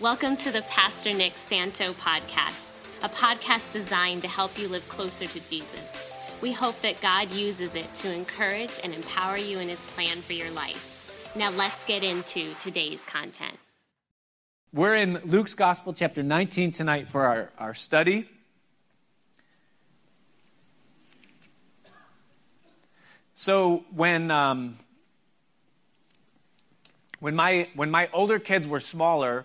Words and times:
Welcome 0.00 0.38
to 0.38 0.50
the 0.50 0.62
Pastor 0.62 1.12
Nick 1.12 1.32
Santo 1.32 1.92
podcast, 1.92 3.04
a 3.04 3.08
podcast 3.10 3.70
designed 3.70 4.22
to 4.22 4.28
help 4.28 4.58
you 4.58 4.66
live 4.66 4.88
closer 4.88 5.26
to 5.26 5.50
Jesus. 5.50 6.38
We 6.40 6.52
hope 6.52 6.76
that 6.76 6.98
God 7.02 7.30
uses 7.34 7.74
it 7.74 7.84
to 7.96 8.10
encourage 8.10 8.70
and 8.82 8.94
empower 8.94 9.36
you 9.36 9.58
in 9.58 9.68
his 9.68 9.84
plan 9.84 10.16
for 10.16 10.32
your 10.32 10.50
life. 10.52 11.36
Now 11.36 11.50
let's 11.50 11.84
get 11.84 12.02
into 12.02 12.54
today's 12.60 13.04
content. 13.04 13.58
We're 14.72 14.94
in 14.94 15.20
Luke's 15.26 15.52
Gospel, 15.52 15.92
chapter 15.92 16.22
19, 16.22 16.70
tonight 16.70 17.10
for 17.10 17.26
our, 17.26 17.50
our 17.58 17.74
study. 17.74 18.26
So, 23.34 23.84
when, 23.94 24.30
um, 24.30 24.76
when, 27.18 27.36
my, 27.36 27.68
when 27.74 27.90
my 27.90 28.08
older 28.14 28.38
kids 28.38 28.66
were 28.66 28.80
smaller, 28.80 29.44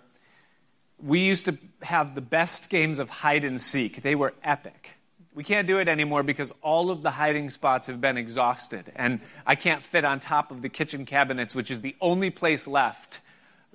we 1.01 1.19
used 1.19 1.45
to 1.45 1.57
have 1.81 2.15
the 2.15 2.21
best 2.21 2.69
games 2.69 2.99
of 2.99 3.09
hide 3.09 3.43
and 3.43 3.59
seek. 3.59 4.01
They 4.01 4.15
were 4.15 4.33
epic. 4.43 4.95
We 5.33 5.43
can't 5.43 5.67
do 5.67 5.79
it 5.79 5.87
anymore 5.87 6.23
because 6.23 6.53
all 6.61 6.89
of 6.89 7.01
the 7.01 7.11
hiding 7.11 7.49
spots 7.49 7.87
have 7.87 7.99
been 7.99 8.17
exhausted. 8.17 8.91
And 8.95 9.19
I 9.45 9.55
can't 9.55 9.83
fit 9.83 10.05
on 10.05 10.19
top 10.19 10.49
of 10.49 10.61
the 10.61 10.69
kitchen 10.69 11.05
cabinets, 11.05 11.53
which 11.53 11.69
is 11.69 11.81
the 11.81 11.95
only 11.99 12.29
place 12.29 12.67
left 12.67 13.19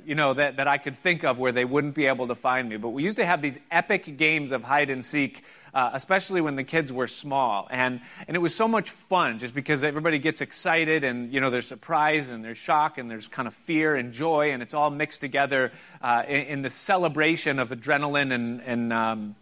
you 0.05 0.15
know, 0.15 0.34
that, 0.34 0.56
that 0.56 0.69
I 0.69 0.79
could 0.79 0.96
think 0.96 1.24
of 1.24 1.38
where 1.38 1.52
they 1.52 1.65
wouldn't 1.65 1.95
be 1.95 2.06
able 2.06 2.29
to 2.29 2.34
find 2.34 2.69
me. 2.69 2.77
But 2.77 2.91
we 2.91 3.02
used 3.02 3.16
to 3.19 3.27
have 3.27 3.43
these 3.43 3.59
epic 3.71 4.16
games 4.16 4.52
of 4.52 4.65
hide 4.65 4.91
and 4.91 5.05
seek, 5.05 5.45
uh, 5.74 5.91
especially 5.92 6.41
when 6.41 6.56
the 6.56 6.65
kids 6.65 6.92
were 6.92 7.06
small. 7.06 7.69
And, 7.70 8.01
and 8.27 8.37
it 8.37 8.41
was 8.41 8.55
so 8.55 8.66
much 8.66 8.91
fun 8.91 9.38
just 9.38 9.55
because 9.55 9.84
everybody 9.84 10.19
gets 10.19 10.41
excited 10.41 11.05
and, 11.05 11.33
you 11.33 11.41
know, 11.41 11.51
there's 11.51 11.66
surprise 11.66 12.29
and 12.29 12.45
there's 12.45 12.59
shock 12.59 12.98
and 12.98 13.10
there's 13.10 13.29
kind 13.29 13.46
of 13.48 13.55
fear 13.55 13.96
and 13.96 14.12
joy 14.12 14.52
and 14.52 14.62
it's 14.62 14.74
all 14.74 14.91
mixed 14.91 15.20
together 15.20 15.73
uh, 16.02 16.23
in, 16.27 16.41
in, 16.41 16.62
the 16.62 16.70
celebration 16.70 17.59
of 17.59 17.71
adrenaline 17.71 18.32
and, 18.32 18.60
and 18.62 18.93
um, 18.93 19.37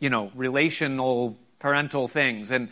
you 0.00 0.10
know, 0.10 0.30
relational 0.34 1.36
parental 1.58 2.08
things. 2.08 2.50
And, 2.50 2.68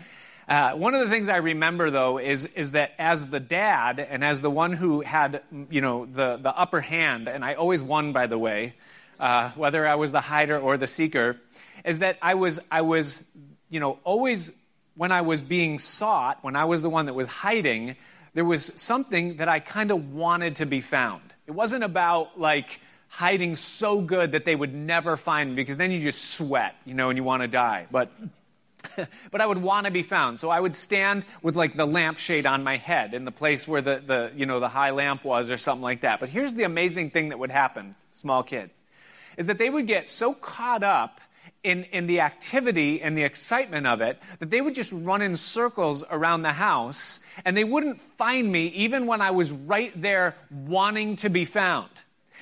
uh, 0.46 0.72
one 0.72 0.92
of 0.92 1.00
the 1.00 1.08
things 1.08 1.30
I 1.30 1.38
remember, 1.38 1.90
though, 1.90 2.18
is, 2.18 2.44
is 2.44 2.72
that 2.72 2.92
as 2.98 3.30
the 3.30 3.40
dad 3.40 3.98
and 3.98 4.22
as 4.22 4.42
the 4.42 4.50
one 4.50 4.72
who 4.72 5.00
had, 5.00 5.42
you 5.70 5.80
know, 5.80 6.04
the, 6.04 6.36
the 6.36 6.54
upper 6.54 6.82
hand, 6.82 7.28
and 7.28 7.42
I 7.42 7.54
always 7.54 7.82
won, 7.82 8.12
by 8.12 8.26
the 8.26 8.36
way, 8.36 8.74
uh, 9.18 9.50
whether 9.52 9.86
I 9.86 9.94
was 9.94 10.12
the 10.12 10.20
hider 10.20 10.58
or 10.58 10.76
the 10.76 10.86
seeker, 10.86 11.40
is 11.84 12.00
that 12.00 12.18
I 12.22 12.34
was, 12.34 12.60
I 12.70 12.80
was, 12.80 13.28
you 13.68 13.80
know, 13.80 13.98
always 14.04 14.52
when 14.96 15.12
I 15.12 15.22
was 15.22 15.42
being 15.42 15.78
sought, 15.78 16.38
when 16.42 16.56
I 16.56 16.64
was 16.64 16.82
the 16.82 16.90
one 16.90 17.06
that 17.06 17.14
was 17.14 17.28
hiding, 17.28 17.96
there 18.32 18.44
was 18.44 18.64
something 18.80 19.36
that 19.36 19.48
I 19.48 19.60
kind 19.60 19.90
of 19.90 20.12
wanted 20.12 20.56
to 20.56 20.66
be 20.66 20.80
found. 20.80 21.22
It 21.46 21.52
wasn't 21.52 21.84
about 21.84 22.38
like 22.38 22.80
hiding 23.08 23.56
so 23.56 24.00
good 24.00 24.32
that 24.32 24.44
they 24.44 24.56
would 24.56 24.74
never 24.74 25.16
find 25.16 25.50
me 25.50 25.56
because 25.56 25.76
then 25.76 25.90
you 25.90 26.00
just 26.00 26.36
sweat, 26.36 26.74
you 26.84 26.94
know, 26.94 27.10
and 27.10 27.16
you 27.16 27.24
want 27.24 27.42
to 27.42 27.48
die. 27.48 27.86
But 27.90 28.10
but 29.30 29.40
I 29.40 29.46
would 29.46 29.58
want 29.58 29.86
to 29.86 29.92
be 29.92 30.02
found. 30.02 30.38
So 30.38 30.50
I 30.50 30.60
would 30.60 30.74
stand 30.74 31.24
with 31.42 31.56
like 31.56 31.74
the 31.76 31.86
lampshade 31.86 32.46
on 32.46 32.62
my 32.62 32.76
head 32.76 33.14
in 33.14 33.24
the 33.24 33.32
place 33.32 33.66
where 33.66 33.80
the, 33.80 34.02
the, 34.04 34.32
you 34.36 34.46
know, 34.46 34.60
the 34.60 34.68
high 34.68 34.90
lamp 34.90 35.24
was 35.24 35.50
or 35.50 35.56
something 35.56 35.82
like 35.82 36.02
that. 36.02 36.20
But 36.20 36.28
here's 36.28 36.54
the 36.54 36.64
amazing 36.64 37.10
thing 37.10 37.30
that 37.30 37.38
would 37.38 37.50
happen, 37.50 37.94
small 38.12 38.42
kids, 38.42 38.80
is 39.36 39.46
that 39.46 39.58
they 39.58 39.70
would 39.70 39.86
get 39.86 40.08
so 40.08 40.34
caught 40.34 40.82
up 40.82 41.20
in, 41.64 41.84
in 41.84 42.06
the 42.06 42.20
activity 42.20 43.02
and 43.02 43.16
the 43.18 43.22
excitement 43.22 43.86
of 43.86 44.00
it 44.00 44.20
that 44.38 44.50
they 44.50 44.60
would 44.60 44.74
just 44.74 44.92
run 44.92 45.22
in 45.22 45.34
circles 45.34 46.04
around 46.10 46.42
the 46.42 46.52
house 46.52 47.20
and 47.44 47.56
they 47.56 47.64
wouldn't 47.64 47.98
find 47.98 48.52
me 48.52 48.66
even 48.68 49.06
when 49.06 49.20
I 49.20 49.32
was 49.32 49.50
right 49.50 49.92
there 50.00 50.36
wanting 50.50 51.16
to 51.16 51.30
be 51.30 51.44
found. 51.44 51.88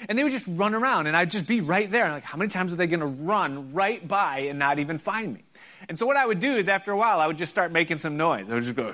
And 0.08 0.18
they 0.18 0.24
would 0.24 0.32
just 0.32 0.48
run 0.50 0.74
around 0.74 1.06
and 1.06 1.16
I'd 1.16 1.30
just 1.30 1.46
be 1.46 1.60
right 1.60 1.88
there. 1.90 2.04
And 2.04 2.14
like, 2.14 2.24
how 2.24 2.36
many 2.36 2.50
times 2.50 2.72
are 2.72 2.76
they 2.76 2.88
going 2.88 3.00
to 3.00 3.06
run 3.06 3.72
right 3.72 4.06
by 4.06 4.40
and 4.40 4.58
not 4.58 4.80
even 4.80 4.98
find 4.98 5.32
me? 5.32 5.44
And 5.88 5.96
so 5.96 6.06
what 6.06 6.16
I 6.16 6.27
would 6.27 6.40
do 6.40 6.52
is 6.52 6.68
after 6.68 6.90
a 6.90 6.96
while, 6.96 7.20
I 7.20 7.28
would 7.28 7.38
just 7.38 7.52
start 7.52 7.70
making 7.70 7.98
some 7.98 8.16
noise. 8.16 8.50
I 8.50 8.55
would 8.55 8.64
just 8.64 8.74
go, 8.74 8.92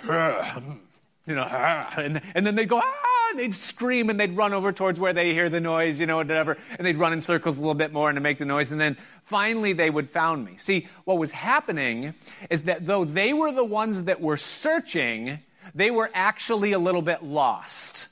you 1.26 1.34
know, 1.34 1.42
and, 1.42 2.20
and 2.34 2.46
then 2.46 2.54
they'd 2.54 2.68
go, 2.68 2.80
ah, 2.82 3.07
they'd 3.36 3.54
scream 3.54 4.10
and 4.10 4.18
they'd 4.18 4.36
run 4.36 4.52
over 4.52 4.72
towards 4.72 4.98
where 4.98 5.12
they 5.12 5.32
hear 5.32 5.48
the 5.48 5.60
noise, 5.60 6.00
you 6.00 6.06
know, 6.06 6.16
whatever, 6.16 6.56
and 6.76 6.86
they'd 6.86 6.96
run 6.96 7.12
in 7.12 7.20
circles 7.20 7.58
a 7.58 7.60
little 7.60 7.74
bit 7.74 7.92
more 7.92 8.08
and 8.08 8.16
to 8.16 8.20
make 8.20 8.38
the 8.38 8.44
noise. 8.44 8.72
And 8.72 8.80
then 8.80 8.96
finally 9.22 9.72
they 9.72 9.90
would 9.90 10.08
found 10.08 10.44
me. 10.44 10.54
See, 10.56 10.86
what 11.04 11.18
was 11.18 11.32
happening 11.32 12.14
is 12.50 12.62
that 12.62 12.86
though 12.86 13.04
they 13.04 13.32
were 13.32 13.52
the 13.52 13.64
ones 13.64 14.04
that 14.04 14.20
were 14.20 14.36
searching, 14.36 15.40
they 15.74 15.90
were 15.90 16.10
actually 16.14 16.72
a 16.72 16.78
little 16.78 17.02
bit 17.02 17.22
lost. 17.22 18.08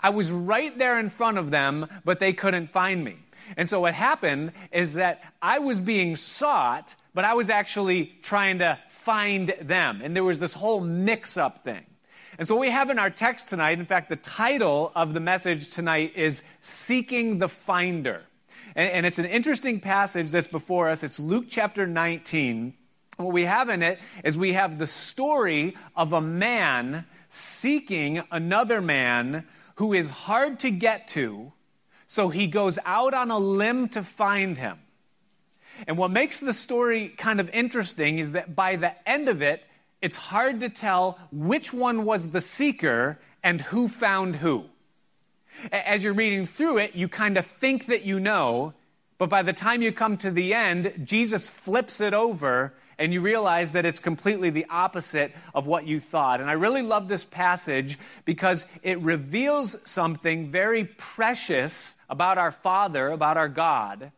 I 0.00 0.10
was 0.10 0.30
right 0.30 0.76
there 0.78 0.98
in 0.98 1.08
front 1.08 1.38
of 1.38 1.50
them, 1.50 1.88
but 2.04 2.18
they 2.18 2.32
couldn't 2.32 2.68
find 2.68 3.04
me. 3.04 3.16
And 3.56 3.68
so 3.68 3.80
what 3.80 3.94
happened 3.94 4.52
is 4.70 4.94
that 4.94 5.22
I 5.42 5.58
was 5.58 5.80
being 5.80 6.16
sought, 6.16 6.94
but 7.14 7.24
I 7.24 7.34
was 7.34 7.50
actually 7.50 8.06
trying 8.22 8.58
to 8.60 8.78
find 8.88 9.54
them. 9.60 10.00
And 10.02 10.14
there 10.16 10.24
was 10.24 10.40
this 10.40 10.54
whole 10.54 10.80
mix 10.80 11.36
up 11.36 11.64
thing. 11.64 11.84
And 12.42 12.48
so, 12.48 12.56
we 12.56 12.70
have 12.70 12.90
in 12.90 12.98
our 12.98 13.08
text 13.08 13.48
tonight, 13.48 13.78
in 13.78 13.86
fact, 13.86 14.08
the 14.08 14.16
title 14.16 14.90
of 14.96 15.14
the 15.14 15.20
message 15.20 15.70
tonight 15.70 16.14
is 16.16 16.42
Seeking 16.58 17.38
the 17.38 17.46
Finder. 17.46 18.22
And, 18.74 18.90
and 18.90 19.06
it's 19.06 19.20
an 19.20 19.26
interesting 19.26 19.78
passage 19.78 20.32
that's 20.32 20.48
before 20.48 20.88
us. 20.88 21.04
It's 21.04 21.20
Luke 21.20 21.44
chapter 21.48 21.86
19. 21.86 22.74
What 23.18 23.32
we 23.32 23.44
have 23.44 23.68
in 23.68 23.80
it 23.80 24.00
is 24.24 24.36
we 24.36 24.54
have 24.54 24.80
the 24.80 24.88
story 24.88 25.76
of 25.94 26.12
a 26.12 26.20
man 26.20 27.04
seeking 27.30 28.24
another 28.32 28.80
man 28.80 29.46
who 29.76 29.92
is 29.92 30.10
hard 30.10 30.58
to 30.58 30.70
get 30.72 31.06
to, 31.10 31.52
so 32.08 32.28
he 32.28 32.48
goes 32.48 32.76
out 32.84 33.14
on 33.14 33.30
a 33.30 33.38
limb 33.38 33.88
to 33.90 34.02
find 34.02 34.58
him. 34.58 34.80
And 35.86 35.96
what 35.96 36.10
makes 36.10 36.40
the 36.40 36.52
story 36.52 37.10
kind 37.10 37.38
of 37.38 37.48
interesting 37.50 38.18
is 38.18 38.32
that 38.32 38.56
by 38.56 38.74
the 38.74 39.08
end 39.08 39.28
of 39.28 39.42
it, 39.42 39.62
it's 40.02 40.16
hard 40.16 40.60
to 40.60 40.68
tell 40.68 41.18
which 41.30 41.72
one 41.72 42.04
was 42.04 42.30
the 42.30 42.40
seeker 42.40 43.18
and 43.42 43.60
who 43.60 43.88
found 43.88 44.36
who. 44.36 44.66
As 45.70 46.04
you're 46.04 46.12
reading 46.12 46.44
through 46.44 46.78
it, 46.78 46.94
you 46.94 47.08
kind 47.08 47.36
of 47.36 47.46
think 47.46 47.86
that 47.86 48.04
you 48.04 48.20
know, 48.20 48.74
but 49.18 49.30
by 49.30 49.42
the 49.42 49.52
time 49.52 49.80
you 49.80 49.92
come 49.92 50.16
to 50.18 50.30
the 50.30 50.52
end, 50.52 51.02
Jesus 51.04 51.46
flips 51.46 52.00
it 52.00 52.12
over 52.12 52.74
and 52.98 53.12
you 53.12 53.20
realize 53.20 53.72
that 53.72 53.84
it's 53.84 53.98
completely 53.98 54.50
the 54.50 54.66
opposite 54.68 55.32
of 55.54 55.66
what 55.66 55.86
you 55.86 55.98
thought. 55.98 56.40
And 56.40 56.50
I 56.50 56.54
really 56.54 56.82
love 56.82 57.08
this 57.08 57.24
passage 57.24 57.98
because 58.24 58.68
it 58.82 58.98
reveals 59.00 59.88
something 59.88 60.50
very 60.50 60.84
precious 60.84 62.00
about 62.10 62.38
our 62.38 62.52
Father, 62.52 63.08
about 63.08 63.36
our 63.36 63.48
God 63.48 64.12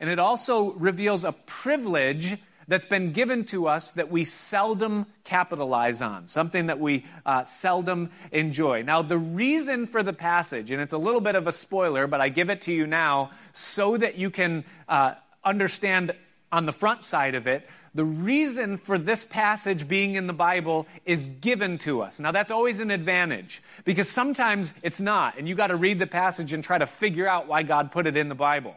and 0.00 0.08
it 0.08 0.18
also 0.18 0.72
reveals 0.72 1.24
a 1.24 1.32
privilege 1.32 2.38
that's 2.70 2.84
been 2.84 3.10
given 3.10 3.44
to 3.44 3.66
us 3.66 3.90
that 3.90 4.12
we 4.12 4.24
seldom 4.24 5.06
capitalize 5.24 6.00
on, 6.00 6.28
something 6.28 6.66
that 6.66 6.78
we 6.78 7.04
uh, 7.26 7.42
seldom 7.42 8.10
enjoy. 8.30 8.82
Now, 8.82 9.02
the 9.02 9.18
reason 9.18 9.86
for 9.86 10.04
the 10.04 10.12
passage, 10.12 10.70
and 10.70 10.80
it's 10.80 10.92
a 10.92 10.98
little 10.98 11.20
bit 11.20 11.34
of 11.34 11.48
a 11.48 11.52
spoiler, 11.52 12.06
but 12.06 12.20
I 12.20 12.28
give 12.28 12.48
it 12.48 12.60
to 12.62 12.72
you 12.72 12.86
now 12.86 13.32
so 13.52 13.96
that 13.96 14.18
you 14.18 14.30
can 14.30 14.64
uh, 14.88 15.14
understand 15.44 16.14
on 16.52 16.66
the 16.66 16.72
front 16.72 17.02
side 17.02 17.34
of 17.34 17.48
it. 17.48 17.68
The 17.92 18.04
reason 18.04 18.76
for 18.76 18.98
this 18.98 19.24
passage 19.24 19.88
being 19.88 20.14
in 20.14 20.28
the 20.28 20.32
Bible 20.32 20.86
is 21.04 21.26
given 21.26 21.76
to 21.78 22.02
us. 22.02 22.20
Now, 22.20 22.30
that's 22.30 22.52
always 22.52 22.78
an 22.78 22.92
advantage 22.92 23.62
because 23.84 24.08
sometimes 24.08 24.74
it's 24.84 25.00
not, 25.00 25.36
and 25.36 25.48
you 25.48 25.56
got 25.56 25.68
to 25.68 25.76
read 25.76 25.98
the 25.98 26.06
passage 26.06 26.52
and 26.52 26.62
try 26.62 26.78
to 26.78 26.86
figure 26.86 27.26
out 27.26 27.48
why 27.48 27.64
God 27.64 27.90
put 27.90 28.06
it 28.06 28.16
in 28.16 28.28
the 28.28 28.36
Bible. 28.36 28.76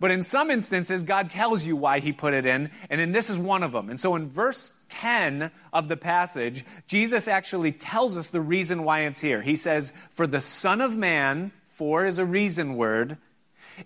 But 0.00 0.10
in 0.10 0.22
some 0.22 0.50
instances, 0.50 1.02
God 1.02 1.30
tells 1.30 1.66
you 1.66 1.76
why 1.76 2.00
he 2.00 2.12
put 2.12 2.34
it 2.34 2.46
in, 2.46 2.70
and 2.90 3.00
in 3.00 3.12
this 3.12 3.30
is 3.30 3.38
one 3.38 3.62
of 3.62 3.72
them. 3.72 3.90
And 3.90 3.98
so 3.98 4.14
in 4.16 4.28
verse 4.28 4.84
10 4.88 5.50
of 5.72 5.88
the 5.88 5.96
passage, 5.96 6.64
Jesus 6.86 7.28
actually 7.28 7.72
tells 7.72 8.16
us 8.16 8.30
the 8.30 8.40
reason 8.40 8.84
why 8.84 9.00
it's 9.00 9.20
here. 9.20 9.42
He 9.42 9.56
says, 9.56 9.92
For 10.10 10.26
the 10.26 10.40
Son 10.40 10.80
of 10.80 10.96
Man, 10.96 11.52
for 11.64 12.04
is 12.04 12.18
a 12.18 12.24
reason 12.24 12.76
word, 12.76 13.18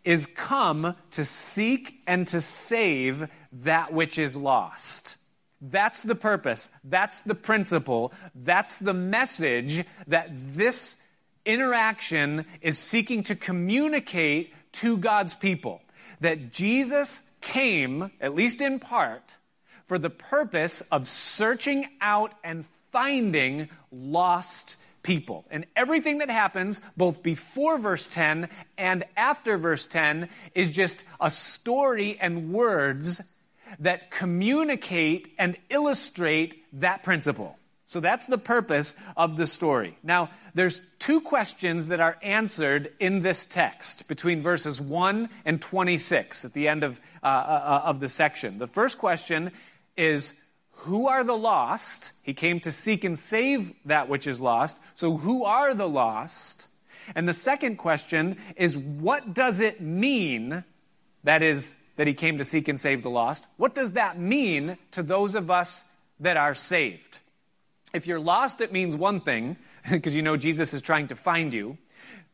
is 0.05 0.27
come 0.27 0.95
to 1.11 1.25
seek 1.25 2.01
and 2.07 2.27
to 2.29 2.41
save 2.41 3.29
that 3.53 3.93
which 3.93 4.19
is 4.19 4.37
lost. 4.37 5.17
That's 5.61 6.03
the 6.03 6.15
purpose. 6.15 6.71
That's 6.85 7.23
the 7.23 7.35
principle. 7.35 8.13
That's 8.35 8.77
the 8.77 8.95
message 8.95 9.85
that 10.07 10.29
this 10.31 11.03
interaction 11.45 12.45
is 12.61 12.79
seeking 12.79 13.23
to 13.25 13.35
communicate 13.35 14.53
to 14.73 14.99
God's 14.99 15.35
people 15.35 15.81
that 16.21 16.51
Jesus 16.51 17.33
came, 17.41 18.11
at 18.21 18.35
least 18.35 18.61
in 18.61 18.79
part, 18.79 19.23
for 19.87 19.99
the 19.99 20.11
purpose 20.11 20.81
of 20.93 21.09
searching 21.09 21.87
out 22.01 22.35
and 22.45 22.67
finding 22.91 23.69
lost 23.91 24.77
people. 25.03 25.47
And 25.51 25.65
everything 25.77 26.19
that 26.19 26.31
happens, 26.31 26.81
both 26.97 27.23
before 27.23 27.79
verse 27.79 28.09
10 28.09 28.49
and 28.77 29.05
after 29.17 29.57
verse 29.57 29.87
10, 29.87 30.29
is 30.55 30.71
just 30.71 31.05
a 31.21 31.31
story 31.31 32.19
and 32.21 32.53
words 32.53 33.23
that 33.79 34.11
communicate 34.11 35.35
and 35.39 35.57
illustrate 35.71 36.65
that 36.81 37.03
principle. 37.03 37.58
So 37.89 38.01
that's 38.01 38.27
the 38.27 38.37
purpose 38.37 38.95
of 39.17 39.39
the 39.39 39.47
story. 39.47 39.97
Now, 40.03 40.29
there's 40.53 40.83
two 40.99 41.23
questions 41.23 41.89
that 41.89 42.01
are 42.01 42.19
answered 42.23 42.93
in 43.01 43.21
this 43.21 43.47
text 43.47 44.09
between 44.09 44.43
verses 44.43 44.79
1 44.79 45.31
and 45.47 45.63
26 45.63 46.45
at 46.45 46.53
the 46.53 46.69
end 46.69 46.85
of, 46.85 47.01
uh, 47.23 47.27
uh, 47.27 47.83
of 47.87 48.01
the 48.01 48.11
section. 48.11 48.59
The 48.59 48.67
first 48.67 48.99
question 48.99 49.53
is 49.97 50.45
Who 50.83 51.09
are 51.09 51.25
the 51.25 51.37
lost? 51.37 52.13
He 52.23 52.35
came 52.35 52.61
to 52.61 52.71
seek 52.71 53.05
and 53.05 53.19
save 53.19 53.73
that 53.87 54.07
which 54.07 54.27
is 54.27 54.39
lost. 54.39 54.83
So, 54.95 55.17
who 55.17 55.45
are 55.45 55.73
the 55.73 55.89
lost? 55.89 56.69
And 57.15 57.27
the 57.27 57.33
second 57.33 57.77
question 57.77 58.37
is 58.57 58.77
What 58.77 59.33
does 59.33 59.61
it 59.61 59.81
mean? 59.81 60.63
That 61.25 61.43
is, 61.43 61.83
that 61.97 62.07
he 62.07 62.13
came 62.13 62.37
to 62.37 62.45
seek 62.45 62.69
and 62.69 62.79
save 62.79 63.03
the 63.03 63.09
lost. 63.09 63.47
What 63.57 63.75
does 63.75 63.93
that 63.93 64.19
mean 64.19 64.77
to 64.91 65.03
those 65.03 65.35
of 65.35 65.51
us 65.51 65.89
that 66.21 66.37
are 66.37 66.55
saved? 66.55 67.21
If 67.93 68.07
you're 68.07 68.21
lost, 68.21 68.61
it 68.61 68.73
means 68.73 68.95
one 68.95 69.21
thing, 69.21 69.57
because 69.91 70.15
you 70.15 70.23
know 70.23 70.37
Jesus 70.37 70.75
is 70.75 70.83
trying 70.83 71.09
to 71.09 71.15
find 71.15 71.53
you. 71.53 71.79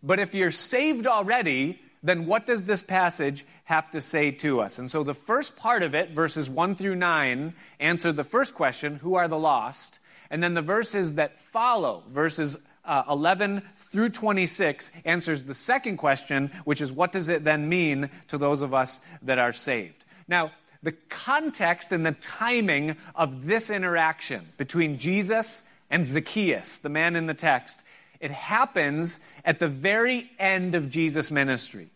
But 0.03 0.19
if 0.19 0.35
you're 0.35 0.51
saved 0.51 1.07
already, 1.07 1.81
then 2.03 2.27
what 2.27 2.45
does 2.45 2.65
this 2.65 2.83
passage 2.83 3.47
have 3.65 3.91
to 3.93 4.01
say 4.01 4.31
to 4.31 4.61
us? 4.61 4.79
And 4.79 4.91
so 4.91 5.03
the 5.03 5.15
first 5.15 5.57
part 5.57 5.83
of 5.83 5.95
it, 5.95 6.11
verses 6.11 6.51
1 6.51 6.75
through 6.75 6.97
9, 6.97 7.55
answer 7.81 8.13
the 8.13 8.25
first 8.25 8.55
question 8.55 8.97
who 8.97 9.15
are 9.15 9.27
the 9.27 9.39
lost? 9.39 10.01
And 10.31 10.43
then 10.43 10.55
the 10.55 10.63
verses 10.63 11.15
that 11.15 11.39
follow, 11.39 12.03
verses 12.09 12.63
uh, 12.85 13.05
11 13.09 13.63
through 13.77 14.11
26, 14.11 14.91
answers 15.07 15.45
the 15.45 15.55
second 15.55 15.97
question, 15.97 16.51
which 16.65 16.83
is 16.83 16.93
what 16.93 17.13
does 17.13 17.31
it 17.31 17.45
then 17.45 17.69
mean 17.69 18.11
to 18.29 18.37
those 18.37 18.61
of 18.61 18.75
us 18.75 19.01
that 19.23 19.39
are 19.39 19.55
saved? 19.55 20.05
Now, 20.29 20.53
the 20.85 20.93
context 20.93 21.93
and 21.93 22.05
the 22.05 22.13
timing 22.13 22.97
of 23.15 23.47
this 23.47 23.71
interaction 23.71 24.53
between 24.57 24.99
Jesus 24.99 25.71
and 25.91 26.05
Zacchaeus, 26.05 26.79
the 26.79 26.89
man 26.89 27.17
in 27.17 27.27
the 27.27 27.35
text, 27.35 27.85
it 28.21 28.31
happens 28.31 29.21
at 29.45 29.59
the 29.59 29.69
very 29.69 30.31
end 30.39 30.75
of 30.75 30.89
Jesus' 30.89 31.31
ministry. 31.31 31.89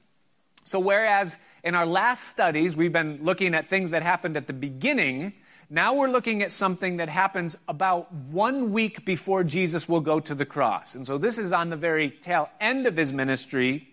So, 0.65 0.79
whereas 0.81 1.37
in 1.65 1.75
our 1.75 1.87
last 1.87 2.25
studies 2.29 2.77
we've 2.77 2.93
been 2.93 3.21
looking 3.23 3.55
at 3.55 3.67
things 3.67 3.91
that 3.91 4.03
happened 4.03 4.37
at 4.37 4.47
the 4.47 4.53
beginning, 4.53 5.35
now 5.71 5.95
we're 5.95 6.09
looking 6.09 6.43
at 6.43 6.53
something 6.53 6.97
that 6.97 7.09
happens 7.09 7.57
about 7.69 8.13
one 8.13 8.73
week 8.73 9.05
before 9.05 9.45
Jesus 9.45 9.89
will 9.89 10.01
go 10.01 10.21
to 10.21 10.35
the 10.35 10.47
cross. 10.47 10.95
And 10.95 11.07
so, 11.07 11.19
this 11.19 11.39
is 11.39 11.53
on 11.53 11.71
the 11.71 11.77
very 11.77 12.11
tail 12.11 12.51
end 12.61 12.87
of 12.87 12.97
his 12.97 13.13
ministry 13.13 13.89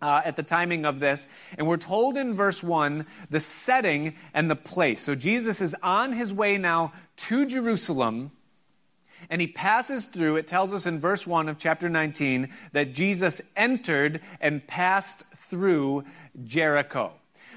uh, 0.00 0.22
at 0.24 0.36
the 0.36 0.42
timing 0.42 0.84
of 0.84 1.00
this. 1.00 1.26
And 1.56 1.66
we're 1.66 1.76
told 1.76 2.16
in 2.16 2.34
verse 2.34 2.62
1 2.62 3.06
the 3.30 3.40
setting 3.40 4.14
and 4.32 4.50
the 4.50 4.56
place. 4.56 5.02
So 5.02 5.14
Jesus 5.14 5.60
is 5.60 5.74
on 5.82 6.12
his 6.12 6.32
way 6.32 6.58
now 6.58 6.92
to 7.16 7.46
Jerusalem. 7.46 8.30
And 9.30 9.40
he 9.40 9.48
passes 9.48 10.04
through, 10.04 10.36
it 10.36 10.46
tells 10.46 10.72
us 10.72 10.86
in 10.86 11.00
verse 11.00 11.26
1 11.26 11.48
of 11.48 11.58
chapter 11.58 11.88
19 11.88 12.48
that 12.72 12.94
Jesus 12.94 13.42
entered 13.56 14.20
and 14.40 14.66
passed 14.66 15.26
through 15.34 16.04
Jericho. 16.44 17.12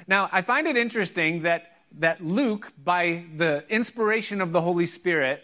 Now, 0.08 0.30
I 0.32 0.42
find 0.42 0.66
it 0.68 0.76
interesting 0.76 1.44
that, 1.44 1.78
that 2.00 2.24
Luke, 2.24 2.74
by 2.84 3.26
the 3.36 3.64
inspiration 3.70 4.42
of 4.42 4.52
the 4.52 4.62
Holy 4.62 4.88
Spirit, 4.88 5.44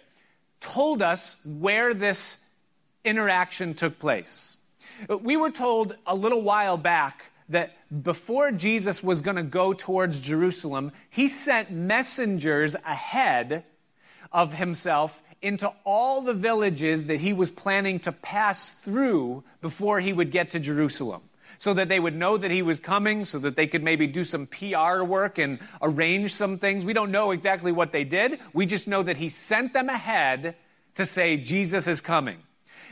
told 0.59 1.01
us 1.03 1.39
where 1.45 1.93
this 1.93 2.43
interaction 3.05 3.73
took 3.75 3.99
place. 3.99 4.56
We 5.07 5.37
were 5.37 5.51
told 5.51 5.95
a 6.05 6.15
little 6.15 6.41
while 6.41 6.77
back 6.77 7.31
that 7.49 7.77
before 8.03 8.51
Jesus 8.51 9.01
was 9.01 9.21
going 9.21 9.37
to 9.37 9.43
go 9.43 9.73
towards 9.73 10.19
Jerusalem, 10.19 10.91
he 11.09 11.27
sent 11.27 11.71
messengers 11.71 12.75
ahead 12.75 13.63
of 14.31 14.53
himself 14.53 15.21
into 15.41 15.71
all 15.85 16.21
the 16.21 16.33
villages 16.33 17.05
that 17.05 17.19
he 17.19 17.31
was 17.31 17.51
planning 17.51 17.99
to 17.99 18.11
pass 18.11 18.71
through 18.71 19.43
before 19.61 19.99
he 19.99 20.11
would 20.11 20.31
get 20.31 20.49
to 20.51 20.59
Jerusalem. 20.59 21.21
So 21.59 21.73
that 21.73 21.89
they 21.89 21.99
would 21.99 22.15
know 22.15 22.37
that 22.37 22.51
he 22.51 22.61
was 22.61 22.79
coming, 22.79 23.23
so 23.23 23.39
that 23.39 23.55
they 23.55 23.67
could 23.67 23.81
maybe 23.81 24.05
do 24.05 24.23
some 24.23 24.47
PR 24.47 25.01
work 25.01 25.37
and 25.37 25.59
arrange 25.81 26.33
some 26.33 26.57
things. 26.57 26.83
We 26.83 26.93
don't 26.93 27.09
know 27.09 27.31
exactly 27.31 27.71
what 27.71 27.93
they 27.93 28.03
did. 28.03 28.39
We 28.53 28.65
just 28.65 28.87
know 28.87 29.01
that 29.01 29.17
he 29.17 29.29
sent 29.29 29.73
them 29.73 29.89
ahead 29.89 30.55
to 30.95 31.05
say, 31.05 31.37
Jesus 31.37 31.87
is 31.87 32.01
coming. 32.01 32.39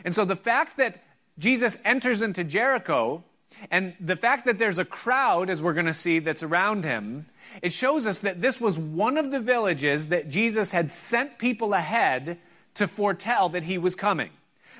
And 0.04 0.16
so 0.16 0.26
the 0.26 0.36
fact 0.36 0.78
that 0.78 1.04
Jesus 1.38 1.82
enters 1.84 2.22
into 2.22 2.44
Jericho, 2.44 3.24
and 3.72 3.94
the 4.00 4.16
fact 4.16 4.46
that 4.46 4.58
there's 4.58 4.80
a 4.80 4.86
crowd, 4.86 5.50
as 5.50 5.62
we're 5.62 5.74
going 5.74 5.86
to 5.86 5.94
see, 5.94 6.20
that's 6.20 6.44
around 6.44 6.84
him, 6.84 7.26
it 7.62 7.74
shows 7.74 8.08
us 8.08 8.20
that 8.20 8.42
this 8.42 8.60
was 8.60 8.78
one 8.78 9.18
of 9.18 9.32
the 9.32 9.40
villages 9.40 10.08
that 10.08 10.30
Jesus 10.30 10.72
had 10.72 10.90
sent 10.90 11.38
people 11.38 11.74
ahead 11.74 12.38
to 12.76 12.88
foretell 12.88 13.50
that 13.50 13.64
he 13.64 13.78
was 13.78 13.96
coming. 13.96 14.32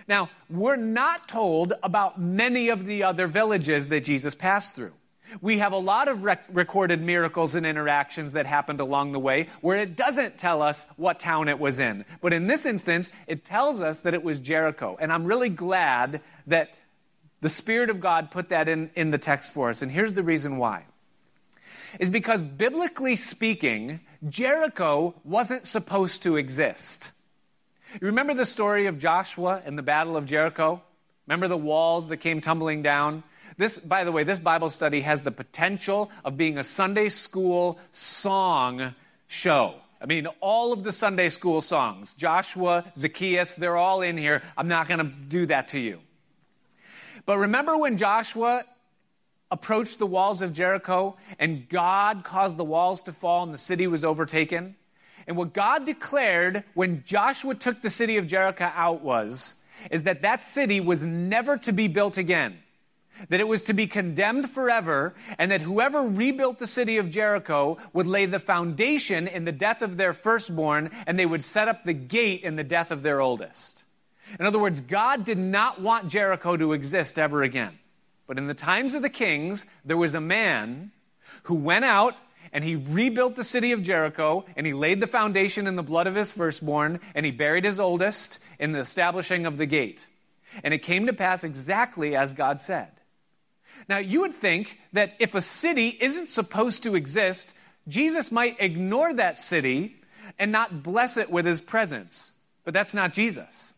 Now, 0.08 0.30
we're 0.50 0.76
not 0.76 1.28
told 1.28 1.74
about 1.82 2.20
many 2.20 2.70
of 2.70 2.86
the 2.86 3.04
other 3.04 3.28
villages 3.28 3.88
that 3.88 4.04
Jesus 4.04 4.36
passed 4.36 4.76
through. 4.76 4.94
We 5.42 5.58
have 5.58 5.74
a 5.74 5.78
lot 5.78 6.08
of 6.08 6.24
rec- 6.24 6.46
recorded 6.52 7.02
miracles 7.02 7.56
and 7.56 7.66
interactions 7.66 8.34
that 8.34 8.46
happened 8.46 8.80
along 8.80 9.12
the 9.12 9.20
way 9.20 9.48
where 9.62 9.78
it 9.78 9.96
doesn't 9.96 10.38
tell 10.38 10.62
us 10.62 10.86
what 10.98 11.20
town 11.20 11.48
it 11.48 11.60
was 11.60 11.80
in. 11.80 12.06
But 12.22 12.34
in 12.34 12.46
this 12.46 12.66
instance, 12.66 13.12
it 13.26 13.44
tells 13.44 13.82
us 13.82 14.02
that 14.02 14.14
it 14.14 14.24
was 14.24 14.40
Jericho. 14.40 14.96
And 15.00 15.12
I'm 15.12 15.26
really 15.26 15.50
glad 15.50 16.22
that 16.48 16.76
the 17.42 17.50
Spirit 17.50 17.90
of 17.90 18.00
God 18.00 18.32
put 18.32 18.50
that 18.50 18.68
in, 18.68 18.90
in 18.96 19.12
the 19.12 19.18
text 19.18 19.54
for 19.54 19.70
us. 19.70 19.82
And 19.82 19.92
here's 19.92 20.14
the 20.14 20.24
reason 20.24 20.58
why. 20.58 20.86
Is 22.00 22.10
because 22.10 22.42
biblically 22.42 23.16
speaking, 23.16 24.02
Jericho 24.28 25.16
wasn't 25.24 25.66
supposed 25.66 26.24
to 26.24 26.36
exist. 26.36 27.12
You 27.94 28.08
remember 28.08 28.34
the 28.34 28.46
story 28.46 28.88
of 28.88 28.98
Joshua 28.98 29.62
and 29.66 29.78
the 29.78 29.84
Battle 29.84 30.18
of 30.18 30.26
Jericho? 30.26 30.82
Remember 31.28 31.48
the 31.48 31.58
walls 31.58 32.10
that 32.10 32.18
came 32.18 32.42
tumbling 32.42 32.82
down? 32.82 33.24
This, 33.58 33.78
by 33.78 34.04
the 34.04 34.12
way, 34.12 34.24
this 34.24 34.40
Bible 34.40 34.70
study 34.70 35.02
has 35.02 35.22
the 35.22 35.32
potential 35.32 36.12
of 36.26 36.36
being 36.36 36.58
a 36.58 36.64
Sunday 36.64 37.10
school 37.10 37.80
song 37.92 38.96
show. 39.28 39.76
I 40.02 40.08
mean, 40.08 40.28
all 40.42 40.74
of 40.74 40.84
the 40.84 40.92
Sunday 40.92 41.30
school 41.30 41.62
songs, 41.62 42.16
Joshua, 42.16 42.84
Zacchaeus, 42.96 43.56
they're 43.56 43.78
all 43.78 44.02
in 44.02 44.18
here. 44.18 44.42
I'm 44.58 44.68
not 44.68 44.88
going 44.88 45.00
to 45.00 45.06
do 45.06 45.46
that 45.46 45.70
to 45.70 45.80
you. 45.80 46.00
But 47.26 47.38
remember 47.38 47.78
when 47.78 47.98
Joshua 47.98 48.64
approached 49.52 50.00
the 50.00 50.06
walls 50.06 50.42
of 50.42 50.54
Jericho 50.54 51.18
and 51.40 51.68
God 51.70 52.24
caused 52.24 52.58
the 52.58 52.66
walls 52.66 53.02
to 53.04 53.12
fall 53.12 53.44
and 53.44 53.54
the 53.54 53.58
city 53.58 53.88
was 53.88 54.04
overtaken? 54.04 54.76
And 55.28 55.38
what 55.38 55.54
God 55.54 55.86
declared 55.86 56.64
when 56.74 57.04
Joshua 57.04 57.56
took 57.56 57.82
the 57.82 57.90
city 57.90 58.18
of 58.18 58.28
Jericho 58.28 58.72
out 58.76 59.02
was, 59.02 59.64
is 59.90 60.04
that 60.04 60.22
that 60.22 60.44
city 60.44 60.80
was 60.80 61.04
never 61.04 61.58
to 61.58 61.72
be 61.72 61.88
built 61.88 62.18
again. 62.18 62.60
That 63.30 63.40
it 63.40 63.48
was 63.48 63.64
to 63.64 63.74
be 63.74 63.88
condemned 63.88 64.50
forever, 64.50 65.16
and 65.38 65.50
that 65.50 65.62
whoever 65.62 66.02
rebuilt 66.02 66.60
the 66.60 66.68
city 66.68 66.98
of 66.98 67.10
Jericho 67.10 67.78
would 67.94 68.06
lay 68.06 68.26
the 68.26 68.40
foundation 68.40 69.26
in 69.28 69.46
the 69.46 69.54
death 69.54 69.82
of 69.82 69.96
their 69.96 70.12
firstborn, 70.12 70.92
and 71.08 71.18
they 71.18 71.26
would 71.26 71.44
set 71.44 71.70
up 71.70 71.86
the 71.86 71.94
gate 71.94 72.44
in 72.44 72.58
the 72.58 72.64
death 72.64 72.92
of 72.92 73.04
their 73.04 73.22
oldest. 73.22 73.85
In 74.40 74.46
other 74.46 74.60
words, 74.60 74.82
God 74.82 75.24
did 75.24 75.38
not 75.38 75.82
want 75.82 76.10
Jericho 76.10 76.58
to 76.58 76.74
exist 76.74 77.20
ever 77.20 77.44
again. 77.44 77.80
But 78.28 78.38
in 78.38 78.48
the 78.48 78.54
times 78.54 78.96
of 78.96 79.02
the 79.02 79.10
kings, 79.10 79.66
there 79.84 79.98
was 79.98 80.16
a 80.16 80.22
man 80.22 80.92
who 81.44 81.56
went 81.56 81.86
out 81.86 82.16
and 82.52 82.64
he 82.64 82.76
rebuilt 82.76 83.36
the 83.36 83.44
city 83.44 83.72
of 83.72 83.84
Jericho 83.84 84.46
and 84.56 84.66
he 84.66 84.74
laid 84.74 85.00
the 85.00 85.08
foundation 85.08 85.68
in 85.68 85.76
the 85.76 85.84
blood 85.84 86.08
of 86.08 86.16
his 86.16 86.32
firstborn 86.32 87.00
and 87.14 87.26
he 87.26 87.32
buried 87.32 87.66
his 87.66 87.80
oldest 87.80 88.40
in 88.60 88.72
the 88.72 88.80
establishing 88.80 89.46
of 89.46 89.58
the 89.58 89.66
gate. 89.66 90.08
And 90.64 90.74
it 90.74 90.80
came 90.80 91.06
to 91.06 91.14
pass 91.14 91.44
exactly 91.44 92.16
as 92.16 92.34
God 92.34 92.62
said. 92.62 92.90
Now, 93.90 93.98
you 93.98 94.22
would 94.22 94.34
think 94.34 94.80
that 94.94 95.14
if 95.20 95.36
a 95.36 95.42
city 95.42 95.98
isn't 96.00 96.30
supposed 96.30 96.82
to 96.84 96.96
exist, 96.96 97.54
Jesus 97.88 98.32
might 98.32 98.56
ignore 98.60 99.14
that 99.14 99.38
city 99.38 99.98
and 100.40 100.52
not 100.52 100.82
bless 100.82 101.18
it 101.18 101.30
with 101.30 101.46
his 101.46 101.62
presence. 101.62 102.34
But 102.64 102.74
that's 102.74 102.94
not 102.94 103.14
Jesus. 103.14 103.75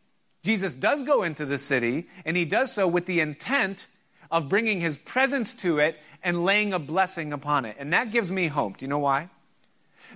Jesus 0.47 0.73
does 0.73 1.03
go 1.03 1.23
into 1.23 1.45
the 1.45 1.57
city, 1.57 2.07
and 2.23 2.37
he 2.37 2.45
does 2.45 2.71
so 2.71 2.87
with 2.87 3.05
the 3.05 3.19
intent 3.19 3.87
of 4.31 4.47
bringing 4.47 4.79
his 4.79 4.95
presence 4.95 5.53
to 5.55 5.77
it 5.79 5.99
and 6.23 6.45
laying 6.45 6.71
a 6.71 6.79
blessing 6.79 7.33
upon 7.33 7.65
it. 7.65 7.75
And 7.77 7.91
that 7.91 8.11
gives 8.11 8.31
me 8.31 8.47
hope. 8.47 8.77
Do 8.77 8.85
you 8.85 8.87
know 8.87 8.97
why? 8.97 9.27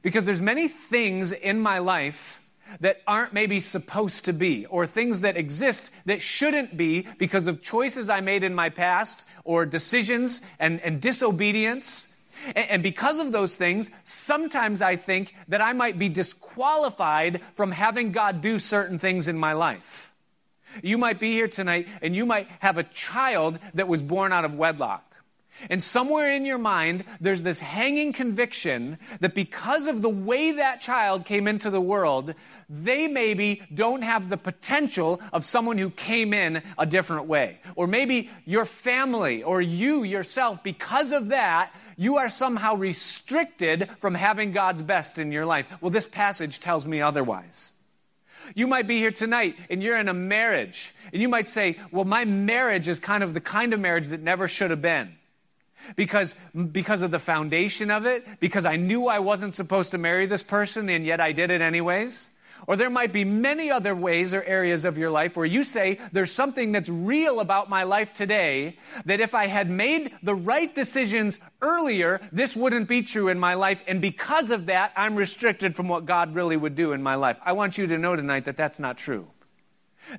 Because 0.01 0.23
there's 0.23 0.39
many 0.39 0.69
things 0.69 1.33
in 1.33 1.59
my 1.59 1.79
life 1.79 2.47
that 2.79 3.01
aren't 3.05 3.33
maybe 3.33 3.59
supposed 3.59 4.23
to 4.23 4.31
be, 4.31 4.65
or 4.67 4.87
things 4.87 5.19
that 5.19 5.35
exist 5.35 5.91
that 6.05 6.21
shouldn't 6.21 6.77
be 6.77 7.05
because 7.17 7.49
of 7.49 7.61
choices 7.61 8.07
I 8.07 8.21
made 8.21 8.45
in 8.45 8.55
my 8.55 8.69
past, 8.69 9.25
or 9.43 9.65
decisions 9.65 10.45
and, 10.61 10.79
and 10.79 11.01
disobedience. 11.01 12.17
And, 12.55 12.69
and 12.69 12.83
because 12.83 13.19
of 13.19 13.33
those 13.33 13.57
things, 13.57 13.89
sometimes 14.05 14.81
I 14.81 14.95
think 14.95 15.35
that 15.49 15.59
I 15.59 15.73
might 15.73 15.99
be 15.99 16.07
disqualified 16.07 17.41
from 17.55 17.73
having 17.73 18.13
God 18.13 18.39
do 18.39 18.59
certain 18.59 18.97
things 18.97 19.27
in 19.27 19.37
my 19.37 19.51
life. 19.51 20.10
You 20.83 20.97
might 20.97 21.19
be 21.19 21.31
here 21.31 21.47
tonight 21.47 21.87
and 22.01 22.15
you 22.15 22.25
might 22.25 22.47
have 22.59 22.77
a 22.77 22.83
child 22.83 23.59
that 23.73 23.87
was 23.87 24.01
born 24.01 24.31
out 24.31 24.45
of 24.45 24.55
wedlock. 24.55 25.11
And 25.69 25.83
somewhere 25.83 26.31
in 26.31 26.45
your 26.45 26.57
mind, 26.57 27.03
there's 27.19 27.41
this 27.41 27.59
hanging 27.59 28.13
conviction 28.13 28.97
that 29.19 29.35
because 29.35 29.85
of 29.85 30.01
the 30.01 30.09
way 30.09 30.53
that 30.53 30.81
child 30.81 31.25
came 31.25 31.47
into 31.47 31.69
the 31.69 31.81
world, 31.81 32.33
they 32.69 33.07
maybe 33.07 33.61
don't 33.73 34.01
have 34.01 34.29
the 34.29 34.37
potential 34.37 35.21
of 35.31 35.45
someone 35.45 35.77
who 35.77 35.89
came 35.89 36.33
in 36.33 36.63
a 36.77 36.85
different 36.85 37.27
way. 37.27 37.59
Or 37.75 37.85
maybe 37.85 38.29
your 38.45 38.65
family 38.65 39.43
or 39.43 39.61
you 39.61 40.03
yourself, 40.03 40.63
because 40.63 41.11
of 41.11 41.27
that, 41.27 41.73
you 41.97 42.17
are 42.17 42.29
somehow 42.29 42.75
restricted 42.75 43.89
from 43.99 44.15
having 44.15 44.53
God's 44.53 44.81
best 44.81 45.19
in 45.19 45.31
your 45.31 45.45
life. 45.45 45.67
Well, 45.81 45.91
this 45.91 46.07
passage 46.07 46.59
tells 46.59 46.85
me 46.85 47.01
otherwise. 47.01 47.73
You 48.55 48.67
might 48.67 48.87
be 48.87 48.97
here 48.97 49.11
tonight 49.11 49.55
and 49.69 49.81
you're 49.83 49.97
in 49.97 50.07
a 50.07 50.13
marriage, 50.13 50.93
and 51.13 51.21
you 51.21 51.29
might 51.29 51.47
say, 51.47 51.77
Well, 51.91 52.05
my 52.05 52.25
marriage 52.25 52.87
is 52.87 52.99
kind 52.99 53.23
of 53.23 53.33
the 53.33 53.41
kind 53.41 53.73
of 53.73 53.79
marriage 53.79 54.07
that 54.07 54.21
never 54.21 54.47
should 54.47 54.71
have 54.71 54.81
been. 54.81 55.15
Because 55.95 56.35
because 56.71 57.01
of 57.01 57.11
the 57.11 57.19
foundation 57.19 57.89
of 57.89 58.05
it 58.05 58.23
because 58.39 58.65
i 58.65 58.75
knew 58.75 59.07
i 59.07 59.17
wasn't 59.17 59.55
supposed 59.55 59.89
to 59.89 59.97
marry 59.97 60.27
this 60.27 60.43
person 60.43 60.89
and 60.89 61.05
yet 61.05 61.19
i 61.19 61.31
did 61.31 61.49
it 61.49 61.59
anyways 61.59 62.29
or 62.71 62.77
there 62.77 62.89
might 62.89 63.11
be 63.11 63.25
many 63.25 63.69
other 63.69 63.93
ways 63.93 64.33
or 64.33 64.41
areas 64.43 64.85
of 64.85 64.97
your 64.97 65.11
life 65.11 65.35
where 65.35 65.45
you 65.45 65.61
say 65.61 65.99
there's 66.13 66.31
something 66.31 66.71
that's 66.71 66.87
real 66.87 67.41
about 67.41 67.69
my 67.69 67.83
life 67.83 68.13
today 68.13 68.77
that 69.03 69.19
if 69.19 69.35
i 69.35 69.47
had 69.47 69.69
made 69.69 70.15
the 70.23 70.33
right 70.33 70.73
decisions 70.73 71.37
earlier 71.61 72.21
this 72.31 72.55
wouldn't 72.55 72.87
be 72.87 73.01
true 73.01 73.27
in 73.27 73.37
my 73.37 73.55
life. 73.55 73.83
And 73.87 73.99
because 73.99 74.51
of 74.51 74.67
that 74.67 74.93
i'm 74.95 75.17
restricted 75.17 75.75
from 75.75 75.89
what 75.89 76.05
god 76.05 76.33
really 76.33 76.55
would 76.55 76.75
do 76.75 76.93
in 76.93 77.03
my 77.03 77.15
life. 77.15 77.41
I 77.43 77.51
want 77.51 77.77
you 77.77 77.87
to 77.87 77.97
know 77.97 78.15
tonight 78.15 78.45
that 78.45 78.55
that's 78.55 78.79
not 78.79 78.97
true 78.97 79.27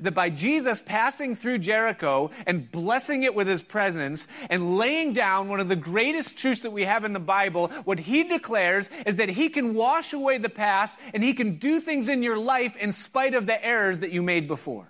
that 0.00 0.14
by 0.14 0.30
Jesus 0.30 0.80
passing 0.80 1.34
through 1.34 1.58
Jericho 1.58 2.30
and 2.46 2.70
blessing 2.70 3.22
it 3.22 3.34
with 3.34 3.46
his 3.46 3.62
presence 3.62 4.28
and 4.50 4.76
laying 4.76 5.12
down 5.12 5.48
one 5.48 5.60
of 5.60 5.68
the 5.68 5.76
greatest 5.76 6.38
truths 6.38 6.62
that 6.62 6.72
we 6.72 6.84
have 6.84 7.04
in 7.04 7.12
the 7.12 7.20
Bible, 7.20 7.68
what 7.84 8.00
he 8.00 8.24
declares 8.24 8.90
is 9.06 9.16
that 9.16 9.30
he 9.30 9.48
can 9.48 9.74
wash 9.74 10.12
away 10.12 10.38
the 10.38 10.48
past 10.48 10.98
and 11.12 11.22
he 11.22 11.34
can 11.34 11.56
do 11.56 11.80
things 11.80 12.08
in 12.08 12.22
your 12.22 12.38
life 12.38 12.76
in 12.76 12.92
spite 12.92 13.34
of 13.34 13.46
the 13.46 13.64
errors 13.64 14.00
that 14.00 14.12
you 14.12 14.22
made 14.22 14.46
before. 14.46 14.88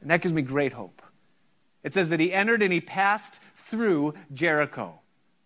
And 0.00 0.10
that 0.10 0.22
gives 0.22 0.32
me 0.32 0.42
great 0.42 0.72
hope. 0.72 1.02
It 1.82 1.92
says 1.92 2.10
that 2.10 2.20
he 2.20 2.32
entered 2.32 2.62
and 2.62 2.72
he 2.72 2.80
passed 2.80 3.40
through 3.54 4.14
Jericho. 4.32 5.00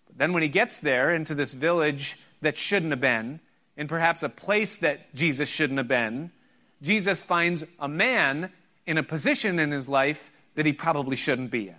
But 0.07 0.19
then 0.19 0.33
when 0.33 0.43
he 0.43 0.49
gets 0.49 0.79
there 0.79 1.15
into 1.15 1.35
this 1.35 1.55
village 1.55 2.19
that 2.41 2.57
shouldn't 2.57 2.91
have 2.91 3.01
been, 3.01 3.41
in 3.77 3.89
perhaps 3.89 4.23
a 4.23 4.29
place 4.29 4.77
that 4.79 5.15
Jesus 5.15 5.49
shouldn't 5.49 5.79
have 5.79 5.89
been, 5.89 6.31
Jesus 6.83 7.23
finds 7.23 7.65
a 7.79 7.89
man 7.89 8.53
in 8.87 8.99
a 8.99 9.03
position 9.03 9.59
in 9.59 9.71
his 9.71 9.89
life 9.89 10.31
that 10.55 10.67
he 10.67 10.73
probably 10.73 11.17
shouldn't 11.17 11.51
be 11.51 11.69
in. 11.69 11.77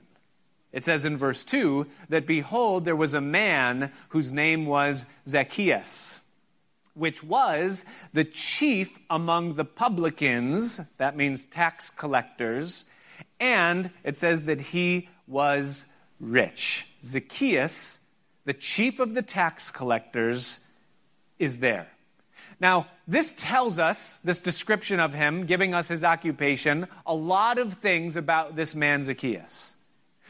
It 0.72 0.84
says 0.84 1.06
in 1.06 1.18
verse 1.18 1.44
2 1.44 1.88
that 2.10 2.26
behold, 2.26 2.84
there 2.84 2.96
was 2.96 3.14
a 3.14 3.22
man 3.22 3.92
whose 4.10 4.32
name 4.32 4.66
was 4.66 5.06
Zacchaeus, 5.28 6.22
which 6.96 7.24
was 7.24 7.86
the 8.12 8.24
chief 8.24 9.00
among 9.10 9.54
the 9.54 9.66
publicans, 9.66 10.78
that 10.98 11.16
means 11.16 11.46
tax 11.46 11.92
collectors, 11.92 12.86
and 13.40 13.92
it 14.04 14.18
says 14.18 14.46
that 14.46 14.62
he 14.62 15.10
was 15.28 15.88
rich. 16.20 16.88
Zacchaeus, 17.04 18.06
the 18.46 18.54
chief 18.54 19.00
of 19.00 19.14
the 19.14 19.22
tax 19.22 19.70
collectors, 19.70 20.72
is 21.38 21.60
there. 21.60 21.88
Now, 22.64 22.88
this 23.10 23.34
tells 23.34 23.78
us, 23.78 24.20
this 24.20 24.40
description 24.40 25.02
of 25.02 25.14
him, 25.14 25.46
giving 25.46 25.74
us 25.74 25.90
his 25.90 26.02
occupation, 26.06 26.88
a 27.06 27.14
lot 27.14 27.58
of 27.58 27.74
things 27.74 28.16
about 28.16 28.56
this 28.56 28.74
man 28.74 29.04
Zacchaeus. 29.04 29.76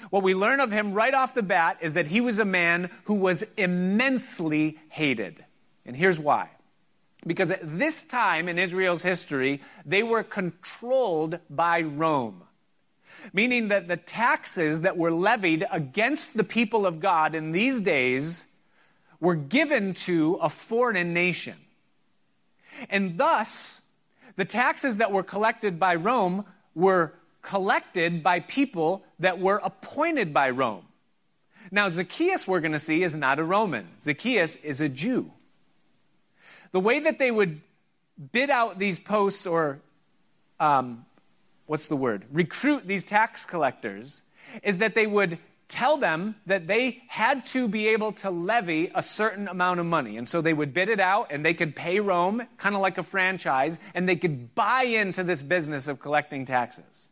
What 0.10 0.24
we 0.24 0.34
learn 0.34 0.60
of 0.60 0.72
him 0.72 0.94
right 0.94 1.14
off 1.14 1.36
the 1.36 1.44
bat 1.44 1.78
is 1.80 1.94
that 1.94 2.08
he 2.08 2.22
was 2.22 2.40
a 2.40 2.44
man 2.44 2.90
who 3.04 3.14
was 3.14 3.44
immensely 3.56 4.80
hated. 4.90 5.46
And 5.86 5.96
here's 5.96 6.20
why. 6.20 6.50
Because 7.28 7.52
at 7.52 7.78
this 7.78 8.02
time 8.02 8.50
in 8.50 8.58
Israel's 8.58 9.04
history, 9.04 9.62
they 9.86 10.02
were 10.02 10.24
controlled 10.24 11.38
by 11.52 11.84
Rome. 11.84 12.42
Meaning 13.32 13.68
that 13.68 13.88
the 13.88 13.96
taxes 13.96 14.82
that 14.82 14.98
were 14.98 15.12
levied 15.12 15.68
against 15.72 16.36
the 16.36 16.44
people 16.44 16.88
of 16.88 17.00
God 17.00 17.36
in 17.36 17.52
these 17.52 17.80
days 17.82 18.48
were 19.20 19.36
given 19.36 19.94
to 19.94 20.40
a 20.42 20.50
foreign 20.50 21.14
nation. 21.14 21.58
And 22.90 23.18
thus, 23.18 23.82
the 24.36 24.46
taxes 24.46 24.98
that 24.98 25.12
were 25.12 25.24
collected 25.24 25.80
by 25.80 25.96
Rome 25.96 26.46
were 26.76 27.14
collected 27.42 28.24
by 28.24 28.40
people 28.40 29.04
that 29.20 29.40
were 29.40 29.60
appointed 29.64 30.34
by 30.34 30.50
Rome. 30.50 30.86
Now, 31.72 31.90
Zacchaeus, 31.90 32.48
we're 32.48 32.60
going 32.60 32.74
to 32.74 32.80
see, 32.80 33.04
is 33.04 33.16
not 33.16 33.40
a 33.40 33.44
Roman. 33.44 33.88
Zacchaeus 34.00 34.56
is 34.58 34.82
a 34.82 34.90
Jew. 34.90 35.32
The 36.72 36.80
way 36.80 37.00
that 37.00 37.20
they 37.20 37.32
would 37.32 37.62
bid 38.32 38.50
out 38.50 38.80
these 38.80 39.00
posts 39.00 39.46
or, 39.46 39.80
um, 40.60 41.06
what's 41.66 41.88
the 41.88 41.96
word, 41.96 42.26
recruit 42.32 42.88
these 42.88 43.04
tax 43.04 43.46
collectors 43.46 44.22
is 44.62 44.80
that 44.80 44.96
they 44.96 45.08
would 45.08 45.38
tell 45.74 45.98
them 45.98 46.36
that 46.46 46.68
they 46.68 47.02
had 47.08 47.48
to 47.48 47.68
be 47.68 47.88
able 47.88 48.12
to 48.12 48.30
levy 48.30 48.92
a 48.94 49.02
certain 49.02 49.48
amount 49.48 49.80
of 49.80 49.88
money. 49.88 50.18
And 50.18 50.28
so 50.28 50.40
they 50.40 50.54
would 50.54 50.72
bid 50.72 50.88
it 50.88 51.00
out 51.00 51.32
and 51.32 51.44
they 51.44 51.56
could 51.56 51.76
pay 51.76 52.00
Rome, 52.00 52.44
kind 52.58 52.76
of 52.76 52.82
like 52.82 53.00
a 53.00 53.04
franchise, 53.04 53.80
and 53.96 54.08
they 54.08 54.16
could 54.16 54.54
buy 54.54 54.84
into 54.84 55.24
this 55.24 55.42
business 55.42 55.88
of 55.88 56.00
collecting 56.00 56.46
taxes. 56.46 57.10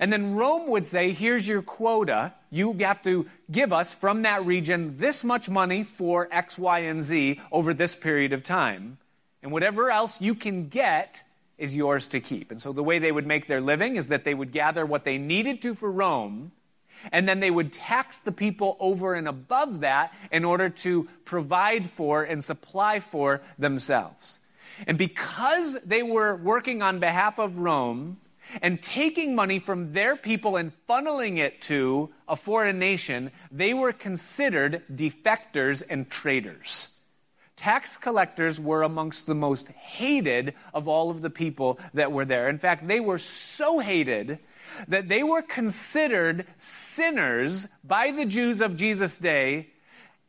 And 0.00 0.12
then 0.12 0.34
Rome 0.34 0.68
would 0.70 0.86
say, 0.86 1.12
here's 1.12 1.46
your 1.46 1.62
quota. 1.62 2.34
You 2.50 2.72
have 2.80 3.00
to 3.02 3.26
give 3.48 3.72
us 3.72 3.94
from 3.94 4.22
that 4.22 4.44
region 4.44 4.96
this 4.98 5.22
much 5.22 5.48
money 5.48 5.84
for 5.84 6.28
X, 6.32 6.58
Y, 6.58 6.80
and 6.80 7.00
Z 7.00 7.40
over 7.52 7.72
this 7.72 7.94
period 7.94 8.32
of 8.32 8.42
time. 8.42 8.98
And 9.40 9.52
whatever 9.52 9.90
else 9.90 10.20
you 10.20 10.34
can 10.34 10.64
get 10.64 11.22
is 11.58 11.76
yours 11.76 12.08
to 12.08 12.18
keep. 12.18 12.50
And 12.50 12.60
so 12.60 12.72
the 12.72 12.82
way 12.82 12.98
they 12.98 13.12
would 13.12 13.26
make 13.26 13.46
their 13.46 13.60
living 13.60 13.94
is 13.94 14.08
that 14.08 14.24
they 14.24 14.34
would 14.34 14.50
gather 14.50 14.84
what 14.84 15.04
they 15.04 15.16
needed 15.16 15.62
to 15.62 15.74
for 15.74 15.92
Rome 15.92 16.50
and 17.12 17.28
then 17.28 17.40
they 17.40 17.50
would 17.50 17.72
tax 17.72 18.18
the 18.18 18.32
people 18.32 18.76
over 18.80 19.14
and 19.14 19.28
above 19.28 19.80
that 19.80 20.12
in 20.30 20.44
order 20.44 20.68
to 20.68 21.08
provide 21.24 21.88
for 21.88 22.22
and 22.22 22.42
supply 22.42 23.00
for 23.00 23.40
themselves. 23.58 24.38
And 24.86 24.98
because 24.98 25.82
they 25.82 26.02
were 26.02 26.34
working 26.34 26.82
on 26.82 26.98
behalf 26.98 27.38
of 27.38 27.58
Rome 27.58 28.18
and 28.60 28.82
taking 28.82 29.34
money 29.34 29.58
from 29.58 29.92
their 29.92 30.16
people 30.16 30.56
and 30.56 30.72
funneling 30.88 31.38
it 31.38 31.60
to 31.62 32.10
a 32.28 32.36
foreign 32.36 32.78
nation, 32.78 33.30
they 33.50 33.72
were 33.72 33.92
considered 33.92 34.82
defectors 34.92 35.82
and 35.88 36.10
traitors. 36.10 37.00
Tax 37.56 37.96
collectors 37.96 38.58
were 38.58 38.82
amongst 38.82 39.26
the 39.26 39.34
most 39.34 39.68
hated 39.68 40.54
of 40.74 40.88
all 40.88 41.10
of 41.10 41.22
the 41.22 41.30
people 41.30 41.78
that 41.94 42.10
were 42.10 42.24
there. 42.24 42.48
In 42.48 42.58
fact, 42.58 42.86
they 42.88 43.00
were 43.00 43.18
so 43.18 43.78
hated 43.78 44.40
that 44.88 45.08
they 45.08 45.22
were 45.22 45.42
considered 45.42 46.46
sinners 46.58 47.66
by 47.82 48.10
the 48.10 48.24
Jews 48.24 48.60
of 48.60 48.76
Jesus' 48.76 49.18
day 49.18 49.68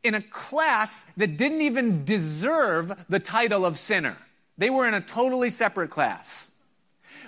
in 0.04 0.14
a 0.14 0.22
class 0.22 1.04
that 1.16 1.36
didn't 1.38 1.62
even 1.62 2.06
deserve 2.06 3.06
the 3.10 3.20
title 3.20 3.66
of 3.66 3.78
sinner. 3.78 4.18
They 4.58 4.70
were 4.70 4.88
in 4.88 4.94
a 4.94 5.02
totally 5.02 5.50
separate 5.50 5.90
class. 5.90 6.52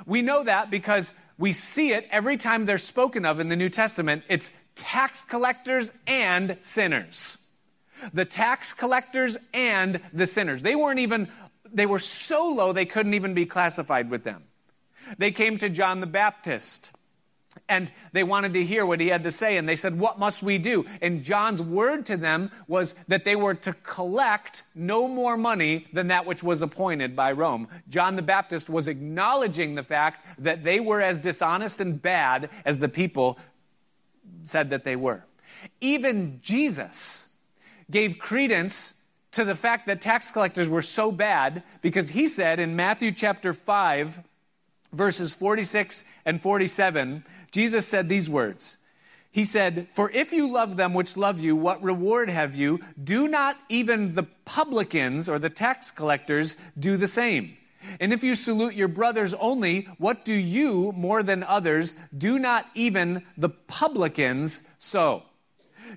We 0.05 0.21
know 0.21 0.43
that 0.43 0.69
because 0.69 1.13
we 1.37 1.51
see 1.51 1.91
it 1.91 2.07
every 2.11 2.37
time 2.37 2.65
they're 2.65 2.77
spoken 2.77 3.25
of 3.25 3.39
in 3.39 3.49
the 3.49 3.55
New 3.55 3.69
Testament. 3.69 4.23
It's 4.29 4.59
tax 4.75 5.23
collectors 5.23 5.91
and 6.05 6.57
sinners. 6.61 7.47
The 8.13 8.25
tax 8.25 8.73
collectors 8.73 9.37
and 9.53 9.99
the 10.13 10.27
sinners. 10.27 10.61
They 10.61 10.75
weren't 10.75 10.99
even, 10.99 11.29
they 11.71 11.85
were 11.85 11.99
so 11.99 12.47
low 12.49 12.73
they 12.73 12.85
couldn't 12.85 13.15
even 13.15 13.33
be 13.33 13.45
classified 13.45 14.09
with 14.09 14.23
them. 14.23 14.43
They 15.17 15.31
came 15.31 15.57
to 15.57 15.69
John 15.69 15.99
the 15.99 16.07
Baptist 16.07 16.96
and 17.69 17.91
they 18.13 18.23
wanted 18.23 18.53
to 18.53 18.63
hear 18.63 18.85
what 18.85 18.99
he 18.99 19.07
had 19.07 19.23
to 19.23 19.31
say. 19.31 19.57
And 19.57 19.67
they 19.67 19.75
said, 19.75 19.99
What 19.99 20.19
must 20.19 20.41
we 20.41 20.57
do? 20.57 20.85
And 21.01 21.23
John's 21.23 21.61
word 21.61 22.05
to 22.05 22.17
them 22.17 22.51
was 22.67 22.93
that 23.07 23.25
they 23.25 23.35
were 23.35 23.53
to 23.55 23.73
collect 23.73 24.63
no 24.73 25.07
more 25.07 25.37
money 25.37 25.87
than 25.91 26.07
that 26.07 26.25
which 26.25 26.43
was 26.43 26.61
appointed 26.61 27.15
by 27.15 27.31
Rome. 27.31 27.67
John 27.89 28.15
the 28.15 28.21
Baptist 28.21 28.69
was 28.69 28.87
acknowledging 28.87 29.75
the 29.75 29.83
fact 29.83 30.25
that 30.39 30.63
they 30.63 30.79
were 30.79 31.01
as 31.01 31.19
dishonest 31.19 31.81
and 31.81 32.01
bad 32.01 32.49
as 32.63 32.79
the 32.79 32.89
people 32.89 33.37
said 34.43 34.69
that 34.69 34.83
they 34.83 34.95
were. 34.95 35.23
Even 35.81 36.39
Jesus 36.41 37.35
gave 37.89 38.19
credence 38.19 39.03
to 39.31 39.43
the 39.43 39.55
fact 39.55 39.87
that 39.87 40.01
tax 40.01 40.31
collectors 40.31 40.69
were 40.69 40.81
so 40.81 41.11
bad 41.11 41.63
because 41.81 42.09
he 42.09 42.27
said 42.27 42.59
in 42.59 42.75
Matthew 42.75 43.11
chapter 43.11 43.53
5, 43.53 44.23
verses 44.91 45.33
46 45.33 46.05
and 46.25 46.41
47, 46.41 47.23
Jesus 47.51 47.87
said 47.87 48.09
these 48.09 48.29
words. 48.29 48.77
He 49.31 49.43
said, 49.43 49.87
For 49.91 50.09
if 50.11 50.31
you 50.33 50.51
love 50.51 50.77
them 50.77 50.93
which 50.93 51.15
love 51.15 51.39
you, 51.39 51.55
what 51.55 51.83
reward 51.83 52.29
have 52.29 52.55
you? 52.55 52.79
Do 53.01 53.27
not 53.27 53.57
even 53.69 54.15
the 54.15 54.23
publicans 54.45 55.29
or 55.29 55.37
the 55.37 55.49
tax 55.49 55.91
collectors 55.91 56.55
do 56.77 56.97
the 56.97 57.07
same. 57.07 57.55
And 57.99 58.11
if 58.11 58.23
you 58.23 58.35
salute 58.35 58.73
your 58.73 58.87
brothers 58.87 59.33
only, 59.35 59.81
what 59.97 60.25
do 60.25 60.33
you 60.33 60.91
more 60.93 61.23
than 61.23 61.43
others? 61.43 61.95
Do 62.17 62.39
not 62.39 62.65
even 62.73 63.23
the 63.37 63.49
publicans 63.49 64.67
so. 64.77 65.23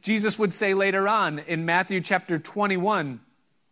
Jesus 0.03 0.39
would 0.39 0.53
say 0.53 0.75
later 0.75 1.09
on 1.09 1.39
in 1.41 1.65
Matthew 1.65 2.01
chapter 2.01 2.39
21, 2.39 3.21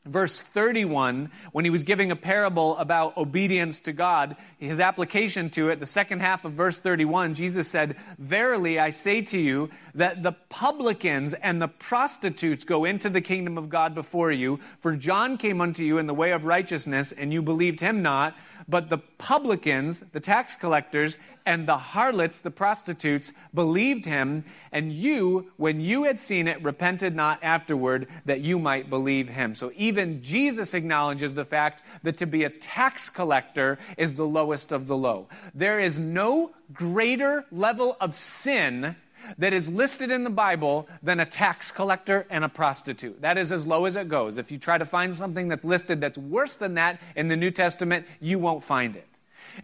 verse 0.04 0.40
31, 0.40 1.30
when 1.52 1.64
he 1.64 1.70
was 1.70 1.84
giving 1.84 2.10
a 2.10 2.16
parable 2.16 2.76
about 2.78 3.16
obedience 3.16 3.80
to 3.80 3.92
God, 3.92 4.36
his 4.58 4.80
application 4.80 5.50
to 5.50 5.68
it, 5.68 5.80
the 5.80 5.86
second 5.86 6.20
half 6.20 6.44
of 6.44 6.52
verse 6.52 6.78
31, 6.78 7.34
Jesus 7.34 7.68
said, 7.68 7.96
Verily 8.18 8.78
I 8.78 8.90
say 8.90 9.22
to 9.22 9.38
you 9.38 9.70
that 9.94 10.22
the 10.22 10.32
publicans 10.32 11.34
and 11.34 11.60
the 11.60 11.68
prostitutes 11.68 12.64
go 12.64 12.84
into 12.84 13.08
the 13.08 13.20
kingdom 13.20 13.58
of 13.58 13.68
God 13.68 13.94
before 13.94 14.32
you. 14.32 14.58
For 14.80 14.96
John 14.96 15.36
came 15.36 15.60
unto 15.60 15.84
you 15.84 15.98
in 15.98 16.06
the 16.06 16.14
way 16.14 16.32
of 16.32 16.44
righteousness, 16.44 17.12
and 17.12 17.32
you 17.32 17.42
believed 17.42 17.80
him 17.80 18.02
not. 18.02 18.36
But 18.68 18.90
the 18.90 18.98
publicans, 18.98 20.00
the 20.00 20.20
tax 20.20 20.54
collectors, 20.54 21.16
and 21.46 21.66
the 21.66 21.78
harlots, 21.78 22.40
the 22.40 22.50
prostitutes, 22.50 23.32
believed 23.54 24.04
him, 24.04 24.44
and 24.70 24.92
you, 24.92 25.50
when 25.56 25.80
you 25.80 26.04
had 26.04 26.18
seen 26.18 26.46
it, 26.46 26.62
repented 26.62 27.16
not 27.16 27.42
afterward 27.42 28.06
that 28.26 28.42
you 28.42 28.58
might 28.58 28.90
believe 28.90 29.30
him. 29.30 29.54
So 29.54 29.72
even 29.74 30.22
Jesus 30.22 30.74
acknowledges 30.74 31.34
the 31.34 31.46
fact 31.46 31.82
that 32.02 32.18
to 32.18 32.26
be 32.26 32.44
a 32.44 32.50
tax 32.50 33.08
collector 33.08 33.78
is 33.96 34.16
the 34.16 34.26
lowest 34.26 34.70
of 34.70 34.86
the 34.86 34.96
low. 34.96 35.28
There 35.54 35.80
is 35.80 35.98
no 35.98 36.52
greater 36.74 37.46
level 37.50 37.96
of 38.00 38.14
sin 38.14 38.96
that 39.36 39.52
is 39.52 39.68
listed 39.68 40.10
in 40.10 40.24
the 40.24 40.30
Bible 40.30 40.88
than 41.02 41.20
a 41.20 41.26
tax 41.26 41.70
collector 41.70 42.26
and 42.30 42.44
a 42.44 42.48
prostitute. 42.48 43.20
That 43.20 43.36
is 43.36 43.52
as 43.52 43.66
low 43.66 43.84
as 43.84 43.96
it 43.96 44.08
goes. 44.08 44.38
If 44.38 44.50
you 44.50 44.58
try 44.58 44.78
to 44.78 44.86
find 44.86 45.14
something 45.14 45.48
that's 45.48 45.64
listed 45.64 46.00
that's 46.00 46.18
worse 46.18 46.56
than 46.56 46.74
that 46.74 47.00
in 47.14 47.28
the 47.28 47.36
New 47.36 47.50
Testament, 47.50 48.06
you 48.20 48.38
won't 48.38 48.64
find 48.64 48.96
it. 48.96 49.06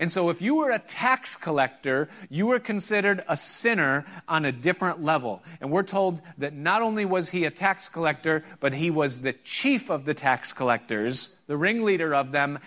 And 0.00 0.10
so, 0.10 0.30
if 0.30 0.42
you 0.42 0.56
were 0.56 0.70
a 0.70 0.78
tax 0.78 1.36
collector, 1.36 2.08
you 2.28 2.46
were 2.46 2.58
considered 2.58 3.22
a 3.28 3.36
sinner 3.36 4.04
on 4.26 4.44
a 4.44 4.52
different 4.52 5.04
level. 5.04 5.42
And 5.60 5.70
we're 5.70 5.82
told 5.84 6.20
that 6.38 6.52
not 6.52 6.82
only 6.82 7.04
was 7.04 7.30
he 7.30 7.44
a 7.44 7.50
tax 7.50 7.88
collector, 7.88 8.44
but 8.60 8.74
he 8.74 8.90
was 8.90 9.20
the 9.20 9.32
chief 9.32 9.90
of 9.90 10.04
the 10.04 10.14
tax 10.14 10.52
collectors, 10.52 11.36
the 11.46 11.56
ringleader 11.56 12.14
of 12.14 12.32
them, 12.32 12.58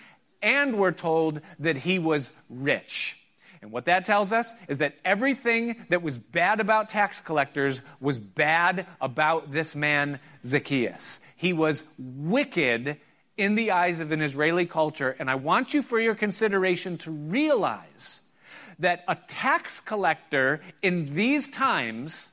and 0.42 0.78
we're 0.78 0.92
told 0.92 1.40
that 1.58 1.78
he 1.78 1.98
was 1.98 2.32
rich. 2.48 3.27
And 3.60 3.72
what 3.72 3.86
that 3.86 4.04
tells 4.04 4.32
us 4.32 4.54
is 4.68 4.78
that 4.78 4.94
everything 5.04 5.76
that 5.88 6.02
was 6.02 6.18
bad 6.18 6.60
about 6.60 6.88
tax 6.88 7.20
collectors 7.20 7.82
was 8.00 8.18
bad 8.18 8.86
about 9.00 9.50
this 9.50 9.74
man, 9.74 10.20
Zacchaeus. 10.44 11.20
He 11.36 11.52
was 11.52 11.84
wicked 11.98 12.98
in 13.36 13.54
the 13.54 13.70
eyes 13.70 14.00
of 14.00 14.12
an 14.12 14.20
Israeli 14.20 14.66
culture. 14.66 15.16
And 15.18 15.30
I 15.30 15.36
want 15.36 15.74
you, 15.74 15.82
for 15.82 15.98
your 15.98 16.14
consideration, 16.14 16.98
to 16.98 17.10
realize 17.10 18.30
that 18.78 19.04
a 19.08 19.16
tax 19.26 19.80
collector 19.80 20.60
in 20.82 21.14
these 21.14 21.50
times 21.50 22.32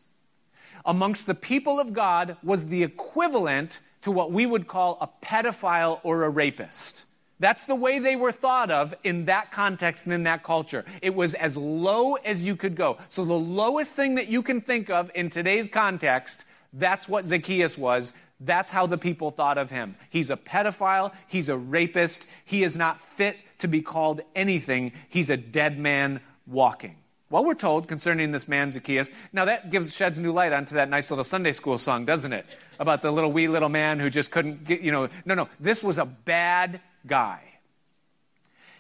amongst 0.86 1.25
the 1.25 1.34
people 1.34 1.79
of 1.79 1.94
God 1.94 2.38
was 2.44 2.67
the 2.67 2.84
equivalent 2.84 3.79
to 4.01 4.12
what 4.12 4.32
we 4.32 4.46
would 4.46 4.67
call 4.67 5.00
a 5.01 5.25
pedophile 5.25 6.00
or 6.03 6.24
a 6.24 6.29
rapist. 6.29 7.05
That's 7.39 7.65
the 7.65 7.75
way 7.75 8.00
they 8.00 8.15
were 8.15 8.32
thought 8.32 8.72
of 8.72 8.96
in 9.04 9.25
that 9.25 9.51
context 9.51 10.06
and 10.06 10.13
in 10.13 10.24
that 10.24 10.44
culture. 10.44 10.86
It 11.01 11.15
was 11.15 11.34
as 11.34 11.58
low 11.58 12.15
as 12.15 12.44
you 12.44 12.56
could 12.56 12.75
go. 12.75 12.98
So, 13.10 13.25
the 13.25 13.34
lowest 13.34 13.96
thing 13.96 14.15
that 14.15 14.30
you 14.30 14.42
can 14.42 14.62
think 14.62 14.89
of 14.89 15.12
in 15.13 15.30
today's 15.30 15.68
context, 15.68 16.46
that's 16.72 17.10
what 17.10 17.25
Zacchaeus 17.25 17.77
was. 17.77 18.13
That's 18.39 18.72
how 18.72 18.86
the 18.86 18.98
people 18.98 19.32
thought 19.32 19.58
of 19.58 19.72
him. 19.72 19.96
He's 20.10 20.30
a 20.30 20.38
pedophile. 20.38 21.13
He's 21.27 21.50
a 21.50 21.58
rapist. 21.58 22.27
He 22.44 22.63
is 22.63 22.77
not 22.77 23.01
fit 23.01 23.38
to 23.60 23.68
be 23.68 23.82
called 23.82 24.22
anything. 24.36 24.92
He's 25.10 25.30
a 25.30 25.38
dead 25.38 25.80
man 25.80 26.22
walking. 26.46 26.96
Well, 27.30 27.44
we're 27.44 27.56
told 27.56 27.88
concerning 27.88 28.32
this 28.32 28.48
man 28.48 28.72
Zacchaeus. 28.72 29.10
Now 29.34 29.46
that 29.46 29.72
gives 29.72 29.94
sheds 29.96 30.20
new 30.20 30.32
light 30.32 30.54
onto 30.54 30.75
that 30.75 30.89
nice 30.89 31.10
little 31.10 31.24
Sunday 31.24 31.54
school 31.54 31.77
song, 31.77 32.06
doesn't 32.06 32.32
it? 32.32 32.46
About 32.80 33.01
the 33.01 33.12
little 33.12 33.32
wee 33.32 33.48
little 33.48 33.70
man 33.70 34.00
who 34.00 34.10
just 34.10 34.32
couldn't 34.32 34.63
get, 34.63 34.82
you 34.82 34.92
know. 34.92 35.10
No, 35.25 35.34
no. 35.34 35.50
This 35.60 35.84
was 35.84 35.98
a 35.98 36.06
bad 36.06 36.82
guy. 37.07 37.41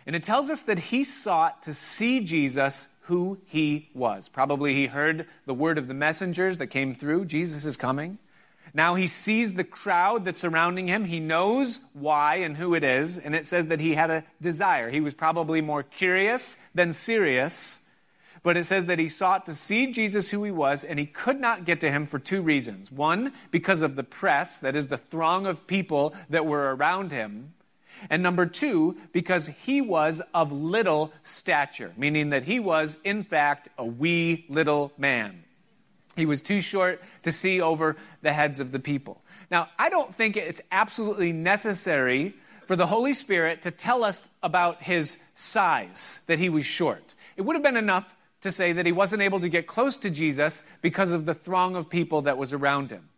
And 0.05 0.15
it 0.15 0.23
tells 0.23 0.49
us 0.49 0.61
that 0.63 0.79
he 0.79 1.03
sought 1.03 1.63
to 1.63 1.73
see 1.73 2.19
Jesus 2.19 2.89
who 3.01 3.39
he 3.45 3.89
was. 3.93 4.27
Probably 4.27 4.73
he 4.73 4.87
heard 4.87 5.27
the 5.45 5.53
word 5.53 5.77
of 5.77 5.87
the 5.87 5.93
messengers 5.93 6.57
that 6.57 6.67
came 6.67 6.95
through 6.95 7.25
Jesus 7.25 7.65
is 7.65 7.77
coming. 7.77 8.17
Now 8.73 8.95
he 8.95 9.07
sees 9.07 9.53
the 9.53 9.63
crowd 9.63 10.25
that's 10.25 10.41
surrounding 10.41 10.87
him. 10.87 11.05
He 11.05 11.19
knows 11.19 11.79
why 11.93 12.37
and 12.37 12.57
who 12.57 12.73
it 12.75 12.83
is. 12.83 13.17
And 13.17 13.33
it 13.35 13.45
says 13.45 13.67
that 13.67 13.79
he 13.79 13.93
had 13.93 14.11
a 14.11 14.23
desire. 14.41 14.89
He 14.89 15.01
was 15.01 15.13
probably 15.13 15.61
more 15.61 15.81
curious 15.81 16.57
than 16.73 16.91
serious. 16.91 17.89
But 18.43 18.57
it 18.57 18.65
says 18.65 18.85
that 18.87 18.99
he 18.99 19.07
sought 19.07 19.45
to 19.47 19.55
see 19.55 19.91
Jesus 19.91 20.29
who 20.29 20.43
he 20.43 20.51
was, 20.51 20.83
and 20.83 20.99
he 20.99 21.07
could 21.07 21.39
not 21.39 21.65
get 21.65 21.79
to 21.79 21.89
him 21.89 22.05
for 22.05 22.19
two 22.19 22.41
reasons. 22.41 22.91
One, 22.91 23.33
because 23.49 23.81
of 23.81 23.95
the 23.95 24.03
press, 24.03 24.59
that 24.59 24.75
is, 24.75 24.89
the 24.89 24.97
throng 24.97 25.47
of 25.47 25.65
people 25.65 26.13
that 26.29 26.45
were 26.45 26.75
around 26.75 27.11
him. 27.11 27.53
And 28.09 28.21
number 28.21 28.45
two, 28.45 28.97
because 29.11 29.47
he 29.47 29.81
was 29.81 30.21
of 30.33 30.51
little 30.51 31.11
stature, 31.23 31.91
meaning 31.97 32.29
that 32.29 32.43
he 32.43 32.59
was, 32.59 32.97
in 33.03 33.23
fact, 33.23 33.69
a 33.77 33.85
wee 33.85 34.45
little 34.49 34.91
man. 34.97 35.43
He 36.15 36.25
was 36.25 36.41
too 36.41 36.61
short 36.61 37.01
to 37.23 37.31
see 37.31 37.59
over 37.59 37.97
the 38.21 38.33
heads 38.33 38.59
of 38.59 38.71
the 38.71 38.79
people. 38.79 39.21
Now, 39.51 39.69
I 39.77 39.89
don't 39.89 40.13
think 40.13 40.37
it's 40.37 40.61
absolutely 40.71 41.33
necessary 41.33 42.33
for 42.65 42.75
the 42.75 42.87
Holy 42.87 43.13
Spirit 43.13 43.61
to 43.63 43.71
tell 43.71 44.03
us 44.03 44.29
about 44.41 44.83
his 44.83 45.23
size, 45.35 46.23
that 46.27 46.39
he 46.39 46.49
was 46.49 46.65
short. 46.65 47.13
It 47.37 47.43
would 47.43 47.55
have 47.55 47.63
been 47.63 47.77
enough 47.77 48.15
to 48.41 48.51
say 48.51 48.71
that 48.71 48.85
he 48.85 48.91
wasn't 48.91 49.21
able 49.21 49.39
to 49.39 49.49
get 49.49 49.67
close 49.67 49.97
to 49.97 50.09
Jesus 50.09 50.63
because 50.81 51.11
of 51.11 51.25
the 51.25 51.33
throng 51.33 51.75
of 51.75 51.89
people 51.89 52.21
that 52.23 52.37
was 52.37 52.53
around 52.53 52.91
him. 52.91 53.09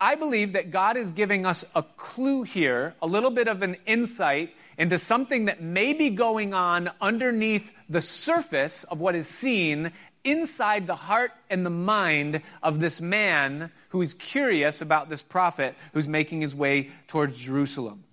I 0.00 0.14
believe 0.14 0.52
that 0.52 0.70
God 0.70 0.96
is 0.96 1.10
giving 1.10 1.44
us 1.44 1.64
a 1.74 1.82
clue 1.82 2.44
here, 2.44 2.94
a 3.02 3.06
little 3.06 3.30
bit 3.30 3.48
of 3.48 3.62
an 3.62 3.76
insight 3.84 4.54
into 4.76 4.96
something 4.96 5.46
that 5.46 5.60
may 5.60 5.92
be 5.92 6.10
going 6.10 6.54
on 6.54 6.90
underneath 7.00 7.72
the 7.88 8.00
surface 8.00 8.84
of 8.84 9.00
what 9.00 9.16
is 9.16 9.26
seen 9.26 9.90
inside 10.22 10.86
the 10.86 10.94
heart 10.94 11.32
and 11.50 11.66
the 11.66 11.70
mind 11.70 12.42
of 12.62 12.78
this 12.78 13.00
man 13.00 13.72
who 13.88 14.00
is 14.00 14.14
curious 14.14 14.80
about 14.80 15.08
this 15.08 15.22
prophet 15.22 15.74
who's 15.92 16.06
making 16.06 16.42
his 16.42 16.54
way 16.54 16.90
towards 17.08 17.44
Jerusalem. 17.44 18.04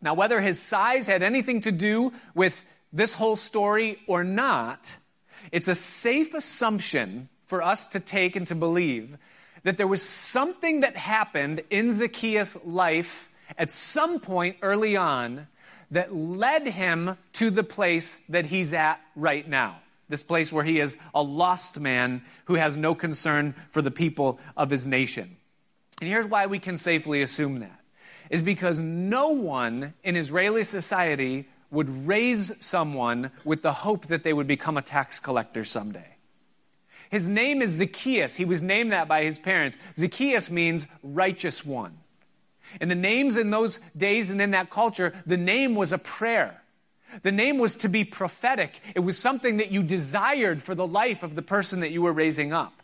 Now, 0.00 0.14
whether 0.14 0.40
his 0.40 0.60
size 0.60 1.06
had 1.06 1.22
anything 1.22 1.60
to 1.62 1.72
do 1.72 2.12
with 2.34 2.64
this 2.90 3.14
whole 3.14 3.36
story 3.36 3.98
or 4.06 4.24
not, 4.24 4.96
it's 5.52 5.68
a 5.68 5.74
safe 5.74 6.32
assumption 6.32 7.28
for 7.44 7.62
us 7.62 7.86
to 7.88 8.00
take 8.00 8.36
and 8.36 8.46
to 8.46 8.54
believe 8.54 9.18
that 9.68 9.76
there 9.76 9.86
was 9.86 10.02
something 10.02 10.80
that 10.80 10.96
happened 10.96 11.60
in 11.68 11.92
Zacchaeus' 11.92 12.56
life 12.64 13.28
at 13.58 13.70
some 13.70 14.18
point 14.18 14.56
early 14.62 14.96
on 14.96 15.46
that 15.90 16.14
led 16.14 16.66
him 16.66 17.18
to 17.34 17.50
the 17.50 17.62
place 17.62 18.24
that 18.30 18.46
he's 18.46 18.72
at 18.72 18.98
right 19.14 19.46
now. 19.46 19.76
This 20.08 20.22
place 20.22 20.50
where 20.50 20.64
he 20.64 20.80
is 20.80 20.96
a 21.14 21.22
lost 21.22 21.78
man 21.80 22.22
who 22.46 22.54
has 22.54 22.78
no 22.78 22.94
concern 22.94 23.54
for 23.68 23.82
the 23.82 23.90
people 23.90 24.40
of 24.56 24.70
his 24.70 24.86
nation. 24.86 25.36
And 26.00 26.08
here's 26.08 26.26
why 26.26 26.46
we 26.46 26.60
can 26.60 26.78
safely 26.78 27.20
assume 27.20 27.60
that 27.60 27.78
is 28.30 28.40
because 28.40 28.78
no 28.78 29.32
one 29.32 29.92
in 30.02 30.16
Israeli 30.16 30.64
society 30.64 31.46
would 31.70 32.06
raise 32.06 32.64
someone 32.64 33.32
with 33.44 33.60
the 33.60 33.72
hope 33.74 34.06
that 34.06 34.22
they 34.22 34.32
would 34.32 34.46
become 34.46 34.78
a 34.78 34.82
tax 34.82 35.20
collector 35.20 35.62
someday. 35.62 36.17
His 37.10 37.28
name 37.28 37.62
is 37.62 37.70
Zacchaeus. 37.70 38.36
He 38.36 38.44
was 38.44 38.62
named 38.62 38.92
that 38.92 39.08
by 39.08 39.24
his 39.24 39.38
parents. 39.38 39.78
Zacchaeus 39.96 40.50
means 40.50 40.86
righteous 41.02 41.64
one. 41.64 41.98
And 42.80 42.90
the 42.90 42.94
names 42.94 43.36
in 43.36 43.50
those 43.50 43.78
days 43.92 44.30
and 44.30 44.40
in 44.40 44.50
that 44.50 44.70
culture, 44.70 45.14
the 45.26 45.36
name 45.36 45.74
was 45.74 45.92
a 45.92 45.98
prayer. 45.98 46.62
The 47.22 47.32
name 47.32 47.58
was 47.58 47.76
to 47.76 47.88
be 47.88 48.04
prophetic. 48.04 48.80
It 48.94 49.00
was 49.00 49.18
something 49.18 49.56
that 49.56 49.70
you 49.70 49.82
desired 49.82 50.62
for 50.62 50.74
the 50.74 50.86
life 50.86 51.22
of 51.22 51.34
the 51.34 51.42
person 51.42 51.80
that 51.80 51.90
you 51.90 52.02
were 52.02 52.12
raising 52.12 52.52
up. 52.52 52.74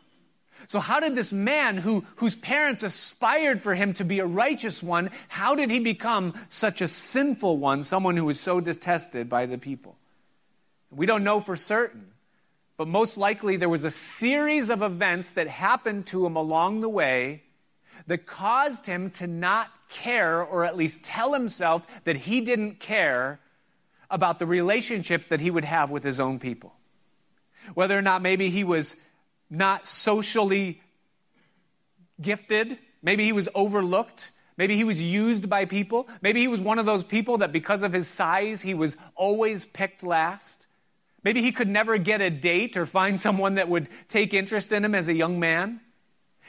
So, 0.66 0.80
how 0.80 1.00
did 1.00 1.14
this 1.14 1.32
man 1.32 1.76
who, 1.76 2.06
whose 2.16 2.34
parents 2.34 2.82
aspired 2.82 3.60
for 3.60 3.74
him 3.74 3.92
to 3.94 4.04
be 4.04 4.20
a 4.20 4.26
righteous 4.26 4.82
one, 4.82 5.10
how 5.28 5.54
did 5.54 5.70
he 5.70 5.78
become 5.78 6.32
such 6.48 6.80
a 6.80 6.88
sinful 6.88 7.58
one, 7.58 7.82
someone 7.82 8.16
who 8.16 8.24
was 8.24 8.40
so 8.40 8.60
detested 8.60 9.28
by 9.28 9.44
the 9.44 9.58
people? 9.58 9.98
We 10.90 11.04
don't 11.04 11.24
know 11.24 11.40
for 11.40 11.56
certain. 11.56 12.13
But 12.76 12.88
most 12.88 13.16
likely, 13.16 13.56
there 13.56 13.68
was 13.68 13.84
a 13.84 13.90
series 13.90 14.68
of 14.68 14.82
events 14.82 15.30
that 15.30 15.46
happened 15.46 16.06
to 16.08 16.26
him 16.26 16.36
along 16.36 16.80
the 16.80 16.88
way 16.88 17.42
that 18.06 18.26
caused 18.26 18.86
him 18.86 19.10
to 19.12 19.26
not 19.26 19.68
care, 19.88 20.42
or 20.42 20.64
at 20.64 20.76
least 20.76 21.04
tell 21.04 21.32
himself 21.32 21.86
that 22.04 22.16
he 22.16 22.40
didn't 22.40 22.80
care 22.80 23.38
about 24.10 24.38
the 24.38 24.46
relationships 24.46 25.28
that 25.28 25.40
he 25.40 25.50
would 25.50 25.64
have 25.64 25.90
with 25.90 26.02
his 26.02 26.18
own 26.18 26.38
people. 26.38 26.74
Whether 27.74 27.96
or 27.96 28.02
not 28.02 28.22
maybe 28.22 28.50
he 28.50 28.64
was 28.64 29.08
not 29.48 29.86
socially 29.86 30.82
gifted, 32.20 32.78
maybe 33.02 33.24
he 33.24 33.32
was 33.32 33.48
overlooked, 33.54 34.30
maybe 34.56 34.76
he 34.76 34.84
was 34.84 35.02
used 35.02 35.48
by 35.48 35.64
people, 35.64 36.08
maybe 36.20 36.40
he 36.40 36.48
was 36.48 36.60
one 36.60 36.78
of 36.78 36.86
those 36.86 37.04
people 37.04 37.38
that 37.38 37.52
because 37.52 37.82
of 37.82 37.92
his 37.92 38.08
size, 38.08 38.62
he 38.62 38.74
was 38.74 38.96
always 39.14 39.64
picked 39.64 40.02
last. 40.02 40.63
Maybe 41.24 41.40
he 41.40 41.52
could 41.52 41.68
never 41.68 41.96
get 41.98 42.20
a 42.20 42.30
date 42.30 42.76
or 42.76 42.86
find 42.86 43.18
someone 43.18 43.54
that 43.54 43.68
would 43.68 43.88
take 44.08 44.34
interest 44.34 44.72
in 44.72 44.84
him 44.84 44.94
as 44.94 45.08
a 45.08 45.14
young 45.14 45.40
man. 45.40 45.80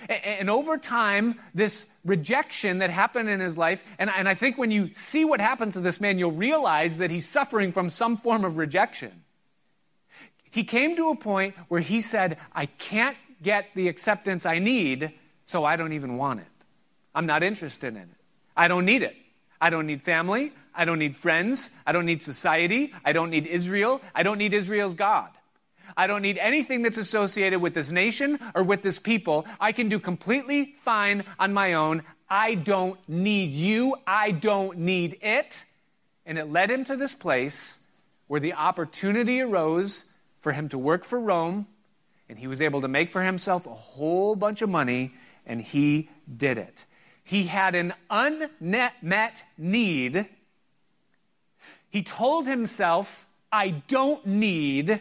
And 0.09 0.49
over 0.49 0.77
time, 0.77 1.39
this 1.53 1.89
rejection 2.03 2.79
that 2.79 2.89
happened 2.89 3.29
in 3.29 3.39
his 3.39 3.57
life, 3.57 3.81
and, 3.97 4.09
I 4.09 4.33
think 4.33 4.57
when 4.57 4.69
you 4.69 4.91
see 4.91 5.23
what 5.23 5.39
happened 5.39 5.71
to 5.73 5.79
this 5.79 6.01
man, 6.01 6.19
you'll 6.19 6.33
realize 6.33 6.97
that 6.97 7.09
he's 7.09 7.25
suffering 7.25 7.71
from 7.71 7.89
some 7.89 8.17
form 8.17 8.43
of 8.43 8.57
rejection. 8.57 9.23
He 10.51 10.65
came 10.65 10.97
to 10.97 11.09
a 11.09 11.15
point 11.15 11.55
where 11.69 11.79
he 11.79 12.01
said, 12.01 12.37
I 12.53 12.65
can't 12.65 13.15
get 13.41 13.67
the 13.73 13.87
acceptance 13.87 14.45
I 14.45 14.59
need, 14.59 15.13
so 15.45 15.63
I 15.63 15.77
don't 15.77 15.93
even 15.93 16.17
want 16.17 16.41
it. 16.41 16.47
I'm 17.13 17.25
not 17.25 17.43
interested 17.43 17.93
in 17.93 18.01
it. 18.01 18.09
I 18.57 18.67
don't 18.67 18.85
need 18.85 19.03
it. 19.03 19.15
I 19.61 19.69
don't 19.69 19.87
need 19.87 20.01
family. 20.01 20.51
I 20.75 20.85
don't 20.85 20.99
need 20.99 21.15
friends. 21.15 21.71
I 21.85 21.91
don't 21.91 22.05
need 22.05 22.21
society. 22.21 22.93
I 23.03 23.13
don't 23.13 23.29
need 23.29 23.47
Israel. 23.47 24.01
I 24.13 24.23
don't 24.23 24.37
need 24.37 24.53
Israel's 24.53 24.93
God. 24.93 25.29
I 25.97 26.07
don't 26.07 26.21
need 26.21 26.37
anything 26.37 26.81
that's 26.81 26.97
associated 26.97 27.61
with 27.61 27.73
this 27.73 27.91
nation 27.91 28.39
or 28.53 28.63
with 28.63 28.81
this 28.81 28.99
people. 28.99 29.45
I 29.59 29.71
can 29.71 29.87
do 29.87 29.99
completely 29.99 30.75
fine 30.79 31.23
on 31.39 31.53
my 31.53 31.73
own. 31.73 32.03
I 32.29 32.55
don't 32.55 32.99
need 33.07 33.51
you. 33.53 33.95
I 34.05 34.31
don't 34.31 34.79
need 34.79 35.17
it. 35.21 35.63
And 36.25 36.37
it 36.37 36.51
led 36.51 36.69
him 36.69 36.83
to 36.85 36.97
this 36.97 37.15
place 37.15 37.85
where 38.27 38.39
the 38.39 38.53
opportunity 38.53 39.41
arose 39.41 40.13
for 40.39 40.51
him 40.51 40.67
to 40.69 40.77
work 40.77 41.05
for 41.05 41.19
Rome, 41.19 41.67
and 42.27 42.39
he 42.39 42.47
was 42.47 42.61
able 42.61 42.81
to 42.81 42.87
make 42.87 43.09
for 43.09 43.23
himself 43.23 43.67
a 43.67 43.73
whole 43.73 44.35
bunch 44.35 44.61
of 44.61 44.69
money, 44.69 45.13
and 45.45 45.61
he 45.61 46.09
did 46.35 46.57
it. 46.57 46.85
He 47.23 47.45
had 47.45 47.75
an 47.75 47.93
unmet 48.09 49.43
need. 49.57 50.27
He 51.95 52.03
told 52.03 52.45
himself, 52.45 53.25
I 53.51 53.69
don't 53.69 54.25
need 54.25 54.99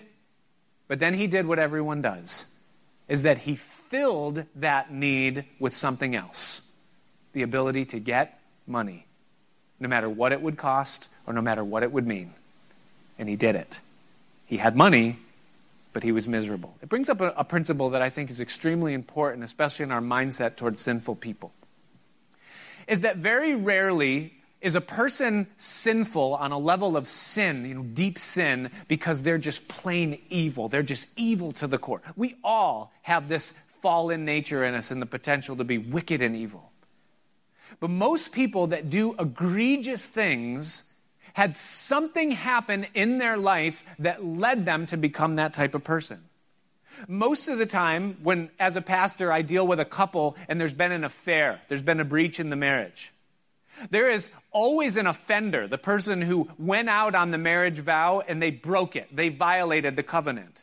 but 0.89 0.99
then 0.99 1.15
he 1.15 1.27
did 1.27 1.47
what 1.47 1.59
everyone 1.59 2.03
does 2.03 2.57
is 3.09 3.23
that 3.23 3.39
he 3.39 3.55
filled 3.57 4.45
that 4.55 4.93
need 4.93 5.45
with 5.59 5.77
something 5.77 6.15
else 6.15 6.73
the 7.33 7.43
ability 7.43 7.85
to 7.85 7.99
get 7.99 8.39
money, 8.67 9.07
no 9.81 9.89
matter 9.89 10.09
what 10.09 10.33
it 10.33 10.41
would 10.41 10.57
cost 10.57 11.09
or 11.27 11.33
no 11.33 11.43
matter 11.43 11.65
what 11.65 11.83
it 11.83 11.91
would 11.91 12.07
mean. 12.07 12.33
And 13.19 13.29
he 13.29 13.37
did 13.37 13.57
it. 13.57 13.81
He 14.47 14.59
had 14.59 14.77
money, 14.77 15.19
but 15.93 16.05
he 16.05 16.13
was 16.13 16.29
miserable. 16.29 16.77
It 16.81 16.89
brings 16.89 17.09
up 17.09 17.21
a, 17.21 17.31
a 17.31 17.45
principle 17.45 17.91
that 17.91 18.03
I 18.03 18.09
think 18.09 18.31
is 18.31 18.41
extremely 18.41 18.95
important, 18.95 19.43
especially 19.43 19.83
in 19.83 19.91
our 19.91 20.01
mindset 20.01 20.57
towards 20.57 20.81
sinful 20.81 21.17
people. 21.17 21.53
Is 22.87 23.01
that 23.01 23.17
very 23.17 23.55
rarely 23.55 24.35
is 24.65 24.75
a 24.75 24.81
person 24.81 25.47
sinful 25.59 26.35
on 26.35 26.51
a 26.51 26.59
level 26.59 26.97
of 26.97 27.07
sin, 27.07 27.67
you 27.67 27.75
know, 27.75 27.83
deep 27.83 28.19
sin, 28.19 28.71
because 28.89 29.23
they're 29.23 29.39
just 29.39 29.69
plain 29.69 30.19
evil? 30.31 30.69
They're 30.69 30.83
just 30.83 31.09
evil 31.17 31.53
to 31.53 31.67
the 31.67 31.79
core. 31.79 32.01
We 32.17 32.37
all 32.43 32.93
have 33.03 33.29
this 33.29 33.53
fallen 33.69 34.25
nature 34.25 34.65
in 34.65 34.75
us 34.75 34.91
and 34.91 35.03
the 35.03 35.07
potential 35.07 35.55
to 35.57 35.65
be 35.65 35.79
wicked 35.79 36.23
and 36.23 36.35
evil. 36.35 36.73
But 37.79 37.91
most 37.91 38.33
people 38.33 38.69
that 38.69 38.89
do 38.89 39.15
egregious 39.19 40.07
things 40.07 40.91
had 41.35 41.55
something 41.55 42.31
happen 42.31 42.87
in 42.95 43.19
their 43.19 43.37
life 43.37 43.85
that 43.99 44.25
led 44.25 44.65
them 44.65 44.87
to 44.87 44.97
become 44.97 45.37
that 45.37 45.53
type 45.53 45.75
of 45.75 45.85
person. 45.85 46.25
Most 47.09 47.49
of 47.49 47.59
the 47.59 47.67
time, 47.67 48.17
when 48.23 48.51
as 48.59 48.77
a 48.77 48.81
pastor 48.81 49.31
I 49.31 49.43
deal 49.43 49.67
with 49.67 49.81
a 49.81 49.85
couple 49.85 50.37
and 50.49 50.61
there's 50.61 50.75
been 50.75 50.93
an 50.93 51.05
affair, 51.05 51.61
there's 51.69 51.83
been 51.83 52.01
a 52.01 52.05
breach 52.05 52.41
in 52.41 52.51
the 52.51 52.57
marriage, 52.57 53.13
there 53.91 54.11
is 54.11 54.31
always 54.51 54.97
an 54.97 55.07
offender, 55.07 55.67
the 55.67 55.79
person 55.79 56.23
who 56.23 56.49
went 56.59 56.89
out 56.89 57.15
on 57.15 57.31
the 57.31 57.39
marriage 57.39 57.79
vow 57.79 58.23
and 58.27 58.43
they 58.43 58.51
broke 58.51 58.97
it, 58.97 59.15
they 59.15 59.29
violated 59.29 59.97
the 59.97 60.03
covenant. 60.03 60.63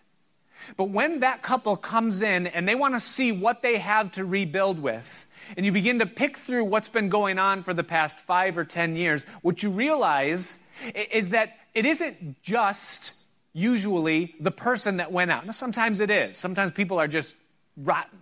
But 0.78 0.90
when 0.90 1.22
that 1.22 1.42
couple 1.42 1.76
comes 1.76 2.22
in 2.22 2.48
and 2.48 2.68
they 2.68 2.76
want 2.76 2.94
to 2.94 3.00
see 3.00 3.32
what 3.32 3.62
they 3.62 3.78
have 3.80 4.12
to 4.14 4.26
rebuild 4.26 4.80
with, 4.80 5.28
and 5.58 5.66
you 5.66 5.72
begin 5.72 6.00
to 6.00 6.06
pick 6.06 6.38
through 6.38 6.66
what's 6.66 6.90
been 6.90 7.10
going 7.10 7.40
on 7.40 7.64
for 7.64 7.74
the 7.74 7.84
past 7.84 8.20
five 8.20 8.58
or 8.58 8.64
ten 8.64 8.96
years, 8.96 9.26
what 9.42 9.64
you 9.64 9.72
realize 9.72 10.68
is 11.12 11.30
that 11.30 11.58
it 11.74 11.86
isn't 11.86 12.42
just 12.44 13.16
usually 13.54 14.36
the 14.40 14.52
person 14.52 14.98
that 14.98 15.12
went 15.12 15.32
out. 15.32 15.46
Now, 15.46 15.52
sometimes 15.52 16.00
it 16.00 16.10
is. 16.10 16.38
Sometimes 16.38 16.72
people 16.72 17.00
are 17.00 17.08
just 17.08 17.36
rotten. 17.76 18.21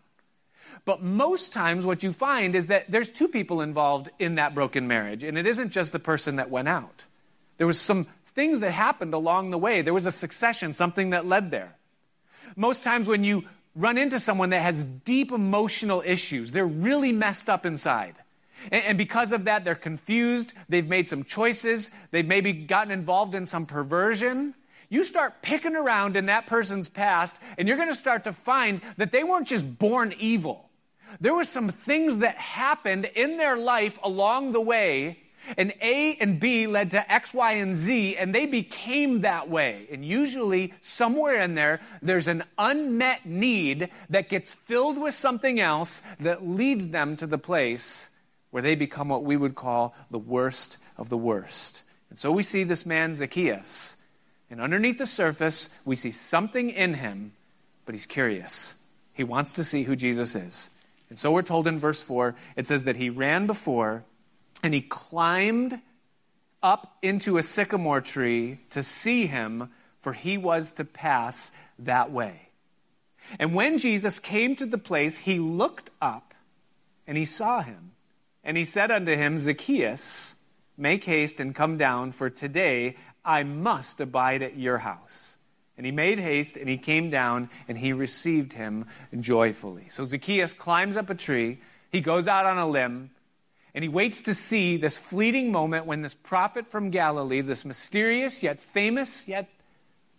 But 0.86 1.04
most 1.04 1.54
times, 1.54 1.86
what 1.86 2.04
you 2.04 2.14
find 2.14 2.56
is 2.56 2.68
that 2.68 2.90
there's 2.90 3.10
two 3.10 3.28
people 3.28 3.62
involved 3.62 4.10
in 4.20 4.36
that 4.36 4.56
broken 4.56 4.88
marriage, 4.88 5.24
and 5.24 5.38
it 5.38 5.46
isn't 5.46 5.72
just 5.72 5.92
the 5.92 6.00
person 6.00 6.38
that 6.38 6.50
went 6.50 6.68
out. 6.68 7.06
There 7.58 7.68
was 7.68 7.80
some 7.80 8.06
things 8.26 8.62
that 8.62 8.72
happened 8.72 9.14
along 9.14 9.52
the 9.52 9.58
way. 9.58 9.82
There 9.82 9.94
was 9.94 10.06
a 10.06 10.12
succession, 10.12 10.74
something 10.74 11.12
that 11.12 11.26
led 11.26 11.52
there. 11.52 11.76
Most 12.56 12.84
times, 12.84 13.08
when 13.08 13.24
you 13.24 13.46
run 13.76 13.98
into 13.98 14.20
someone 14.20 14.50
that 14.52 14.62
has 14.62 14.84
deep 14.84 15.32
emotional 15.32 16.02
issues, 16.06 16.52
they're 16.52 16.66
really 16.66 17.12
messed 17.12 17.50
up 17.50 17.66
inside. 17.66 18.16
And, 18.72 18.98
because 18.98 19.32
of 19.32 19.46
that, 19.46 19.64
they're 19.64 19.76
confused. 19.76 20.54
They've 20.68 20.88
made 20.88 21.08
some 21.08 21.24
choices. 21.24 21.92
They've 22.12 22.28
maybe 22.28 22.52
gotten 22.52 22.92
involved 22.92 23.36
in 23.36 23.46
some 23.46 23.66
perversion. 23.66 24.54
You 24.90 25.04
start 25.04 25.42
picking 25.42 25.76
around 25.76 26.18
in 26.18 26.26
that 26.26 26.48
person's 26.48 26.90
past, 26.90 27.40
and 27.58 27.68
you're 27.68 27.78
going 27.78 27.90
to 27.90 27.96
start 27.96 28.24
to 28.26 28.34
find 28.34 28.82
that 28.98 29.12
they 29.12 29.24
weren't 29.24 29.48
just 29.48 29.78
born 29.80 30.14
evil. 30.20 30.69
There 31.20 31.34
were 31.34 31.44
some 31.44 31.70
things 31.70 32.20
that 32.20 32.36
happened 32.36 33.06
in 33.16 33.38
their 33.38 33.58
life 33.58 34.00
along 34.04 34.52
the 34.52 34.62
way, 34.62 35.20
and 35.58 35.74
A 35.82 36.16
and 36.16 36.40
B 36.40 36.68
led 36.68 36.92
to 36.92 37.12
X, 37.12 37.34
Y, 37.34 37.54
and 37.54 37.76
Z, 37.76 38.18
and 38.18 38.34
they 38.34 38.46
became 38.46 39.22
that 39.22 39.50
way. 39.50 39.88
And 39.92 40.04
usually, 40.04 40.74
somewhere 40.82 41.42
in 41.42 41.56
there, 41.56 41.80
there's 42.02 42.28
an 42.28 42.44
unmet 42.58 43.26
need 43.26 43.90
that 44.10 44.30
gets 44.30 44.52
filled 44.52 44.98
with 44.98 45.16
something 45.16 45.60
else 45.60 46.02
that 46.20 46.48
leads 46.48 46.90
them 46.90 47.16
to 47.18 47.28
the 47.28 47.38
place 47.38 48.20
where 48.52 48.64
they 48.64 48.76
become 48.76 49.10
what 49.10 49.24
we 49.24 49.38
would 49.38 49.56
call 49.56 49.96
the 50.12 50.20
worst 50.20 50.78
of 50.98 51.10
the 51.10 51.18
worst. 51.18 51.84
And 52.10 52.18
so 52.18 52.32
we 52.32 52.44
see 52.44 52.64
this 52.64 52.86
man, 52.86 53.14
Zacchaeus, 53.14 53.98
and 54.50 54.60
underneath 54.60 54.98
the 54.98 55.06
surface, 55.06 55.80
we 55.86 55.96
see 55.96 56.12
something 56.12 56.72
in 56.72 56.96
him, 56.96 57.34
but 57.86 57.94
he's 57.94 58.08
curious. 58.08 58.84
He 59.14 59.24
wants 59.24 59.54
to 59.54 59.64
see 59.64 59.84
who 59.84 59.96
Jesus 59.96 60.34
is. 60.34 60.72
And 61.10 61.18
so 61.18 61.32
we're 61.32 61.42
told 61.42 61.68
in 61.68 61.80
verse 61.80 62.02
4, 62.02 62.36
it 62.56 62.68
says 62.68 62.84
that 62.84 62.96
he 62.96 63.10
ran 63.10 63.48
before 63.48 64.04
and 64.62 64.74
he 64.74 64.82
climbed 64.82 65.80
up 66.62 66.98
into 67.02 67.38
a 67.38 67.44
sycamore 67.44 68.02
tree 68.02 68.60
to 68.70 68.84
see 68.84 69.26
him, 69.26 69.72
for 70.00 70.14
he 70.14 70.38
was 70.38 70.72
to 70.74 70.86
pass 70.86 71.52
that 71.80 72.12
way. 72.12 72.50
And 73.40 73.54
when 73.54 73.78
Jesus 73.78 74.20
came 74.20 74.56
to 74.56 74.66
the 74.66 74.78
place, 74.78 75.20
he 75.20 75.40
looked 75.40 75.90
up 76.02 76.34
and 77.08 77.18
he 77.18 77.26
saw 77.26 77.62
him. 77.62 77.92
And 78.44 78.56
he 78.56 78.66
said 78.66 78.92
unto 78.92 79.16
him, 79.16 79.38
Zacchaeus, 79.38 80.36
make 80.78 81.04
haste 81.06 81.40
and 81.40 81.56
come 81.56 81.78
down, 81.78 82.12
for 82.12 82.30
today 82.30 82.96
I 83.26 83.44
must 83.44 84.00
abide 84.00 84.42
at 84.42 84.58
your 84.58 84.80
house. 84.80 85.38
And 85.80 85.86
he 85.86 85.94
made 85.94 86.20
haste 86.20 86.58
and 86.58 86.68
he 86.68 86.76
came 86.76 87.10
down 87.10 87.50
and 87.70 87.78
he 87.78 87.94
received 87.94 88.52
him 88.52 88.86
joyfully. 89.18 89.86
So 89.88 90.04
Zacchaeus 90.04 90.52
climbs 90.52 90.98
up 90.98 91.10
a 91.10 91.16
tree, 91.16 91.60
he 91.90 92.02
goes 92.02 92.28
out 92.28 92.46
on 92.46 92.58
a 92.58 92.68
limb, 92.68 93.12
and 93.74 93.82
he 93.82 93.88
waits 93.88 94.20
to 94.24 94.34
see 94.34 94.76
this 94.76 94.98
fleeting 94.98 95.54
moment 95.54 95.86
when 95.86 96.02
this 96.02 96.14
prophet 96.14 96.68
from 96.68 96.90
Galilee, 96.90 97.40
this 97.40 97.64
mysterious 97.64 98.44
yet 98.44 98.60
famous 98.60 99.26
yet 99.26 99.48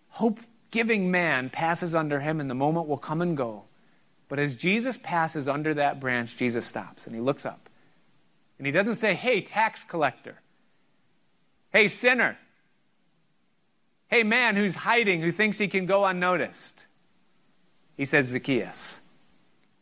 hope 0.09 0.40
giving 0.70 1.11
man, 1.11 1.51
passes 1.51 1.94
under 1.94 2.20
him, 2.20 2.40
and 2.40 2.49
the 2.49 2.55
moment 2.55 2.88
will 2.88 2.96
come 2.96 3.20
and 3.20 3.37
go. 3.37 3.64
But 4.31 4.38
as 4.38 4.57
Jesus 4.57 4.96
passes 4.96 5.46
under 5.46 5.75
that 5.75 6.01
branch, 6.01 6.38
Jesus 6.38 6.64
stops 6.64 7.07
and 7.07 7.14
he 7.14 7.20
looks 7.20 7.44
up. 7.44 7.68
And 8.57 8.64
he 8.64 8.73
doesn't 8.73 8.94
say, 8.94 9.12
Hey, 9.12 9.42
tax 9.42 9.85
collector. 9.85 10.40
Hey, 11.70 11.87
sinner. 11.87 12.38
Hey, 14.11 14.25
man 14.25 14.57
who's 14.57 14.75
hiding, 14.75 15.20
who 15.20 15.31
thinks 15.31 15.59
he 15.59 15.68
can 15.68 15.87
go 15.87 16.05
unnoticed. 16.05 16.87
He 17.96 18.05
says, 18.05 18.27
Zacchaeus. 18.27 19.01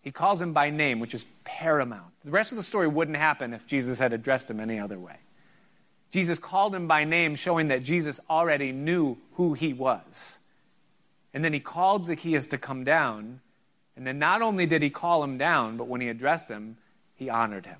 He 0.03 0.13
calls 0.13 0.43
him 0.43 0.53
by 0.53 0.69
name, 0.69 1.01
which 1.01 1.15
is 1.15 1.25
paramount. 1.45 2.13
The 2.25 2.31
rest 2.31 2.53
of 2.53 2.57
the 2.57 2.63
story 2.63 2.89
wouldn't 2.89 3.17
happen 3.17 3.55
if 3.55 3.67
Jesus 3.67 3.99
had 3.99 4.13
addressed 4.13 4.51
him 4.51 4.61
any 4.61 4.79
other 4.79 4.99
way. 4.99 5.17
Jesus 6.11 6.39
called 6.39 6.75
him 6.75 6.87
by 6.87 7.05
name, 7.05 7.37
showing 7.37 7.69
that 7.69 7.83
Jesus 7.83 8.21
already 8.29 8.71
knew 8.71 9.17
who 9.35 9.55
he 9.55 9.73
was. 9.73 10.41
And 11.33 11.45
then 11.45 11.53
he 11.53 11.61
called 11.61 12.05
Zacchaeus 12.05 12.47
to 12.49 12.59
come 12.59 12.85
down. 12.85 13.41
And 13.97 14.07
then 14.07 14.19
not 14.19 14.43
only 14.43 14.67
did 14.67 14.83
he 14.83 14.91
call 14.91 15.25
him 15.25 15.39
down, 15.39 15.77
but 15.77 15.89
when 15.89 16.01
he 16.01 16.09
addressed 16.09 16.51
him, 16.51 16.77
he 17.15 17.31
honored 17.31 17.67
him. 17.67 17.79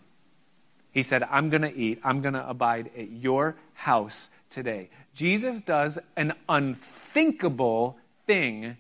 He 0.91 1.03
said, 1.03 1.23
I'm 1.25 1.51
going 1.51 1.63
to 1.63 1.75
eat, 1.75 2.01
I'm 2.03 2.23
going 2.23 2.35
to 2.35 2.49
abide 2.49 2.91
at 2.97 3.11
your 3.11 3.57
house 3.75 4.31
today. 4.51 4.91
Jesus 5.15 5.61
does 5.61 5.99
an 6.17 6.35
unthinkable 6.49 7.99
thing 8.27 8.77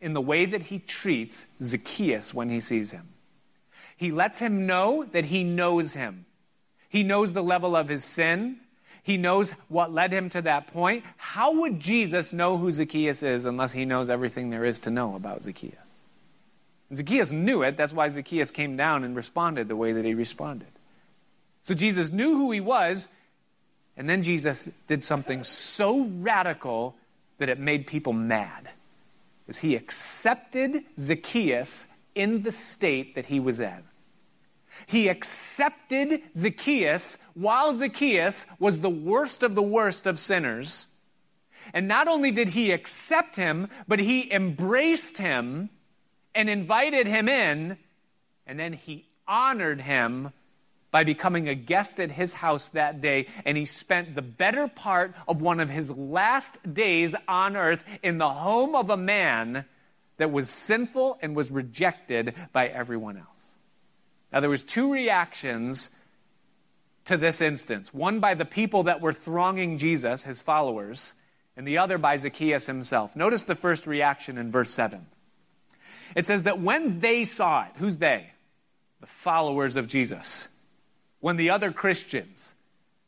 in 0.00 0.14
the 0.14 0.20
way 0.20 0.44
that 0.44 0.62
he 0.62 0.78
treats 0.78 1.46
Zacchaeus 1.62 2.34
when 2.34 2.50
he 2.50 2.60
sees 2.60 2.90
him. 2.90 3.08
He 3.96 4.10
lets 4.10 4.40
him 4.40 4.66
know 4.66 5.04
that 5.12 5.26
he 5.26 5.44
knows 5.44 5.94
him. 5.94 6.26
He 6.88 7.02
knows 7.02 7.32
the 7.32 7.42
level 7.42 7.76
of 7.76 7.88
his 7.88 8.04
sin. 8.04 8.58
He 9.02 9.16
knows 9.16 9.52
what 9.68 9.92
led 9.92 10.12
him 10.12 10.28
to 10.30 10.42
that 10.42 10.66
point. 10.66 11.04
How 11.16 11.60
would 11.60 11.80
Jesus 11.80 12.32
know 12.32 12.58
who 12.58 12.70
Zacchaeus 12.70 13.22
is 13.22 13.44
unless 13.44 13.72
he 13.72 13.84
knows 13.84 14.10
everything 14.10 14.50
there 14.50 14.64
is 14.64 14.80
to 14.80 14.90
know 14.90 15.14
about 15.14 15.42
Zacchaeus? 15.42 15.74
And 16.88 16.98
Zacchaeus 16.98 17.32
knew 17.32 17.62
it. 17.62 17.76
That's 17.76 17.92
why 17.92 18.08
Zacchaeus 18.08 18.50
came 18.50 18.76
down 18.76 19.04
and 19.04 19.16
responded 19.16 19.68
the 19.68 19.76
way 19.76 19.92
that 19.92 20.04
he 20.04 20.14
responded. 20.14 20.68
So 21.62 21.74
Jesus 21.74 22.12
knew 22.12 22.36
who 22.36 22.50
he 22.50 22.60
was, 22.60 23.08
and 23.96 24.08
then 24.08 24.22
Jesus 24.22 24.66
did 24.86 25.02
something 25.02 25.44
so 25.44 26.04
radical 26.04 26.96
that 27.38 27.48
it 27.48 27.58
made 27.58 27.86
people 27.86 28.12
mad. 28.12 28.70
Is 29.48 29.58
he 29.58 29.76
accepted 29.76 30.84
Zacchaeus 30.98 31.92
in 32.14 32.42
the 32.42 32.52
state 32.52 33.14
that 33.14 33.26
he 33.26 33.40
was 33.40 33.60
in. 33.60 33.84
He 34.86 35.08
accepted 35.08 36.22
Zacchaeus 36.36 37.18
while 37.34 37.72
Zacchaeus 37.72 38.46
was 38.58 38.80
the 38.80 38.90
worst 38.90 39.42
of 39.42 39.54
the 39.54 39.62
worst 39.62 40.06
of 40.06 40.18
sinners. 40.18 40.86
And 41.72 41.86
not 41.86 42.08
only 42.08 42.30
did 42.30 42.50
he 42.50 42.72
accept 42.72 43.36
him, 43.36 43.68
but 43.86 43.98
he 43.98 44.32
embraced 44.32 45.18
him 45.18 45.70
and 46.34 46.48
invited 46.48 47.06
him 47.06 47.28
in, 47.28 47.76
and 48.46 48.58
then 48.58 48.72
he 48.72 49.06
honored 49.28 49.82
him 49.82 50.32
by 50.92 51.02
becoming 51.02 51.48
a 51.48 51.54
guest 51.56 51.98
at 51.98 52.12
his 52.12 52.34
house 52.34 52.68
that 52.68 53.00
day, 53.00 53.26
and 53.44 53.56
he 53.56 53.64
spent 53.64 54.14
the 54.14 54.22
better 54.22 54.68
part 54.68 55.14
of 55.26 55.40
one 55.40 55.58
of 55.58 55.70
his 55.70 55.90
last 55.90 56.72
days 56.72 57.16
on 57.26 57.56
earth 57.56 57.84
in 58.02 58.18
the 58.18 58.28
home 58.28 58.76
of 58.76 58.90
a 58.90 58.96
man 58.96 59.64
that 60.18 60.30
was 60.30 60.48
sinful 60.48 61.18
and 61.20 61.34
was 61.34 61.50
rejected 61.50 62.34
by 62.52 62.68
everyone 62.68 63.16
else. 63.16 63.56
Now 64.32 64.40
there 64.40 64.50
was 64.50 64.62
two 64.62 64.92
reactions 64.92 65.90
to 67.06 67.16
this 67.16 67.40
instance. 67.40 67.92
One 67.92 68.20
by 68.20 68.34
the 68.34 68.44
people 68.44 68.84
that 68.84 69.00
were 69.00 69.12
thronging 69.12 69.78
Jesus, 69.78 70.24
his 70.24 70.40
followers, 70.40 71.14
and 71.56 71.66
the 71.66 71.78
other 71.78 71.98
by 71.98 72.16
Zacchaeus 72.16 72.66
himself. 72.66 73.16
Notice 73.16 73.42
the 73.42 73.54
first 73.54 73.86
reaction 73.86 74.38
in 74.38 74.50
verse 74.50 74.70
7. 74.70 75.06
It 76.14 76.26
says 76.26 76.42
that 76.42 76.60
when 76.60 77.00
they 77.00 77.24
saw 77.24 77.64
it, 77.64 77.72
who's 77.76 77.96
they? 77.96 78.30
The 79.00 79.06
followers 79.06 79.76
of 79.76 79.88
Jesus. 79.88 80.48
When 81.22 81.36
the 81.36 81.50
other 81.50 81.70
Christians, 81.70 82.54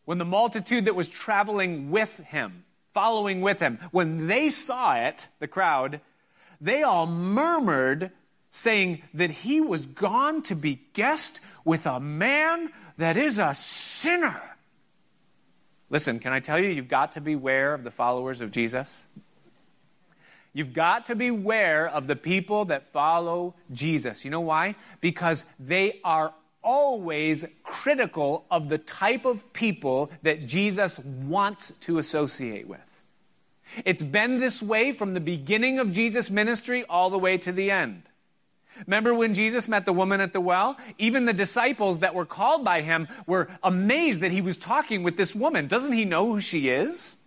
when 0.05 0.18
the 0.18 0.24
multitude 0.24 0.85
that 0.85 0.94
was 0.94 1.09
traveling 1.09 1.90
with 1.90 2.18
him, 2.18 2.64
following 2.92 3.40
with 3.40 3.59
him, 3.59 3.81
when 3.90 4.29
they 4.29 4.50
saw 4.50 4.94
it, 4.94 5.27
the 5.40 5.48
crowd, 5.48 6.00
they 6.61 6.85
all 6.85 7.09
murmured, 7.09 8.12
saying 8.53 9.03
that 9.14 9.33
he 9.33 9.61
was 9.61 9.85
gone 9.85 10.42
to 10.42 10.55
be 10.55 10.81
guest 10.92 11.40
with 11.64 11.87
a 11.87 11.98
man 11.98 12.70
that 12.98 13.16
is 13.16 13.40
a 13.40 13.53
sinner. 13.53 14.40
Listen, 15.90 16.20
can 16.20 16.33
I 16.33 16.38
tell 16.38 16.61
you, 16.61 16.68
you've 16.68 16.87
got 16.87 17.11
to 17.12 17.20
beware 17.20 17.74
of 17.74 17.83
the 17.83 17.90
followers 17.90 18.40
of 18.40 18.53
Jesus? 18.53 19.09
You've 20.53 20.72
got 20.72 21.07
to 21.07 21.16
beware 21.16 21.88
of 21.88 22.07
the 22.07 22.14
people 22.14 22.66
that 22.66 22.87
follow 22.87 23.57
Jesus. 23.72 24.24
You 24.24 24.31
know 24.31 24.40
why? 24.40 24.77
Because 25.00 25.46
they 25.59 25.98
are 26.05 26.33
always 26.64 27.44
critical 27.62 28.46
of 28.50 28.68
the 28.68 28.79
type 28.79 29.24
of 29.24 29.53
people 29.53 30.11
that 30.22 30.46
Jesus 30.46 30.98
wants 30.98 31.70
to 31.83 31.98
associate 31.98 32.66
with. 32.66 33.05
It's 33.85 34.03
been 34.03 34.40
this 34.40 34.62
way 34.62 34.92
from 34.92 35.14
the 35.14 35.20
beginning 35.20 35.79
of 35.79 35.92
Jesus' 35.92 36.31
ministry 36.31 36.85
all 36.85 37.11
the 37.11 37.18
way 37.18 37.38
to 37.38 37.53
the 37.53 37.70
end. 37.70 38.03
Remember 38.87 39.14
when 39.14 39.35
Jesus 39.35 39.68
met 39.68 39.85
the 39.85 39.92
woman 39.92 40.20
at 40.20 40.33
the 40.33 40.40
well? 40.40 40.77
Even 40.98 41.27
the 41.27 41.33
disciples 41.33 42.00
that 42.00 42.14
were 42.14 42.27
called 42.27 42.64
by 42.64 42.81
him 42.81 43.07
were 43.27 43.48
amazed 43.62 44.20
that 44.20 44.33
he 44.33 44.40
was 44.40 44.59
talking 44.59 45.03
with 45.03 45.16
this 45.16 45.35
woman. 45.35 45.68
Doesn't 45.68 45.92
he 45.92 46.05
know 46.05 46.27
who 46.27 46.40
she 46.40 46.68
is? 46.68 47.24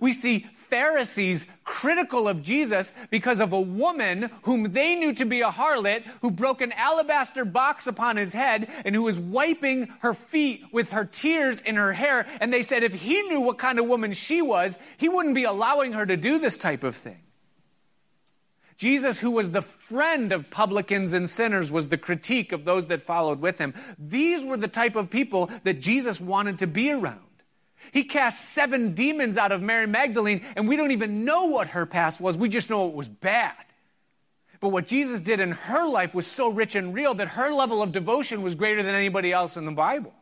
We 0.00 0.12
see 0.12 0.40
Pharisees 0.54 1.46
critical 1.64 2.28
of 2.28 2.42
Jesus 2.42 2.92
because 3.10 3.40
of 3.40 3.52
a 3.52 3.60
woman 3.60 4.30
whom 4.42 4.72
they 4.72 4.94
knew 4.94 5.12
to 5.14 5.24
be 5.24 5.40
a 5.40 5.48
harlot 5.48 6.02
who 6.22 6.30
broke 6.30 6.60
an 6.60 6.72
alabaster 6.72 7.44
box 7.44 7.86
upon 7.86 8.16
his 8.16 8.32
head 8.32 8.68
and 8.84 8.94
who 8.94 9.02
was 9.02 9.18
wiping 9.18 9.92
her 10.00 10.14
feet 10.14 10.64
with 10.72 10.90
her 10.90 11.04
tears 11.04 11.60
in 11.60 11.76
her 11.76 11.92
hair. 11.92 12.26
And 12.40 12.52
they 12.52 12.62
said 12.62 12.82
if 12.82 12.94
he 12.94 13.22
knew 13.22 13.40
what 13.40 13.58
kind 13.58 13.78
of 13.78 13.86
woman 13.86 14.12
she 14.12 14.42
was, 14.42 14.78
he 14.96 15.08
wouldn't 15.08 15.34
be 15.34 15.44
allowing 15.44 15.92
her 15.92 16.06
to 16.06 16.16
do 16.16 16.38
this 16.38 16.58
type 16.58 16.82
of 16.82 16.96
thing. 16.96 17.18
Jesus, 18.76 19.20
who 19.20 19.30
was 19.30 19.52
the 19.52 19.62
friend 19.62 20.32
of 20.32 20.50
publicans 20.50 21.14
and 21.14 21.30
sinners, 21.30 21.72
was 21.72 21.88
the 21.88 21.96
critique 21.96 22.52
of 22.52 22.66
those 22.66 22.88
that 22.88 23.00
followed 23.00 23.40
with 23.40 23.58
him. 23.58 23.72
These 23.98 24.44
were 24.44 24.58
the 24.58 24.68
type 24.68 24.96
of 24.96 25.08
people 25.08 25.50
that 25.64 25.80
Jesus 25.80 26.20
wanted 26.20 26.58
to 26.58 26.66
be 26.66 26.92
around. 26.92 27.25
He 27.92 28.04
cast 28.04 28.50
seven 28.50 28.94
demons 28.94 29.36
out 29.36 29.52
of 29.52 29.62
Mary 29.62 29.86
Magdalene, 29.86 30.42
and 30.56 30.68
we 30.68 30.76
don't 30.76 30.90
even 30.90 31.24
know 31.24 31.46
what 31.46 31.68
her 31.68 31.86
past 31.86 32.20
was. 32.20 32.36
We 32.36 32.48
just 32.48 32.70
know 32.70 32.88
it 32.88 32.94
was 32.94 33.08
bad. 33.08 33.54
But 34.60 34.70
what 34.70 34.86
Jesus 34.86 35.20
did 35.20 35.40
in 35.40 35.52
her 35.52 35.86
life 35.86 36.14
was 36.14 36.26
so 36.26 36.48
rich 36.48 36.74
and 36.74 36.94
real 36.94 37.14
that 37.14 37.28
her 37.28 37.50
level 37.50 37.82
of 37.82 37.92
devotion 37.92 38.42
was 38.42 38.54
greater 38.54 38.82
than 38.82 38.94
anybody 38.94 39.32
else 39.32 39.56
in 39.56 39.66
the 39.66 39.72
Bible. 39.72 40.14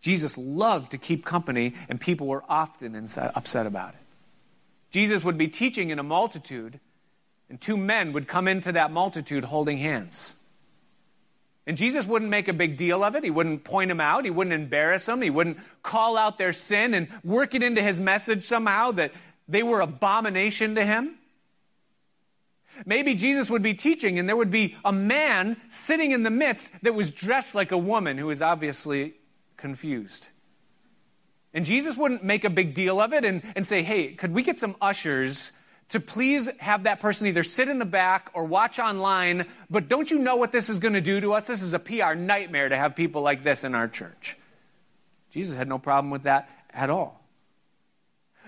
Jesus 0.00 0.36
loved 0.36 0.90
to 0.90 0.98
keep 0.98 1.24
company, 1.24 1.74
and 1.88 2.00
people 2.00 2.26
were 2.26 2.44
often 2.48 2.94
upset 3.16 3.66
about 3.66 3.94
it. 3.94 4.00
Jesus 4.90 5.24
would 5.24 5.38
be 5.38 5.48
teaching 5.48 5.90
in 5.90 5.98
a 5.98 6.02
multitude, 6.02 6.78
and 7.48 7.60
two 7.60 7.76
men 7.76 8.12
would 8.12 8.28
come 8.28 8.46
into 8.46 8.72
that 8.72 8.90
multitude 8.90 9.44
holding 9.44 9.78
hands. 9.78 10.34
And 11.66 11.76
Jesus 11.76 12.06
wouldn't 12.06 12.30
make 12.30 12.48
a 12.48 12.52
big 12.52 12.76
deal 12.76 13.02
of 13.02 13.14
it. 13.14 13.24
He 13.24 13.30
wouldn't 13.30 13.64
point 13.64 13.88
them 13.88 14.00
out. 14.00 14.24
He 14.24 14.30
wouldn't 14.30 14.52
embarrass 14.52 15.06
them. 15.06 15.22
He 15.22 15.30
wouldn't 15.30 15.58
call 15.82 16.18
out 16.18 16.36
their 16.36 16.52
sin 16.52 16.92
and 16.92 17.08
work 17.24 17.54
it 17.54 17.62
into 17.62 17.80
his 17.80 18.00
message 18.00 18.44
somehow 18.44 18.90
that 18.92 19.12
they 19.48 19.62
were 19.62 19.80
abomination 19.80 20.74
to 20.74 20.84
him. 20.84 21.16
Maybe 22.84 23.14
Jesus 23.14 23.48
would 23.48 23.62
be 23.62 23.72
teaching 23.72 24.18
and 24.18 24.28
there 24.28 24.36
would 24.36 24.50
be 24.50 24.76
a 24.84 24.92
man 24.92 25.56
sitting 25.68 26.10
in 26.10 26.22
the 26.22 26.30
midst 26.30 26.82
that 26.82 26.94
was 26.94 27.12
dressed 27.12 27.54
like 27.54 27.72
a 27.72 27.78
woman 27.78 28.18
who 28.18 28.26
was 28.26 28.42
obviously 28.42 29.14
confused. 29.56 30.28
And 31.54 31.64
Jesus 31.64 31.96
wouldn't 31.96 32.24
make 32.24 32.44
a 32.44 32.50
big 32.50 32.74
deal 32.74 33.00
of 33.00 33.12
it 33.12 33.24
and, 33.24 33.42
and 33.54 33.64
say, 33.64 33.82
hey, 33.82 34.08
could 34.08 34.34
we 34.34 34.42
get 34.42 34.58
some 34.58 34.74
ushers 34.82 35.52
to 35.94 36.00
please 36.00 36.48
have 36.58 36.82
that 36.82 37.00
person 37.00 37.26
either 37.26 37.42
sit 37.42 37.68
in 37.68 37.78
the 37.78 37.84
back 37.84 38.30
or 38.34 38.44
watch 38.44 38.78
online. 38.78 39.46
But 39.70 39.88
don't 39.88 40.10
you 40.10 40.18
know 40.18 40.36
what 40.36 40.52
this 40.52 40.68
is 40.68 40.78
going 40.78 40.94
to 40.94 41.00
do 41.00 41.20
to 41.20 41.32
us? 41.32 41.46
This 41.46 41.62
is 41.62 41.72
a 41.72 41.78
PR 41.78 42.14
nightmare 42.14 42.68
to 42.68 42.76
have 42.76 42.94
people 42.94 43.22
like 43.22 43.42
this 43.42 43.64
in 43.64 43.74
our 43.74 43.86
church. 43.88 44.36
Jesus 45.30 45.56
had 45.56 45.68
no 45.68 45.78
problem 45.78 46.10
with 46.10 46.24
that 46.24 46.50
at 46.72 46.90
all. 46.90 47.20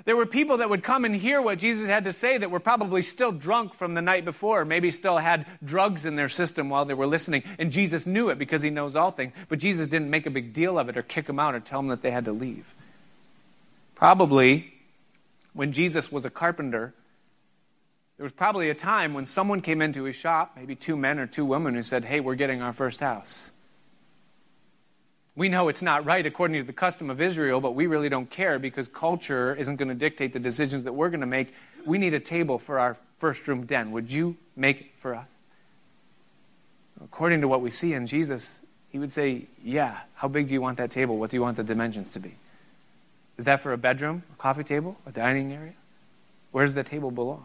There 0.04 0.16
were 0.16 0.26
people 0.26 0.58
that 0.58 0.68
would 0.68 0.82
come 0.82 1.04
and 1.04 1.14
hear 1.14 1.40
what 1.40 1.58
Jesus 1.58 1.88
had 1.88 2.04
to 2.04 2.12
say 2.12 2.36
that 2.36 2.50
were 2.50 2.60
probably 2.60 3.02
still 3.02 3.32
drunk 3.32 3.74
from 3.74 3.94
the 3.94 4.02
night 4.02 4.24
before, 4.24 4.64
maybe 4.64 4.90
still 4.90 5.18
had 5.18 5.46
drugs 5.64 6.04
in 6.04 6.16
their 6.16 6.28
system 6.28 6.68
while 6.68 6.84
they 6.84 6.94
were 6.94 7.06
listening. 7.06 7.44
And 7.58 7.72
Jesus 7.72 8.06
knew 8.06 8.28
it 8.28 8.38
because 8.38 8.60
he 8.60 8.70
knows 8.70 8.94
all 8.94 9.10
things. 9.10 9.32
But 9.48 9.60
Jesus 9.60 9.88
didn't 9.88 10.10
make 10.10 10.26
a 10.26 10.30
big 10.30 10.52
deal 10.52 10.78
of 10.78 10.88
it 10.88 10.96
or 10.96 11.02
kick 11.02 11.26
them 11.26 11.38
out 11.38 11.54
or 11.54 11.60
tell 11.60 11.78
them 11.78 11.88
that 11.88 12.02
they 12.02 12.10
had 12.10 12.24
to 12.26 12.32
leave. 12.32 12.74
Probably 13.94 14.74
when 15.54 15.72
Jesus 15.72 16.12
was 16.12 16.24
a 16.24 16.30
carpenter, 16.30 16.92
there 18.16 18.24
was 18.24 18.32
probably 18.32 18.70
a 18.70 18.74
time 18.74 19.12
when 19.12 19.26
someone 19.26 19.60
came 19.60 19.82
into 19.82 20.04
his 20.04 20.16
shop, 20.16 20.52
maybe 20.56 20.74
two 20.74 20.96
men 20.96 21.18
or 21.18 21.26
two 21.26 21.44
women, 21.44 21.74
who 21.74 21.82
said, 21.82 22.04
Hey, 22.04 22.20
we're 22.20 22.34
getting 22.34 22.62
our 22.62 22.72
first 22.72 23.00
house. 23.00 23.50
We 25.34 25.50
know 25.50 25.68
it's 25.68 25.82
not 25.82 26.06
right 26.06 26.24
according 26.24 26.58
to 26.62 26.66
the 26.66 26.72
custom 26.72 27.10
of 27.10 27.20
Israel, 27.20 27.60
but 27.60 27.74
we 27.74 27.86
really 27.86 28.08
don't 28.08 28.30
care 28.30 28.58
because 28.58 28.88
culture 28.88 29.54
isn't 29.54 29.76
going 29.76 29.90
to 29.90 29.94
dictate 29.94 30.32
the 30.32 30.38
decisions 30.38 30.84
that 30.84 30.94
we're 30.94 31.10
going 31.10 31.20
to 31.20 31.26
make. 31.26 31.52
We 31.84 31.98
need 31.98 32.14
a 32.14 32.20
table 32.20 32.58
for 32.58 32.78
our 32.78 32.96
first 33.18 33.46
room 33.46 33.66
den. 33.66 33.90
Would 33.90 34.10
you 34.10 34.38
make 34.56 34.80
it 34.80 34.86
for 34.96 35.14
us? 35.14 35.28
According 37.04 37.42
to 37.42 37.48
what 37.48 37.60
we 37.60 37.68
see 37.68 37.92
in 37.92 38.06
Jesus, 38.06 38.64
he 38.90 38.98
would 38.98 39.12
say, 39.12 39.46
Yeah, 39.62 39.98
how 40.14 40.28
big 40.28 40.48
do 40.48 40.54
you 40.54 40.62
want 40.62 40.78
that 40.78 40.90
table? 40.90 41.18
What 41.18 41.28
do 41.28 41.36
you 41.36 41.42
want 41.42 41.58
the 41.58 41.64
dimensions 41.64 42.12
to 42.12 42.18
be? 42.18 42.36
Is 43.36 43.44
that 43.44 43.60
for 43.60 43.74
a 43.74 43.78
bedroom, 43.78 44.22
a 44.32 44.36
coffee 44.36 44.64
table, 44.64 44.96
a 45.04 45.12
dining 45.12 45.52
area? 45.52 45.74
Where 46.50 46.64
does 46.64 46.74
the 46.74 46.82
table 46.82 47.10
belong? 47.10 47.44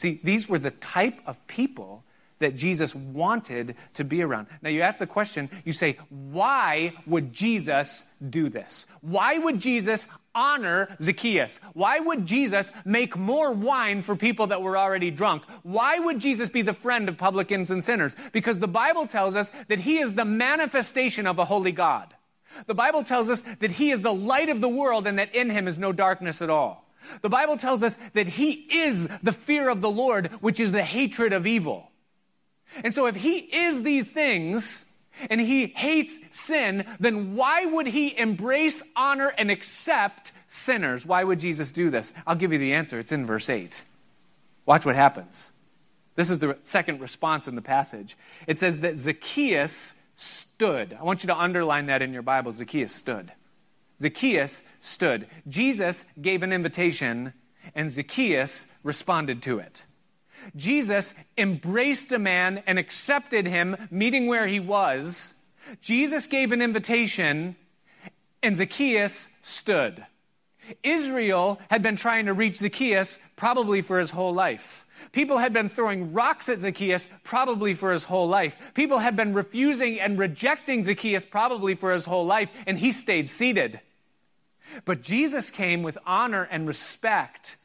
See, 0.00 0.18
these 0.24 0.48
were 0.48 0.58
the 0.58 0.70
type 0.70 1.20
of 1.26 1.46
people 1.46 2.04
that 2.38 2.56
Jesus 2.56 2.94
wanted 2.94 3.76
to 3.92 4.02
be 4.02 4.22
around. 4.22 4.46
Now, 4.62 4.70
you 4.70 4.80
ask 4.80 4.98
the 4.98 5.06
question, 5.06 5.50
you 5.66 5.72
say, 5.72 5.98
why 6.08 6.94
would 7.04 7.34
Jesus 7.34 8.14
do 8.30 8.48
this? 8.48 8.86
Why 9.02 9.36
would 9.36 9.60
Jesus 9.60 10.08
honor 10.34 10.96
Zacchaeus? 11.02 11.60
Why 11.74 11.98
would 11.98 12.24
Jesus 12.24 12.72
make 12.86 13.14
more 13.14 13.52
wine 13.52 14.00
for 14.00 14.16
people 14.16 14.46
that 14.46 14.62
were 14.62 14.78
already 14.78 15.10
drunk? 15.10 15.42
Why 15.64 15.98
would 15.98 16.18
Jesus 16.18 16.48
be 16.48 16.62
the 16.62 16.72
friend 16.72 17.06
of 17.06 17.18
publicans 17.18 17.70
and 17.70 17.84
sinners? 17.84 18.16
Because 18.32 18.58
the 18.58 18.66
Bible 18.66 19.06
tells 19.06 19.36
us 19.36 19.50
that 19.68 19.80
he 19.80 19.98
is 19.98 20.14
the 20.14 20.24
manifestation 20.24 21.26
of 21.26 21.38
a 21.38 21.44
holy 21.44 21.72
God. 21.72 22.14
The 22.64 22.74
Bible 22.74 23.04
tells 23.04 23.28
us 23.28 23.42
that 23.42 23.72
he 23.72 23.90
is 23.90 24.00
the 24.00 24.14
light 24.14 24.48
of 24.48 24.62
the 24.62 24.68
world 24.70 25.06
and 25.06 25.18
that 25.18 25.34
in 25.34 25.50
him 25.50 25.68
is 25.68 25.76
no 25.76 25.92
darkness 25.92 26.40
at 26.40 26.48
all. 26.48 26.89
The 27.22 27.28
Bible 27.28 27.56
tells 27.56 27.82
us 27.82 27.96
that 28.12 28.28
he 28.28 28.52
is 28.52 29.08
the 29.18 29.32
fear 29.32 29.68
of 29.68 29.80
the 29.80 29.90
Lord, 29.90 30.26
which 30.40 30.60
is 30.60 30.72
the 30.72 30.82
hatred 30.82 31.32
of 31.32 31.46
evil. 31.46 31.90
And 32.84 32.94
so 32.94 33.06
if 33.06 33.16
he 33.16 33.38
is 33.38 33.82
these 33.82 34.10
things 34.10 34.96
and 35.28 35.40
he 35.40 35.66
hates 35.66 36.38
sin, 36.38 36.84
then 36.98 37.34
why 37.34 37.66
would 37.66 37.88
he 37.88 38.16
embrace, 38.16 38.82
honor, 38.96 39.32
and 39.36 39.50
accept 39.50 40.32
sinners? 40.46 41.04
Why 41.04 41.24
would 41.24 41.40
Jesus 41.40 41.70
do 41.70 41.90
this? 41.90 42.14
I'll 42.26 42.36
give 42.36 42.52
you 42.52 42.58
the 42.58 42.74
answer. 42.74 42.98
It's 42.98 43.12
in 43.12 43.26
verse 43.26 43.50
8. 43.50 43.82
Watch 44.66 44.86
what 44.86 44.94
happens. 44.94 45.52
This 46.16 46.30
is 46.30 46.38
the 46.38 46.58
second 46.62 47.00
response 47.00 47.48
in 47.48 47.54
the 47.54 47.62
passage. 47.62 48.16
It 48.46 48.58
says 48.58 48.80
that 48.80 48.96
Zacchaeus 48.96 50.04
stood. 50.16 50.96
I 50.98 51.02
want 51.02 51.22
you 51.22 51.28
to 51.28 51.38
underline 51.38 51.86
that 51.86 52.02
in 52.02 52.12
your 52.12 52.22
Bible. 52.22 52.52
Zacchaeus 52.52 52.94
stood. 52.94 53.32
Zacchaeus 54.00 54.64
stood. 54.80 55.26
Jesus 55.48 56.06
gave 56.20 56.42
an 56.42 56.52
invitation, 56.52 57.34
and 57.74 57.90
Zacchaeus 57.90 58.72
responded 58.82 59.42
to 59.42 59.58
it. 59.58 59.84
Jesus 60.56 61.14
embraced 61.36 62.10
a 62.12 62.18
man 62.18 62.62
and 62.66 62.78
accepted 62.78 63.46
him, 63.46 63.76
meeting 63.90 64.26
where 64.26 64.46
he 64.46 64.58
was. 64.58 65.44
Jesus 65.80 66.26
gave 66.26 66.52
an 66.52 66.62
invitation, 66.62 67.56
and 68.42 68.56
Zacchaeus 68.56 69.38
stood. 69.42 70.06
Israel 70.82 71.60
had 71.68 71.82
been 71.82 71.96
trying 71.96 72.26
to 72.26 72.32
reach 72.32 72.56
Zacchaeus 72.56 73.18
probably 73.36 73.82
for 73.82 73.98
his 73.98 74.12
whole 74.12 74.32
life. 74.32 74.86
People 75.12 75.38
had 75.38 75.52
been 75.52 75.68
throwing 75.68 76.12
rocks 76.12 76.48
at 76.48 76.58
Zacchaeus 76.58 77.08
probably 77.24 77.74
for 77.74 77.92
his 77.92 78.04
whole 78.04 78.28
life. 78.28 78.72
People 78.74 78.98
had 78.98 79.16
been 79.16 79.34
refusing 79.34 79.98
and 79.98 80.18
rejecting 80.18 80.84
Zacchaeus 80.84 81.24
probably 81.24 81.74
for 81.74 81.92
his 81.92 82.06
whole 82.06 82.26
life, 82.26 82.52
and 82.66 82.78
he 82.78 82.92
stayed 82.92 83.28
seated. 83.28 83.80
But 84.84 85.02
Jesus 85.02 85.50
came 85.50 85.82
with 85.82 85.98
honor 86.06 86.48
and 86.50 86.66
respect, 86.66 87.56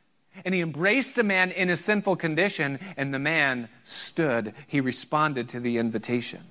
and 0.43 0.53
he 0.53 0.61
embraced 0.61 1.17
a 1.17 1.23
man 1.23 1.51
in 1.51 1.69
his 1.69 1.83
sinful 1.83 2.17
condition, 2.17 2.79
and 2.97 3.13
the 3.13 3.19
man 3.19 3.69
stood. 3.83 4.53
He 4.67 4.81
responded 4.81 5.47
to 5.49 5.59
the 5.59 5.77
invitation. 5.77 6.41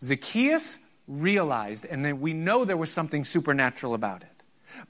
Zacchaeus 0.00 0.90
realized, 1.08 1.86
and 1.86 2.04
then 2.04 2.20
we 2.20 2.32
know 2.32 2.64
there 2.64 2.76
was 2.76 2.92
something 2.92 3.24
supernatural 3.24 3.94
about 3.94 4.22
it. 4.22 4.28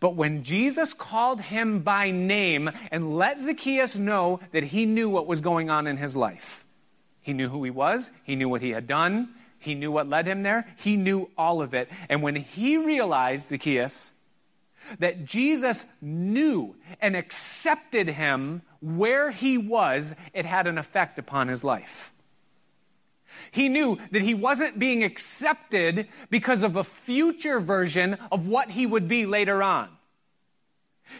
But 0.00 0.16
when 0.16 0.42
Jesus 0.42 0.92
called 0.92 1.40
him 1.42 1.80
by 1.80 2.10
name 2.10 2.70
and 2.90 3.16
let 3.16 3.40
Zacchaeus 3.40 3.96
know 3.96 4.40
that 4.52 4.64
he 4.64 4.86
knew 4.86 5.08
what 5.08 5.26
was 5.26 5.40
going 5.40 5.70
on 5.70 5.86
in 5.86 5.96
his 5.96 6.16
life, 6.16 6.64
he 7.20 7.32
knew 7.32 7.48
who 7.48 7.62
he 7.64 7.70
was, 7.70 8.10
he 8.24 8.36
knew 8.36 8.48
what 8.48 8.62
he 8.62 8.70
had 8.70 8.86
done, 8.86 9.34
he 9.58 9.74
knew 9.74 9.92
what 9.92 10.08
led 10.08 10.26
him 10.26 10.42
there, 10.42 10.66
he 10.76 10.96
knew 10.96 11.30
all 11.36 11.62
of 11.62 11.74
it. 11.74 11.88
And 12.08 12.22
when 12.22 12.36
he 12.36 12.76
realized, 12.76 13.48
Zacchaeus, 13.48 14.12
that 14.98 15.24
Jesus 15.24 15.86
knew 16.00 16.76
and 17.00 17.16
accepted 17.16 18.08
him 18.08 18.62
where 18.80 19.30
he 19.30 19.58
was, 19.58 20.14
it 20.32 20.46
had 20.46 20.66
an 20.66 20.78
effect 20.78 21.18
upon 21.18 21.48
his 21.48 21.64
life. 21.64 22.12
He 23.50 23.68
knew 23.68 23.98
that 24.10 24.22
he 24.22 24.34
wasn't 24.34 24.78
being 24.78 25.02
accepted 25.02 26.08
because 26.30 26.62
of 26.62 26.76
a 26.76 26.84
future 26.84 27.60
version 27.60 28.18
of 28.30 28.46
what 28.46 28.70
he 28.70 28.86
would 28.86 29.08
be 29.08 29.26
later 29.26 29.62
on. 29.62 29.88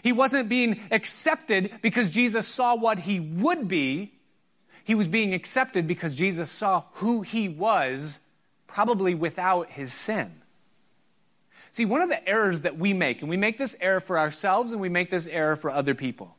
He 0.03 0.13
wasn't 0.13 0.49
being 0.49 0.81
accepted 0.91 1.71
because 1.83 2.11
Jesus 2.11 2.47
saw 2.47 2.75
what 2.75 3.01
he 3.01 3.21
would 3.21 3.69
be. 3.69 4.13
He 4.85 4.95
was 4.95 5.09
being 5.09 5.35
accepted 5.35 5.87
because 5.87 6.15
Jesus 6.15 6.51
saw 6.51 6.85
who 6.95 7.23
he 7.23 7.49
was, 7.49 8.21
probably 8.67 9.15
without 9.15 9.71
his 9.71 9.93
sin. 9.93 10.43
See, 11.71 11.85
one 11.85 12.01
of 12.01 12.09
the 12.09 12.27
errors 12.29 12.63
that 12.63 12.79
we 12.79 12.93
make, 12.95 13.21
and 13.21 13.29
we 13.29 13.37
make 13.37 13.59
this 13.59 13.77
error 13.81 14.01
for 14.01 14.19
ourselves 14.19 14.73
and 14.73 14.81
we 14.81 14.89
make 14.89 15.11
this 15.11 15.27
error 15.27 15.57
for 15.57 15.71
other 15.71 15.95
people, 15.95 16.37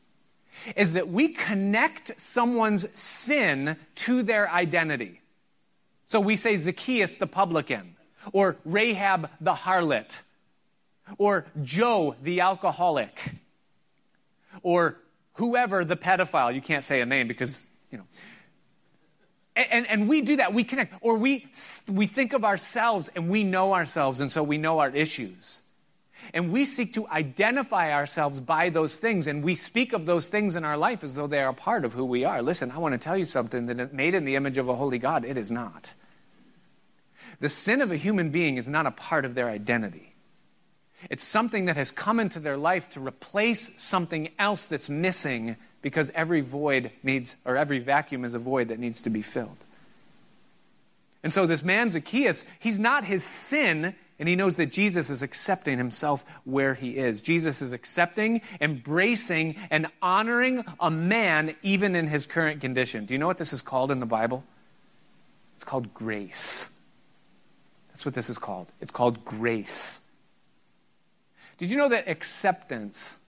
is 0.75 0.93
that 0.93 1.09
we 1.09 1.29
connect 1.29 2.19
someone's 2.19 2.89
sin 2.97 3.77
to 3.95 4.23
their 4.23 4.49
identity. 4.49 5.21
So 6.05 6.19
we 6.19 6.35
say 6.35 6.57
Zacchaeus 6.57 7.13
the 7.13 7.27
publican, 7.27 7.95
or 8.33 8.57
Rahab 8.65 9.29
the 9.39 9.53
harlot, 9.53 10.21
or 11.17 11.45
Joe 11.61 12.15
the 12.21 12.41
alcoholic, 12.41 13.35
or 14.63 14.97
whoever 15.33 15.85
the 15.85 15.95
pedophile. 15.95 16.53
You 16.53 16.61
can't 16.61 16.83
say 16.83 17.01
a 17.01 17.05
name 17.05 17.27
because, 17.27 17.65
you 17.91 17.99
know. 17.99 18.05
And, 19.57 19.87
and 19.87 20.07
we 20.07 20.21
do 20.21 20.35
that. 20.35 20.53
We 20.53 20.63
connect. 20.63 20.93
Or 21.01 21.17
we, 21.17 21.47
we 21.91 22.05
think 22.05 22.33
of 22.33 22.45
ourselves 22.45 23.09
and 23.15 23.27
we 23.27 23.43
know 23.43 23.73
ourselves, 23.73 24.19
and 24.19 24.31
so 24.31 24.43
we 24.43 24.57
know 24.57 24.79
our 24.79 24.91
issues. 24.91 25.61
And 26.33 26.51
we 26.51 26.65
seek 26.65 26.93
to 26.93 27.07
identify 27.07 27.91
ourselves 27.91 28.39
by 28.39 28.69
those 28.69 28.97
things, 28.97 29.27
and 29.27 29.43
we 29.43 29.55
speak 29.55 29.93
of 29.93 30.05
those 30.05 30.27
things 30.27 30.55
in 30.55 30.63
our 30.63 30.77
life 30.77 31.03
as 31.03 31.15
though 31.15 31.27
they 31.27 31.39
are 31.39 31.49
a 31.49 31.53
part 31.53 31.85
of 31.85 31.93
who 31.93 32.05
we 32.05 32.23
are. 32.23 32.41
Listen, 32.41 32.71
I 32.71 32.77
want 32.77 32.93
to 32.93 32.97
tell 32.97 33.17
you 33.17 33.25
something 33.25 33.65
that 33.67 33.93
made 33.93 34.13
in 34.13 34.25
the 34.25 34.35
image 34.35 34.57
of 34.57 34.67
a 34.67 34.75
holy 34.75 34.99
God, 34.99 35.25
it 35.25 35.37
is 35.37 35.49
not. 35.49 35.93
The 37.39 37.49
sin 37.49 37.81
of 37.81 37.91
a 37.91 37.97
human 37.97 38.29
being 38.29 38.57
is 38.57 38.67
not 38.67 38.85
a 38.85 38.91
part 38.91 39.25
of 39.25 39.35
their 39.35 39.49
identity. 39.49 40.15
It's 41.09 41.23
something 41.23 41.65
that 41.65 41.77
has 41.77 41.91
come 41.91 42.19
into 42.19 42.39
their 42.39 42.57
life 42.57 42.89
to 42.91 42.99
replace 42.99 43.81
something 43.81 44.29
else 44.39 44.65
that's 44.65 44.89
missing 44.89 45.55
because 45.81 46.11
every 46.15 46.41
void 46.41 46.91
needs, 47.03 47.37
or 47.45 47.55
every 47.55 47.79
vacuum 47.79 48.25
is 48.25 48.33
a 48.33 48.39
void 48.39 48.67
that 48.69 48.79
needs 48.79 49.01
to 49.01 49.09
be 49.09 49.21
filled. 49.21 49.57
And 51.23 51.33
so 51.33 51.45
this 51.45 51.63
man, 51.63 51.91
Zacchaeus, 51.91 52.45
he's 52.59 52.79
not 52.79 53.05
his 53.05 53.23
sin, 53.23 53.95
and 54.19 54.27
he 54.27 54.35
knows 54.35 54.55
that 54.55 54.71
Jesus 54.71 55.09
is 55.09 55.21
accepting 55.21 55.77
himself 55.77 56.25
where 56.43 56.73
he 56.73 56.97
is. 56.97 57.21
Jesus 57.21 57.61
is 57.61 57.73
accepting, 57.73 58.41
embracing, 58.59 59.55
and 59.69 59.87
honoring 60.01 60.63
a 60.79 60.89
man 60.89 61.55
even 61.61 61.95
in 61.95 62.07
his 62.07 62.25
current 62.25 62.61
condition. 62.61 63.05
Do 63.05 63.13
you 63.13 63.17
know 63.19 63.27
what 63.27 63.37
this 63.37 63.53
is 63.53 63.61
called 63.61 63.91
in 63.91 63.99
the 63.99 64.05
Bible? 64.05 64.43
It's 65.55 65.65
called 65.65 65.93
grace. 65.93 66.81
That's 67.89 68.05
what 68.05 68.15
this 68.15 68.29
is 68.29 68.37
called. 68.37 68.71
It's 68.79 68.91
called 68.91 69.25
grace. 69.25 70.11
Did 71.57 71.71
you 71.71 71.77
know 71.77 71.89
that 71.89 72.07
acceptance 72.07 73.23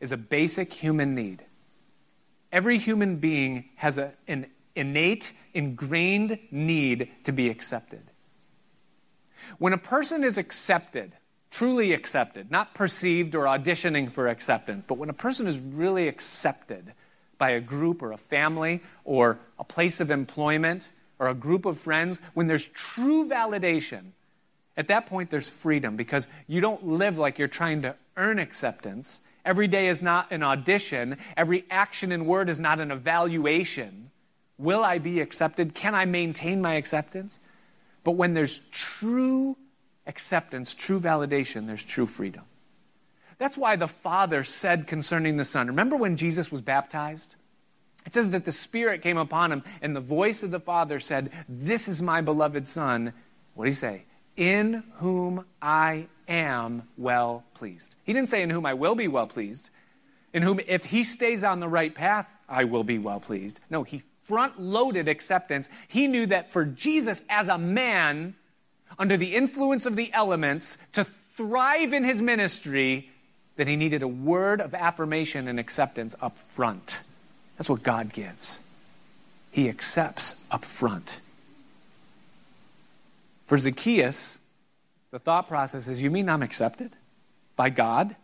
is 0.00 0.12
a 0.12 0.16
basic 0.16 0.72
human 0.72 1.14
need? 1.14 1.44
Every 2.52 2.78
human 2.78 3.16
being 3.16 3.66
has 3.76 3.98
a, 3.98 4.12
an 4.28 4.46
innate, 4.74 5.32
ingrained 5.54 6.38
need 6.50 7.10
to 7.24 7.32
be 7.32 7.48
accepted. 7.48 8.02
When 9.58 9.72
a 9.72 9.78
person 9.78 10.24
is 10.24 10.38
accepted, 10.38 11.12
truly 11.50 11.92
accepted, 11.92 12.50
not 12.50 12.74
perceived 12.74 13.34
or 13.34 13.44
auditioning 13.44 14.10
for 14.10 14.28
acceptance, 14.28 14.84
but 14.86 14.98
when 14.98 15.10
a 15.10 15.14
person 15.14 15.46
is 15.46 15.58
really 15.60 16.08
accepted 16.08 16.92
by 17.38 17.50
a 17.50 17.60
group 17.60 18.02
or 18.02 18.12
a 18.12 18.18
family 18.18 18.82
or 19.04 19.38
a 19.58 19.64
place 19.64 20.00
of 20.00 20.10
employment 20.10 20.90
or 21.18 21.28
a 21.28 21.34
group 21.34 21.64
of 21.64 21.78
friends, 21.78 22.20
when 22.34 22.46
there's 22.46 22.68
true 22.68 23.28
validation, 23.28 24.12
at 24.76 24.88
that 24.88 25.06
point 25.06 25.30
there's 25.30 25.48
freedom 25.48 25.96
because 25.96 26.28
you 26.46 26.60
don't 26.60 26.86
live 26.86 27.18
like 27.18 27.38
you're 27.38 27.48
trying 27.48 27.82
to 27.82 27.94
earn 28.16 28.38
acceptance. 28.38 29.20
Every 29.46 29.68
day 29.68 29.86
is 29.86 30.02
not 30.02 30.32
an 30.32 30.42
audition, 30.42 31.18
every 31.36 31.64
action 31.70 32.10
and 32.10 32.26
word 32.26 32.48
is 32.48 32.58
not 32.58 32.80
an 32.80 32.90
evaluation. 32.90 34.10
Will 34.58 34.82
I 34.82 34.98
be 34.98 35.20
accepted? 35.20 35.72
Can 35.72 35.94
I 35.94 36.04
maintain 36.04 36.60
my 36.60 36.74
acceptance? 36.74 37.38
But 38.02 38.12
when 38.12 38.34
there's 38.34 38.68
true 38.70 39.56
acceptance, 40.04 40.74
true 40.74 40.98
validation, 40.98 41.68
there's 41.68 41.84
true 41.84 42.06
freedom. 42.06 42.42
That's 43.38 43.56
why 43.56 43.76
the 43.76 43.86
Father 43.86 44.42
said 44.42 44.88
concerning 44.88 45.36
the 45.36 45.44
Son. 45.44 45.68
Remember 45.68 45.96
when 45.96 46.16
Jesus 46.16 46.50
was 46.50 46.60
baptized? 46.60 47.36
It 48.04 48.14
says 48.14 48.30
that 48.30 48.46
the 48.46 48.52
Spirit 48.52 49.00
came 49.00 49.18
upon 49.18 49.52
him, 49.52 49.62
and 49.80 49.94
the 49.94 50.00
voice 50.00 50.42
of 50.42 50.50
the 50.50 50.60
Father 50.60 50.98
said, 50.98 51.30
This 51.48 51.86
is 51.86 52.02
my 52.02 52.20
beloved 52.20 52.66
Son. 52.66 53.12
What 53.54 53.66
did 53.66 53.70
he 53.70 53.74
say? 53.74 54.04
In 54.36 54.82
whom 54.94 55.44
I 55.62 56.08
am 56.28 56.88
well 56.96 57.44
pleased. 57.54 57.96
He 58.04 58.12
didn't 58.12 58.28
say, 58.28 58.42
In 58.42 58.50
whom 58.50 58.66
I 58.66 58.74
will 58.74 58.94
be 58.94 59.08
well 59.08 59.26
pleased. 59.26 59.70
In 60.32 60.42
whom, 60.42 60.60
if 60.66 60.86
he 60.86 61.02
stays 61.02 61.42
on 61.44 61.60
the 61.60 61.68
right 61.68 61.94
path, 61.94 62.38
I 62.48 62.64
will 62.64 62.84
be 62.84 62.98
well 62.98 63.20
pleased. 63.20 63.60
No, 63.70 63.84
he 63.84 64.02
front 64.22 64.60
loaded 64.60 65.08
acceptance. 65.08 65.68
He 65.88 66.06
knew 66.08 66.26
that 66.26 66.50
for 66.50 66.64
Jesus 66.64 67.24
as 67.28 67.48
a 67.48 67.56
man, 67.56 68.34
under 68.98 69.16
the 69.16 69.34
influence 69.34 69.86
of 69.86 69.96
the 69.96 70.12
elements, 70.12 70.78
to 70.92 71.04
thrive 71.04 71.92
in 71.92 72.04
his 72.04 72.20
ministry, 72.20 73.10
that 73.56 73.68
he 73.68 73.76
needed 73.76 74.02
a 74.02 74.08
word 74.08 74.60
of 74.60 74.74
affirmation 74.74 75.48
and 75.48 75.58
acceptance 75.60 76.14
up 76.20 76.36
front. 76.36 77.00
That's 77.56 77.70
what 77.70 77.82
God 77.82 78.12
gives. 78.12 78.60
He 79.50 79.68
accepts 79.68 80.44
up 80.50 80.64
front. 80.64 81.20
For 83.46 83.56
Zacchaeus, 83.56 84.40
the 85.16 85.20
thought 85.20 85.48
process 85.48 85.88
is 85.88 86.02
you 86.02 86.10
mean 86.10 86.28
I'm 86.28 86.42
accepted 86.42 86.94
by 87.56 87.70
God? 87.70 88.14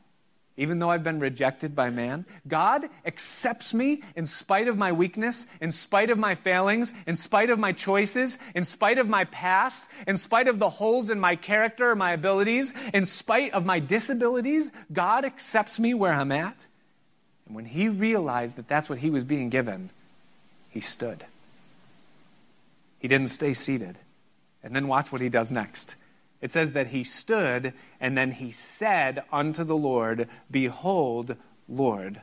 Even 0.59 0.78
though 0.78 0.90
I've 0.90 1.02
been 1.02 1.20
rejected 1.20 1.74
by 1.74 1.88
man, 1.88 2.26
God 2.47 2.84
accepts 3.07 3.72
me 3.72 4.03
in 4.14 4.26
spite 4.26 4.68
of 4.68 4.76
my 4.76 4.93
weakness, 4.93 5.47
in 5.62 5.72
spite 5.72 6.11
of 6.11 6.18
my 6.18 6.34
failings, 6.34 6.93
in 7.07 7.16
spite 7.16 7.49
of 7.49 7.59
my 7.59 7.72
choices, 7.72 8.36
in 8.55 8.64
spite 8.64 8.99
of 8.99 9.09
my 9.09 9.24
past, 9.24 9.90
in 10.07 10.18
spite 10.18 10.49
of 10.49 10.59
the 10.59 10.68
holes 10.68 11.09
in 11.09 11.18
my 11.18 11.34
character 11.34 11.97
my 11.97 12.12
abilities, 12.12 12.74
in 12.93 13.07
spite 13.07 13.55
of 13.55 13.64
my 13.64 13.78
disabilities. 13.78 14.70
God 14.93 15.24
accepts 15.24 15.78
me 15.78 15.95
where 15.95 16.12
I'm 16.12 16.30
at. 16.30 16.66
And 17.47 17.57
when 17.57 17.64
he 17.64 17.88
realized 17.88 18.59
that 18.59 18.68
that's 18.68 18.90
what 18.90 18.99
he 18.99 19.09
was 19.09 19.24
being 19.24 19.49
given, 19.49 19.88
he 20.68 20.80
stood. 20.80 21.24
He 22.99 23.09
didn't 23.09 23.28
stay 23.28 23.55
seated. 23.55 23.99
And 24.62 24.76
then 24.76 24.88
watch 24.88 25.11
what 25.11 25.22
he 25.22 25.30
does 25.30 25.51
next. 25.51 25.97
It 26.43 26.51
says 26.51 26.72
that 26.72 26.88
he 26.88 27.05
stood 27.05 27.72
and 28.01 28.18
then 28.18 28.32
he 28.32 28.51
said 28.51 29.22
unto 29.32 29.64
the 29.64 29.76
Lord, 29.76 30.28
Behold, 30.51 31.36
Lord. 31.68 32.20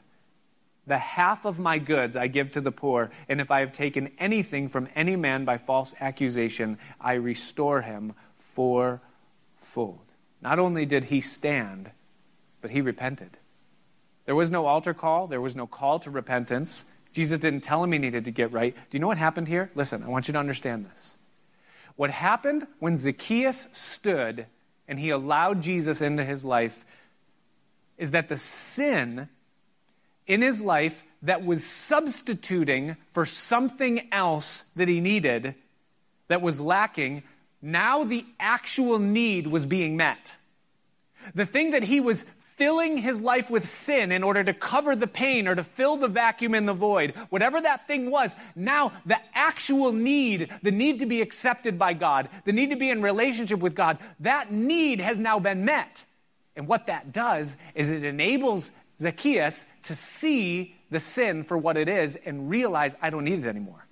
The 0.86 0.98
half 0.98 1.46
of 1.46 1.58
my 1.60 1.80
goods 1.80 2.16
I 2.16 2.28
give 2.28 2.52
to 2.52 2.62
the 2.62 2.72
poor, 2.72 3.12
and 3.30 3.40
if 3.40 3.50
I 3.50 3.62
have 3.62 3.72
taken 3.72 4.12
anything 4.18 4.68
from 4.68 4.90
any 4.94 5.16
man 5.16 5.46
by 5.46 5.58
false 5.58 5.96
accusation, 6.02 6.78
I 7.00 7.14
restore 7.14 7.82
him 7.82 8.14
fourfold. 8.38 10.14
Not 10.42 10.60
only 10.60 10.86
did 10.86 11.06
he 11.06 11.22
stand, 11.22 11.92
but 12.62 12.72
he 12.72 12.82
repented. 12.82 13.38
There 14.26 14.36
was 14.36 14.52
no 14.52 14.66
altar 14.66 14.94
call, 14.94 15.28
there 15.28 15.42
was 15.42 15.56
no 15.56 15.66
call 15.66 16.00
to 16.00 16.10
repentance. 16.10 16.86
Jesus 17.14 17.40
didn't 17.40 17.62
tell 17.62 17.84
him 17.84 17.92
he 17.92 18.00
needed 18.00 18.26
to 18.26 18.32
get 18.32 18.52
right. 18.52 18.76
Do 18.76 18.98
you 18.98 19.00
know 19.00 19.08
what 19.08 19.18
happened 19.18 19.48
here? 19.48 19.72
Listen, 19.76 20.04
I 20.04 20.08
want 20.10 20.28
you 20.28 20.34
to 20.34 20.40
understand 20.40 20.86
this. 20.86 21.16
What 22.00 22.12
happened 22.12 22.66
when 22.80 22.96
Zacchaeus 22.96 23.68
stood 23.74 24.46
and 24.88 24.98
he 24.98 25.10
allowed 25.10 25.62
Jesus 25.62 26.00
into 26.00 26.24
his 26.24 26.46
life 26.46 26.86
is 27.98 28.12
that 28.12 28.30
the 28.30 28.38
sin 28.38 29.28
in 30.26 30.42
his 30.42 30.62
life 30.62 31.04
that 31.22 31.44
was 31.44 31.66
substituting 31.66 32.96
for 33.12 33.26
something 33.26 34.08
else 34.14 34.72
that 34.78 34.88
he 34.88 35.02
needed 35.02 35.56
that 36.30 36.42
was 36.42 36.62
lacking, 36.62 37.24
now 37.62 38.06
the 38.06 38.26
actual 38.40 38.98
need 38.98 39.48
was 39.48 39.66
being 39.66 39.98
met. 39.98 40.38
The 41.36 41.46
thing 41.46 41.72
that 41.72 41.84
he 41.84 42.00
was 42.00 42.24
filling 42.60 42.98
his 42.98 43.22
life 43.22 43.50
with 43.50 43.68
sin 43.68 44.12
in 44.12 44.22
order 44.22 44.44
to 44.44 44.54
cover 44.54 44.94
the 44.94 45.08
pain 45.08 45.48
or 45.48 45.56
to 45.56 45.64
fill 45.64 45.96
the 45.96 46.10
vacuum 46.10 46.54
in 46.54 46.66
the 46.66 46.74
void, 46.74 47.12
whatever 47.30 47.62
that 47.62 47.88
thing 47.88 48.12
was, 48.12 48.36
now 48.54 48.92
the 49.06 49.18
actual 49.34 49.94
need, 49.94 50.52
the 50.62 50.70
need 50.70 51.00
to 51.00 51.06
be 51.06 51.22
accepted 51.22 51.80
by 51.80 51.94
God, 51.94 52.28
the 52.44 52.52
need 52.52 52.70
to 52.70 52.76
be 52.76 52.90
in 52.90 53.02
relationship 53.02 53.60
with 53.60 53.76
God, 53.76 53.98
that 54.20 54.52
need 54.52 55.00
has 55.00 55.20
now 55.20 55.40
been 55.40 55.64
met. 55.64 56.04
And 56.58 56.68
what 56.68 56.88
that 56.88 57.14
does 57.14 57.56
is 57.74 57.90
it 57.90 58.04
enables 58.04 58.72
Zacchaeus 59.00 59.66
to 59.84 59.96
see 59.96 60.76
the 60.92 61.00
sin 61.00 61.46
for 61.46 61.58
what 61.58 61.78
it 61.78 61.88
is 61.88 62.18
and 62.18 62.50
realize 62.50 62.94
I 63.02 63.10
don't 63.10 63.24
need 63.24 63.40
it 63.40 63.48
anymore. 63.48 63.88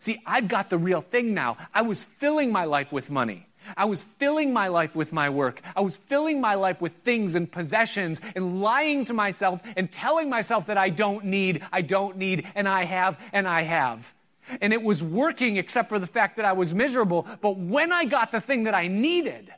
See, 0.00 0.20
I've 0.26 0.48
got 0.48 0.70
the 0.70 0.78
real 0.78 1.00
thing 1.00 1.34
now. 1.34 1.56
I 1.72 1.82
was 1.82 2.02
filling 2.02 2.50
my 2.50 2.64
life 2.64 2.92
with 2.92 3.10
money. 3.10 3.46
I 3.76 3.84
was 3.84 4.02
filling 4.02 4.52
my 4.52 4.68
life 4.68 4.94
with 4.94 5.12
my 5.12 5.30
work. 5.30 5.60
I 5.74 5.80
was 5.80 5.96
filling 5.96 6.40
my 6.40 6.54
life 6.54 6.80
with 6.80 6.92
things 7.04 7.34
and 7.34 7.50
possessions 7.50 8.20
and 8.34 8.60
lying 8.60 9.04
to 9.06 9.14
myself 9.14 9.60
and 9.76 9.90
telling 9.90 10.30
myself 10.30 10.66
that 10.66 10.78
I 10.78 10.90
don't 10.90 11.24
need, 11.26 11.62
I 11.72 11.82
don't 11.82 12.16
need, 12.16 12.46
and 12.54 12.68
I 12.68 12.84
have, 12.84 13.18
and 13.32 13.48
I 13.48 13.62
have. 13.62 14.14
And 14.60 14.72
it 14.72 14.82
was 14.82 15.02
working 15.02 15.56
except 15.56 15.88
for 15.88 15.98
the 15.98 16.06
fact 16.06 16.36
that 16.36 16.44
I 16.44 16.52
was 16.52 16.74
miserable. 16.74 17.26
But 17.40 17.56
when 17.56 17.92
I 17.92 18.04
got 18.04 18.32
the 18.32 18.40
thing 18.40 18.64
that 18.64 18.74
I 18.74 18.88
needed, 18.88 19.52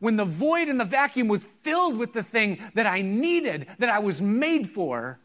when 0.00 0.16
the 0.16 0.24
void 0.24 0.68
and 0.68 0.78
the 0.78 0.84
vacuum 0.84 1.28
was 1.28 1.46
filled 1.62 1.98
with 1.98 2.12
the 2.12 2.22
thing 2.22 2.58
that 2.74 2.86
I 2.86 3.02
needed, 3.02 3.66
that 3.78 3.88
I 3.88 4.00
was 4.00 4.20
made 4.20 4.68
for, 4.68 5.18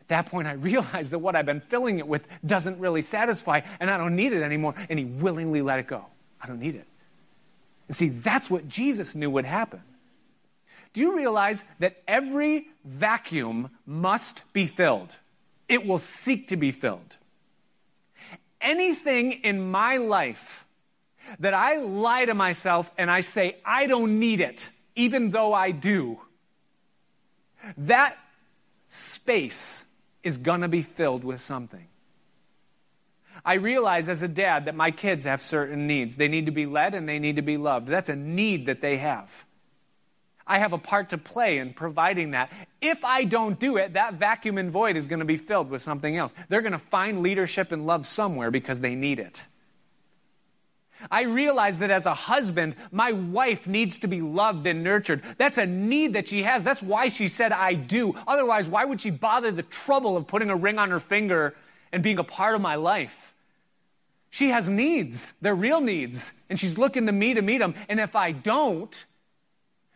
at 0.00 0.08
that 0.08 0.26
point 0.26 0.48
I 0.48 0.52
realized 0.70 1.12
that 1.12 1.18
what 1.18 1.36
I've 1.36 1.46
been 1.46 1.60
filling 1.60 1.98
it 1.98 2.06
with 2.06 2.28
doesn't 2.44 2.78
really 2.78 3.02
satisfy 3.02 3.60
and 3.80 3.90
I 3.90 3.98
don't 3.98 4.16
need 4.16 4.32
it 4.32 4.42
anymore. 4.42 4.74
And 4.88 4.98
He 4.98 5.04
willingly 5.04 5.62
let 5.62 5.78
it 5.78 5.86
go. 5.86 6.06
I 6.40 6.46
don't 6.46 6.60
need 6.60 6.76
it. 6.76 6.86
And 7.88 7.96
see, 7.96 8.08
that's 8.08 8.50
what 8.50 8.68
Jesus 8.68 9.14
knew 9.14 9.30
would 9.30 9.46
happen. 9.46 9.82
Do 10.92 11.00
you 11.00 11.16
realize 11.16 11.64
that 11.80 12.02
every 12.06 12.68
vacuum 12.84 13.70
must 13.86 14.52
be 14.52 14.66
filled? 14.66 15.16
It 15.68 15.86
will 15.86 15.98
seek 15.98 16.48
to 16.48 16.56
be 16.56 16.70
filled. 16.70 17.16
Anything 18.60 19.32
in 19.32 19.70
my 19.70 19.96
life 19.96 20.66
that 21.38 21.54
I 21.54 21.76
lie 21.76 22.24
to 22.24 22.34
myself 22.34 22.90
and 22.96 23.10
I 23.10 23.20
say, 23.20 23.56
I 23.64 23.86
don't 23.86 24.18
need 24.18 24.40
it, 24.40 24.70
even 24.96 25.30
though 25.30 25.52
I 25.52 25.70
do, 25.70 26.20
that 27.76 28.16
space 28.86 29.94
is 30.22 30.36
going 30.36 30.62
to 30.62 30.68
be 30.68 30.82
filled 30.82 31.24
with 31.24 31.40
something. 31.40 31.86
I 33.44 33.54
realize 33.54 34.08
as 34.08 34.22
a 34.22 34.28
dad 34.28 34.64
that 34.66 34.74
my 34.74 34.90
kids 34.90 35.24
have 35.24 35.40
certain 35.40 35.86
needs. 35.86 36.16
They 36.16 36.28
need 36.28 36.46
to 36.46 36.52
be 36.52 36.66
led 36.66 36.94
and 36.94 37.08
they 37.08 37.18
need 37.18 37.36
to 37.36 37.42
be 37.42 37.56
loved. 37.56 37.88
That's 37.88 38.08
a 38.08 38.16
need 38.16 38.66
that 38.66 38.80
they 38.80 38.98
have. 38.98 39.44
I 40.46 40.58
have 40.58 40.72
a 40.72 40.78
part 40.78 41.10
to 41.10 41.18
play 41.18 41.58
in 41.58 41.74
providing 41.74 42.30
that. 42.30 42.50
If 42.80 43.04
I 43.04 43.24
don't 43.24 43.58
do 43.58 43.76
it, 43.76 43.92
that 43.92 44.14
vacuum 44.14 44.56
and 44.56 44.70
void 44.70 44.96
is 44.96 45.06
going 45.06 45.18
to 45.18 45.26
be 45.26 45.36
filled 45.36 45.70
with 45.70 45.82
something 45.82 46.16
else. 46.16 46.34
They're 46.48 46.62
going 46.62 46.72
to 46.72 46.78
find 46.78 47.22
leadership 47.22 47.70
and 47.70 47.86
love 47.86 48.06
somewhere 48.06 48.50
because 48.50 48.80
they 48.80 48.94
need 48.94 49.18
it. 49.18 49.44
I 51.10 51.22
realize 51.22 51.78
that 51.78 51.90
as 51.90 52.06
a 52.06 52.14
husband, 52.14 52.74
my 52.90 53.12
wife 53.12 53.68
needs 53.68 53.98
to 54.00 54.08
be 54.08 54.20
loved 54.20 54.66
and 54.66 54.82
nurtured. 54.82 55.22
That's 55.36 55.58
a 55.58 55.66
need 55.66 56.14
that 56.14 56.28
she 56.28 56.42
has. 56.42 56.64
That's 56.64 56.82
why 56.82 57.08
she 57.08 57.28
said, 57.28 57.52
I 57.52 57.74
do. 57.74 58.16
Otherwise, 58.26 58.68
why 58.68 58.84
would 58.84 59.00
she 59.00 59.10
bother 59.10 59.52
the 59.52 59.62
trouble 59.62 60.16
of 60.16 60.26
putting 60.26 60.50
a 60.50 60.56
ring 60.56 60.78
on 60.78 60.90
her 60.90 60.98
finger 60.98 61.54
and 61.92 62.02
being 62.02 62.18
a 62.18 62.24
part 62.24 62.54
of 62.54 62.60
my 62.60 62.74
life? 62.74 63.34
She 64.30 64.48
has 64.50 64.68
needs. 64.68 65.32
They're 65.40 65.54
real 65.54 65.80
needs. 65.80 66.40
And 66.50 66.58
she's 66.58 66.76
looking 66.76 67.06
to 67.06 67.12
me 67.12 67.34
to 67.34 67.42
meet 67.42 67.58
them. 67.58 67.74
And 67.88 67.98
if 67.98 68.14
I 68.14 68.32
don't, 68.32 69.04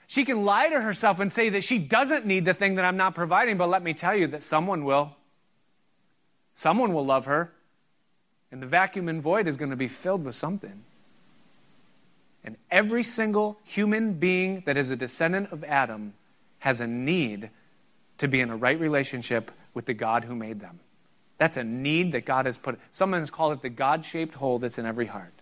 she 0.07 0.25
can 0.25 0.45
lie 0.45 0.69
to 0.69 0.81
herself 0.81 1.21
and 1.21 1.31
say 1.31 1.51
that 1.51 1.65
she 1.65 1.79
doesn't 1.79 2.27
need 2.27 2.45
the 2.45 2.55
thing 2.55 2.77
that 2.77 2.85
I'm 2.85 2.97
not 2.97 3.15
providing. 3.15 3.59
But 3.59 3.69
let 3.69 3.83
me 3.83 3.95
tell 3.95 4.15
you 4.15 4.27
that 4.29 4.43
someone 4.43 4.85
will. 4.85 5.17
Someone 6.55 6.93
will 6.93 7.05
love 7.05 7.27
her. 7.27 7.53
And 8.51 8.63
the 8.63 8.67
vacuum 8.67 9.09
and 9.09 9.21
void 9.21 9.47
is 9.47 9.57
going 9.57 9.71
to 9.71 9.77
be 9.77 9.89
filled 9.89 10.25
with 10.25 10.35
something. 10.35 10.85
And 12.45 12.57
every 12.71 13.03
single 13.03 13.59
human 13.65 14.15
being 14.15 14.63
that 14.67 14.77
is 14.77 14.91
a 14.91 14.97
descendant 14.97 15.53
of 15.53 15.63
Adam 15.65 16.15
has 16.59 16.81
a 16.81 16.87
need 16.87 17.51
to 18.19 18.29
be 18.29 18.41
in 18.41 18.51
a 18.51 18.57
right 18.57 18.79
relationship 18.79 19.51
with 19.75 19.87
the 19.87 19.95
God 19.95 20.25
who 20.25 20.35
made 20.35 20.61
them. 20.61 20.81
That's 21.39 21.57
a 21.57 21.65
need 21.65 22.13
that 22.13 22.25
God 22.25 22.47
has 22.47 22.57
put. 22.57 22.79
Someone 22.91 23.21
has 23.21 23.31
called 23.31 23.53
it 23.55 23.63
the 23.63 23.69
God 23.69 24.05
shaped 24.05 24.35
hole 24.37 24.59
that's 24.59 24.79
in 24.79 24.87
every 24.87 25.07
heart. 25.07 25.33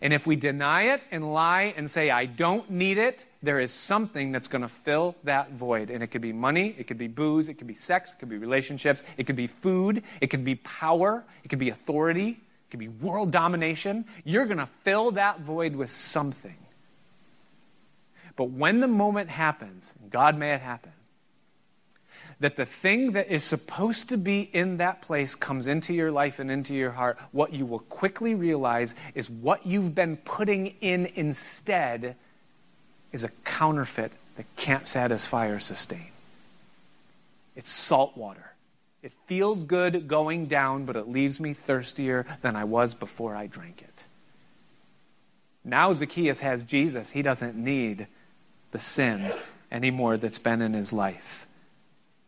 And 0.00 0.12
if 0.12 0.26
we 0.26 0.36
deny 0.36 0.82
it 0.82 1.02
and 1.10 1.32
lie 1.32 1.74
and 1.76 1.88
say, 1.88 2.10
I 2.10 2.26
don't 2.26 2.70
need 2.70 2.98
it, 2.98 3.24
there 3.42 3.60
is 3.60 3.72
something 3.72 4.32
that's 4.32 4.48
going 4.48 4.62
to 4.62 4.68
fill 4.68 5.14
that 5.24 5.52
void. 5.52 5.90
And 5.90 6.02
it 6.02 6.08
could 6.08 6.22
be 6.22 6.32
money, 6.32 6.74
it 6.78 6.86
could 6.86 6.98
be 6.98 7.06
booze, 7.06 7.48
it 7.48 7.54
could 7.54 7.66
be 7.66 7.74
sex, 7.74 8.12
it 8.12 8.18
could 8.18 8.28
be 8.28 8.38
relationships, 8.38 9.02
it 9.16 9.26
could 9.26 9.36
be 9.36 9.46
food, 9.46 10.02
it 10.20 10.28
could 10.28 10.44
be 10.44 10.56
power, 10.56 11.24
it 11.44 11.48
could 11.48 11.58
be 11.58 11.68
authority, 11.68 12.28
it 12.30 12.70
could 12.70 12.80
be 12.80 12.88
world 12.88 13.30
domination. 13.30 14.06
You're 14.24 14.46
going 14.46 14.58
to 14.58 14.66
fill 14.66 15.12
that 15.12 15.40
void 15.40 15.76
with 15.76 15.90
something. 15.90 16.56
But 18.36 18.50
when 18.50 18.80
the 18.80 18.88
moment 18.88 19.30
happens, 19.30 19.94
God 20.10 20.36
may 20.36 20.54
it 20.54 20.60
happen, 20.60 20.92
that 22.40 22.56
the 22.56 22.66
thing 22.66 23.12
that 23.12 23.28
is 23.28 23.44
supposed 23.44 24.08
to 24.08 24.16
be 24.16 24.42
in 24.52 24.78
that 24.78 25.02
place 25.02 25.34
comes 25.34 25.66
into 25.66 25.94
your 25.94 26.10
life 26.10 26.38
and 26.38 26.50
into 26.50 26.74
your 26.74 26.92
heart, 26.92 27.18
what 27.32 27.52
you 27.52 27.66
will 27.66 27.80
quickly 27.80 28.34
realize 28.34 28.94
is 29.14 29.30
what 29.30 29.66
you've 29.66 29.94
been 29.94 30.16
putting 30.16 30.74
in 30.80 31.06
instead 31.14 32.16
is 33.12 33.24
a 33.24 33.30
counterfeit 33.44 34.12
that 34.36 34.46
can't 34.56 34.86
satisfy 34.86 35.46
or 35.46 35.58
sustain. 35.58 36.08
It's 37.54 37.70
salt 37.70 38.16
water. 38.16 38.52
It 39.02 39.12
feels 39.12 39.64
good 39.64 40.08
going 40.08 40.46
down, 40.46 40.86
but 40.86 40.96
it 40.96 41.08
leaves 41.08 41.38
me 41.38 41.52
thirstier 41.52 42.26
than 42.40 42.56
I 42.56 42.64
was 42.64 42.94
before 42.94 43.36
I 43.36 43.46
drank 43.46 43.82
it. 43.82 44.06
Now 45.64 45.92
Zacchaeus 45.92 46.40
has 46.40 46.64
Jesus. 46.64 47.10
He 47.10 47.22
doesn't 47.22 47.56
need 47.56 48.06
the 48.72 48.78
sin 48.78 49.32
anymore 49.70 50.16
that's 50.16 50.38
been 50.38 50.60
in 50.60 50.74
his 50.74 50.92
life. 50.92 51.46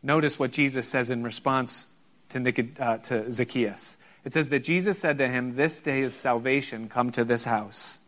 Notice 0.07 0.39
what 0.39 0.53
Jesus 0.53 0.87
says 0.87 1.11
in 1.11 1.25
response 1.25 1.97
to, 2.29 2.39
Nicod- 2.39 2.81
uh, 2.81 2.99
to 2.99 3.33
Zacchaeus. 3.33 3.97
It 4.25 4.33
says 4.33 4.51
that 4.51 4.63
Jesus 4.63 5.01
said 5.01 5.19
to 5.19 5.27
him, 5.27 5.57
This 5.57 5.81
day 5.81 6.03
is 6.03 6.15
salvation 6.15 6.89
come 6.89 7.11
to 7.11 7.25
this 7.25 7.43
house. 7.43 7.99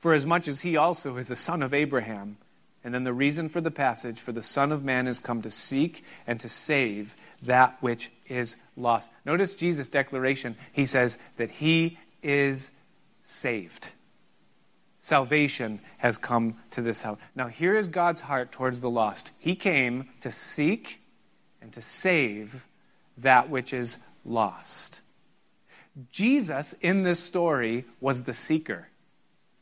For 0.00 0.12
as 0.12 0.26
much 0.26 0.48
as 0.48 0.62
he 0.62 0.76
also 0.76 1.18
is 1.18 1.30
a 1.30 1.36
son 1.36 1.62
of 1.62 1.72
Abraham, 1.72 2.38
and 2.82 2.92
then 2.92 3.04
the 3.04 3.12
reason 3.12 3.48
for 3.48 3.60
the 3.60 3.70
passage, 3.70 4.18
for 4.18 4.32
the 4.32 4.42
Son 4.42 4.72
of 4.72 4.84
Man 4.84 5.06
is 5.06 5.20
come 5.20 5.40
to 5.42 5.50
seek 5.52 6.04
and 6.26 6.40
to 6.40 6.48
save 6.48 7.14
that 7.42 7.76
which 7.80 8.10
is 8.28 8.56
lost. 8.76 9.12
Notice 9.24 9.54
Jesus' 9.54 9.86
declaration. 9.86 10.56
He 10.72 10.84
says 10.84 11.16
that 11.36 11.50
he 11.50 11.98
is 12.24 12.72
saved. 13.22 13.92
Salvation 15.06 15.78
has 15.98 16.16
come 16.16 16.56
to 16.72 16.82
this 16.82 17.02
house. 17.02 17.16
Now, 17.36 17.46
here 17.46 17.76
is 17.76 17.86
God's 17.86 18.22
heart 18.22 18.50
towards 18.50 18.80
the 18.80 18.90
lost. 18.90 19.30
He 19.38 19.54
came 19.54 20.08
to 20.18 20.32
seek 20.32 21.00
and 21.62 21.72
to 21.74 21.80
save 21.80 22.66
that 23.16 23.48
which 23.48 23.72
is 23.72 23.98
lost. 24.24 25.02
Jesus, 26.10 26.72
in 26.80 27.04
this 27.04 27.20
story, 27.20 27.84
was 28.00 28.24
the 28.24 28.34
seeker. 28.34 28.88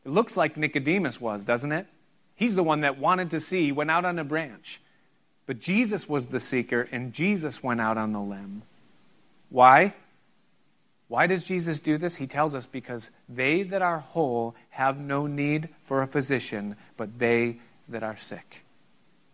It 0.07 0.13
looks 0.13 0.35
like 0.35 0.57
Nicodemus 0.57 1.21
was, 1.21 1.45
doesn't 1.45 1.73
it? 1.73 1.89
He's 2.35 2.57
the 2.57 2.65
one 2.65 2.81
that 2.81 2.97
wanted 2.97 3.31
to 3.33 3.39
see, 3.39 3.71
went 3.71 3.91
out 3.91 4.07
on 4.07 4.19
a 4.19 4.25
branch. 4.25 4.81
But 5.45 5.61
Jesus 5.61 6.09
was 6.09 6.29
the 6.29 6.41
seeker, 6.41 6.89
and 6.91 7.13
Jesus 7.13 7.63
went 7.63 7.83
out 7.83 7.99
on 7.99 8.13
the 8.13 8.21
limb. 8.21 8.63
Why? 9.51 9.93
Why 11.09 11.27
does 11.27 11.45
Jesus 11.45 11.81
do 11.81 11.99
this? 11.99 12.17
He 12.17 12.27
tells 12.27 12.55
us 12.55 12.67
because 12.67 13.11
they 13.29 13.63
that 13.63 13.83
are 13.83 13.99
whole 13.99 14.55
have 14.71 15.01
no 15.01 15.27
need 15.27 15.69
for 15.83 16.03
a 16.03 16.07
physician, 16.07 16.77
but 16.97 17.19
they 17.19 17.59
that 17.89 18.03
are 18.03 18.17
sick. 18.17 18.65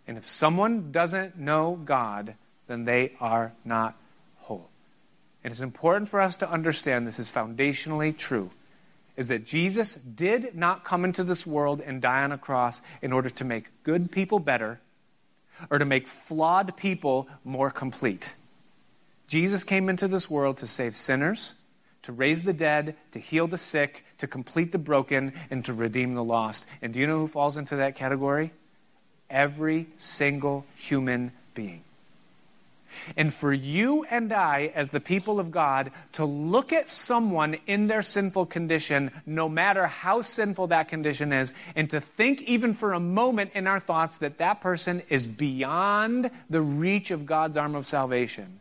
And 0.07 0.19
if 0.19 0.27
someone 0.27 0.91
doesn't 0.91 1.39
know 1.39 1.79
God, 1.85 2.35
then 2.67 2.85
they 2.85 3.13
are 3.21 3.53
not 3.65 3.97
whole. 4.39 4.69
And 5.45 5.53
it's 5.53 5.61
important 5.61 6.09
for 6.09 6.21
us 6.21 6.37
to 6.37 6.51
understand 6.51 7.07
this 7.07 7.19
is 7.19 7.31
foundationally 7.31 8.17
true 8.17 8.51
is 9.17 9.29
that 9.29 9.45
Jesus 9.45 9.97
did 9.97 10.55
not 10.55 10.83
come 10.83 11.05
into 11.05 11.23
this 11.23 11.47
world 11.47 11.83
and 11.85 12.01
die 12.01 12.23
on 12.23 12.33
a 12.33 12.39
cross 12.39 12.81
in 13.03 13.13
order 13.13 13.29
to 13.29 13.45
make 13.45 13.67
good 13.83 14.11
people 14.11 14.39
better 14.39 14.81
or 15.69 15.79
to 15.79 15.85
make 15.85 16.09
flawed 16.09 16.75
people 16.77 17.29
more 17.45 17.71
complete. 17.71 18.35
Jesus 19.27 19.63
came 19.63 19.89
into 19.89 20.09
this 20.09 20.31
world 20.31 20.57
to 20.59 20.67
save 20.67 20.97
sinners, 20.97 21.60
to 22.03 22.13
raise 22.13 22.43
the 22.43 22.53
dead, 22.53 22.97
to 23.13 23.19
heal 23.19 23.47
the 23.47 23.59
sick, 23.59 24.05
to 24.19 24.27
complete 24.27 24.73
the 24.73 24.79
broken, 24.79 25.33
and 25.51 25.65
to 25.65 25.73
redeem 25.73 26.15
the 26.15 26.25
lost. 26.25 26.69
And 26.81 26.93
do 26.93 27.01
you 27.01 27.07
know 27.07 27.19
who 27.19 27.27
falls 27.27 27.57
into 27.57 27.77
that 27.77 27.97
category? 27.97 28.53
Every 29.29 29.87
single 29.97 30.65
human 30.77 31.33
being. 31.55 31.85
And 33.17 33.33
for 33.33 33.53
you 33.53 34.05
and 34.11 34.33
I, 34.33 34.73
as 34.75 34.91
the 34.91 35.01
people 35.01 35.41
of 35.41 35.51
God, 35.51 35.93
to 36.13 36.25
look 36.25 36.73
at 36.73 36.89
someone 36.89 37.59
in 37.67 37.87
their 37.87 38.03
sinful 38.03 38.47
condition, 38.47 39.11
no 39.27 39.49
matter 39.49 39.87
how 39.87 40.23
sinful 40.23 40.69
that 40.69 40.89
condition 40.89 41.33
is, 41.33 41.53
and 41.77 41.89
to 41.91 42.01
think 42.01 42.43
even 42.43 42.75
for 42.75 42.93
a 42.93 43.01
moment 43.01 43.53
in 43.55 43.67
our 43.67 43.81
thoughts 43.81 44.19
that 44.19 44.39
that 44.39 44.61
person 44.61 45.03
is 45.09 45.27
beyond 45.27 46.31
the 46.49 46.63
reach 46.63 47.11
of 47.11 47.27
God's 47.27 47.57
arm 47.57 47.75
of 47.75 47.87
salvation, 47.87 48.60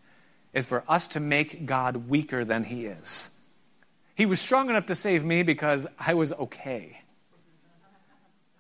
is 0.54 0.68
for 0.68 0.84
us 0.88 1.08
to 1.10 1.20
make 1.20 1.66
God 1.66 2.10
weaker 2.10 2.43
than 2.43 2.66
He 2.66 2.86
is. 2.86 3.39
He 4.16 4.26
was 4.26 4.41
strong 4.41 4.70
enough 4.70 4.86
to 4.88 4.95
save 4.95 5.24
me 5.24 5.43
because 5.43 5.88
I 6.00 6.14
was 6.14 6.34
okay. 6.34 7.02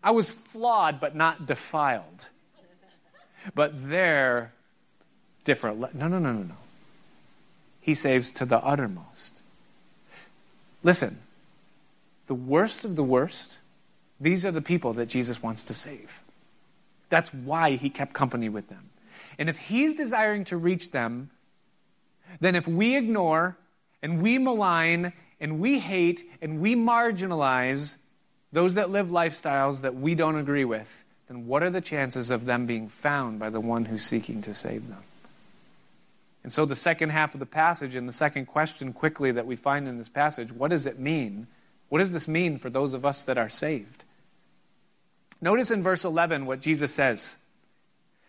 I 0.03 0.11
was 0.11 0.31
flawed 0.31 0.99
but 0.99 1.15
not 1.15 1.45
defiled. 1.45 2.29
But 3.55 3.89
there, 3.89 4.53
different. 5.43 5.79
No, 5.95 6.07
no, 6.07 6.19
no, 6.19 6.31
no, 6.31 6.43
no. 6.43 6.55
He 7.81 7.93
saves 7.93 8.31
to 8.31 8.45
the 8.45 8.59
uttermost. 8.59 9.41
Listen, 10.83 11.17
the 12.27 12.35
worst 12.35 12.85
of 12.85 12.95
the 12.95 13.03
worst, 13.03 13.59
these 14.19 14.45
are 14.45 14.51
the 14.51 14.61
people 14.61 14.93
that 14.93 15.07
Jesus 15.07 15.41
wants 15.41 15.63
to 15.63 15.73
save. 15.73 16.21
That's 17.09 17.33
why 17.33 17.71
he 17.71 17.89
kept 17.89 18.13
company 18.13 18.49
with 18.49 18.69
them. 18.69 18.91
And 19.37 19.49
if 19.49 19.57
he's 19.57 19.93
desiring 19.93 20.43
to 20.45 20.57
reach 20.57 20.91
them, 20.91 21.31
then 22.39 22.55
if 22.55 22.67
we 22.67 22.95
ignore 22.95 23.57
and 24.01 24.21
we 24.21 24.37
malign 24.37 25.13
and 25.39 25.59
we 25.59 25.79
hate 25.79 26.23
and 26.41 26.59
we 26.59 26.75
marginalize 26.75 27.97
those 28.51 28.73
that 28.73 28.89
live 28.89 29.07
lifestyles 29.07 29.81
that 29.81 29.95
we 29.95 30.15
don't 30.15 30.35
agree 30.35 30.65
with, 30.65 31.05
then 31.27 31.47
what 31.47 31.63
are 31.63 31.69
the 31.69 31.81
chances 31.81 32.29
of 32.29 32.45
them 32.45 32.65
being 32.65 32.89
found 32.89 33.39
by 33.39 33.49
the 33.49 33.59
one 33.59 33.85
who's 33.85 34.03
seeking 34.03 34.41
to 34.41 34.53
save 34.53 34.87
them? 34.87 35.03
And 36.43 36.53
so, 36.53 36.65
the 36.65 36.75
second 36.75 37.09
half 37.09 37.33
of 37.33 37.39
the 37.39 37.45
passage 37.45 37.95
and 37.95 38.07
the 38.07 38.13
second 38.13 38.45
question 38.45 38.93
quickly 38.93 39.31
that 39.31 39.45
we 39.45 39.55
find 39.55 39.87
in 39.87 39.97
this 39.97 40.09
passage 40.09 40.51
what 40.51 40.71
does 40.71 40.85
it 40.85 40.97
mean? 40.97 41.47
What 41.89 41.99
does 41.99 42.13
this 42.13 42.27
mean 42.27 42.57
for 42.57 42.69
those 42.69 42.93
of 42.93 43.05
us 43.05 43.23
that 43.23 43.37
are 43.37 43.49
saved? 43.49 44.05
Notice 45.41 45.71
in 45.71 45.83
verse 45.83 46.03
11 46.03 46.45
what 46.45 46.61
Jesus 46.61 46.93
says, 46.93 47.43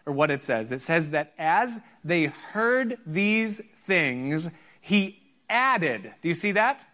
or 0.06 0.12
what 0.12 0.30
it 0.30 0.42
says. 0.42 0.72
It 0.72 0.80
says 0.80 1.10
that 1.10 1.32
as 1.38 1.80
they 2.04 2.26
heard 2.26 2.98
these 3.06 3.62
things, 3.90 4.50
he 4.80 5.20
added. 5.48 6.14
Do 6.22 6.28
you 6.28 6.34
see 6.34 6.52
that? 6.52 6.86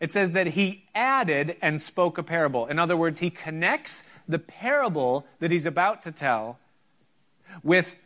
It 0.00 0.12
says 0.12 0.32
that 0.32 0.48
he 0.48 0.84
added 0.94 1.56
and 1.62 1.80
spoke 1.80 2.18
a 2.18 2.22
parable. 2.22 2.66
In 2.66 2.78
other 2.78 2.94
words, 2.96 3.20
he 3.20 3.30
connects 3.30 4.08
the 4.28 4.38
parable 4.38 5.26
that 5.40 5.50
he's 5.50 5.64
about 5.64 6.02
to 6.02 6.12
tell 6.12 6.58
with 7.62 7.96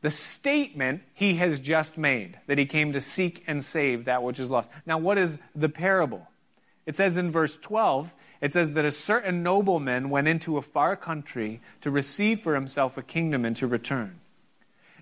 the 0.00 0.10
statement 0.10 1.02
he 1.14 1.36
has 1.36 1.60
just 1.60 1.96
made 1.96 2.40
that 2.48 2.58
he 2.58 2.66
came 2.66 2.92
to 2.92 3.00
seek 3.00 3.44
and 3.46 3.62
save 3.62 4.06
that 4.06 4.24
which 4.24 4.40
is 4.40 4.50
lost. 4.50 4.68
Now, 4.84 4.98
what 4.98 5.16
is 5.16 5.38
the 5.54 5.68
parable? 5.68 6.26
It 6.84 6.96
says 6.96 7.16
in 7.16 7.30
verse 7.30 7.56
12, 7.56 8.12
it 8.40 8.52
says 8.52 8.72
that 8.72 8.84
a 8.84 8.90
certain 8.90 9.44
nobleman 9.44 10.10
went 10.10 10.26
into 10.26 10.56
a 10.58 10.62
far 10.62 10.96
country 10.96 11.60
to 11.80 11.92
receive 11.92 12.40
for 12.40 12.56
himself 12.56 12.98
a 12.98 13.02
kingdom 13.02 13.44
and 13.44 13.56
to 13.58 13.68
return. 13.68 14.18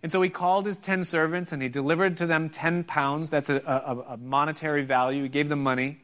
And 0.03 0.11
so 0.11 0.23
he 0.23 0.31
called 0.31 0.67
his 0.67 0.79
ten 0.79 1.05
servants 1.05 1.53
and 1.53 1.63
he 1.63 1.69
delivered 1.69 2.17
to 2.19 2.27
them 2.27 2.49
ten 2.49 2.85
pounds. 2.85 3.31
That's 3.31 3.51
a, 3.51 3.57
a, 3.67 4.15
a 4.15 4.17
monetary 4.17 4.83
value. 4.83 5.25
He 5.25 5.29
gave 5.29 5.49
them 5.49 5.63
money. 5.63 6.01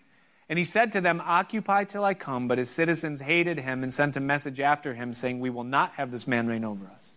And 0.48 0.58
he 0.58 0.64
said 0.64 0.92
to 0.92 1.00
them, 1.00 1.22
Occupy 1.24 1.84
till 1.84 2.04
I 2.04 2.14
come. 2.14 2.46
But 2.46 2.58
his 2.58 2.70
citizens 2.70 3.20
hated 3.20 3.60
him 3.60 3.82
and 3.82 3.92
sent 3.92 4.16
a 4.16 4.20
message 4.20 4.60
after 4.60 4.94
him, 4.94 5.14
saying, 5.14 5.40
We 5.40 5.50
will 5.50 5.64
not 5.64 5.92
have 5.92 6.10
this 6.10 6.26
man 6.26 6.46
reign 6.46 6.64
over 6.64 6.86
us. 6.86 7.14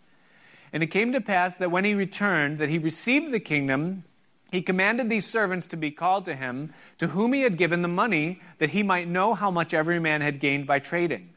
And 0.72 0.84
it 0.84 0.88
came 0.88 1.12
to 1.14 1.22
pass 1.22 1.56
that 1.56 1.72
when 1.72 1.86
he 1.86 1.94
returned, 1.94 2.60
that 2.60 2.70
he 2.70 2.78
received 2.78 3.32
the 3.32 3.40
kingdom, 3.40 4.04
he 4.52 4.62
commanded 4.62 5.10
these 5.10 5.26
servants 5.26 5.66
to 5.68 5.78
be 5.78 5.92
called 5.92 6.26
to 6.26 6.36
him, 6.36 6.74
to 6.98 7.08
whom 7.08 7.34
he 7.34 7.42
had 7.42 7.58
given 7.58 7.82
the 7.82 7.88
money, 7.88 8.40
that 8.58 8.72
he 8.72 8.84
might 8.84 9.08
know 9.08 9.34
how 9.34 9.52
much 9.52 9.74
every 9.74 10.00
man 10.00 10.22
had 10.22 10.40
gained 10.40 10.66
by 10.66 10.80
trading. 10.80 11.34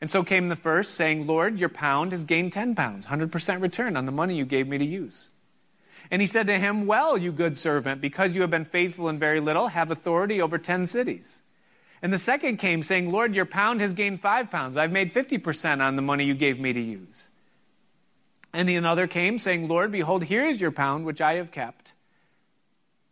And 0.00 0.08
so 0.08 0.24
came 0.24 0.48
the 0.48 0.56
first, 0.56 0.94
saying, 0.94 1.26
Lord, 1.26 1.58
your 1.58 1.68
pound 1.68 2.12
has 2.12 2.24
gained 2.24 2.52
ten 2.52 2.74
pounds, 2.74 3.06
100% 3.06 3.60
return 3.60 3.96
on 3.96 4.06
the 4.06 4.12
money 4.12 4.34
you 4.36 4.46
gave 4.46 4.66
me 4.66 4.78
to 4.78 4.84
use. 4.84 5.28
And 6.10 6.22
he 6.22 6.26
said 6.26 6.46
to 6.46 6.58
him, 6.58 6.86
Well, 6.86 7.18
you 7.18 7.32
good 7.32 7.56
servant, 7.56 8.00
because 8.00 8.34
you 8.34 8.40
have 8.40 8.50
been 8.50 8.64
faithful 8.64 9.08
in 9.08 9.18
very 9.18 9.40
little, 9.40 9.68
have 9.68 9.90
authority 9.90 10.40
over 10.40 10.58
ten 10.58 10.86
cities. 10.86 11.42
And 12.02 12.12
the 12.12 12.18
second 12.18 12.56
came, 12.56 12.82
saying, 12.82 13.12
Lord, 13.12 13.34
your 13.34 13.44
pound 13.44 13.80
has 13.80 13.92
gained 13.92 14.20
five 14.20 14.50
pounds. 14.50 14.76
I've 14.76 14.92
made 14.92 15.12
50% 15.12 15.80
on 15.80 15.96
the 15.96 16.02
money 16.02 16.24
you 16.24 16.34
gave 16.34 16.58
me 16.58 16.72
to 16.72 16.80
use. 16.80 17.28
And 18.52 18.68
the 18.68 18.76
another 18.76 19.06
came, 19.06 19.38
saying, 19.38 19.68
Lord, 19.68 19.92
behold, 19.92 20.24
here 20.24 20.46
is 20.46 20.60
your 20.60 20.70
pound, 20.70 21.04
which 21.04 21.20
I 21.20 21.34
have 21.34 21.52
kept, 21.52 21.92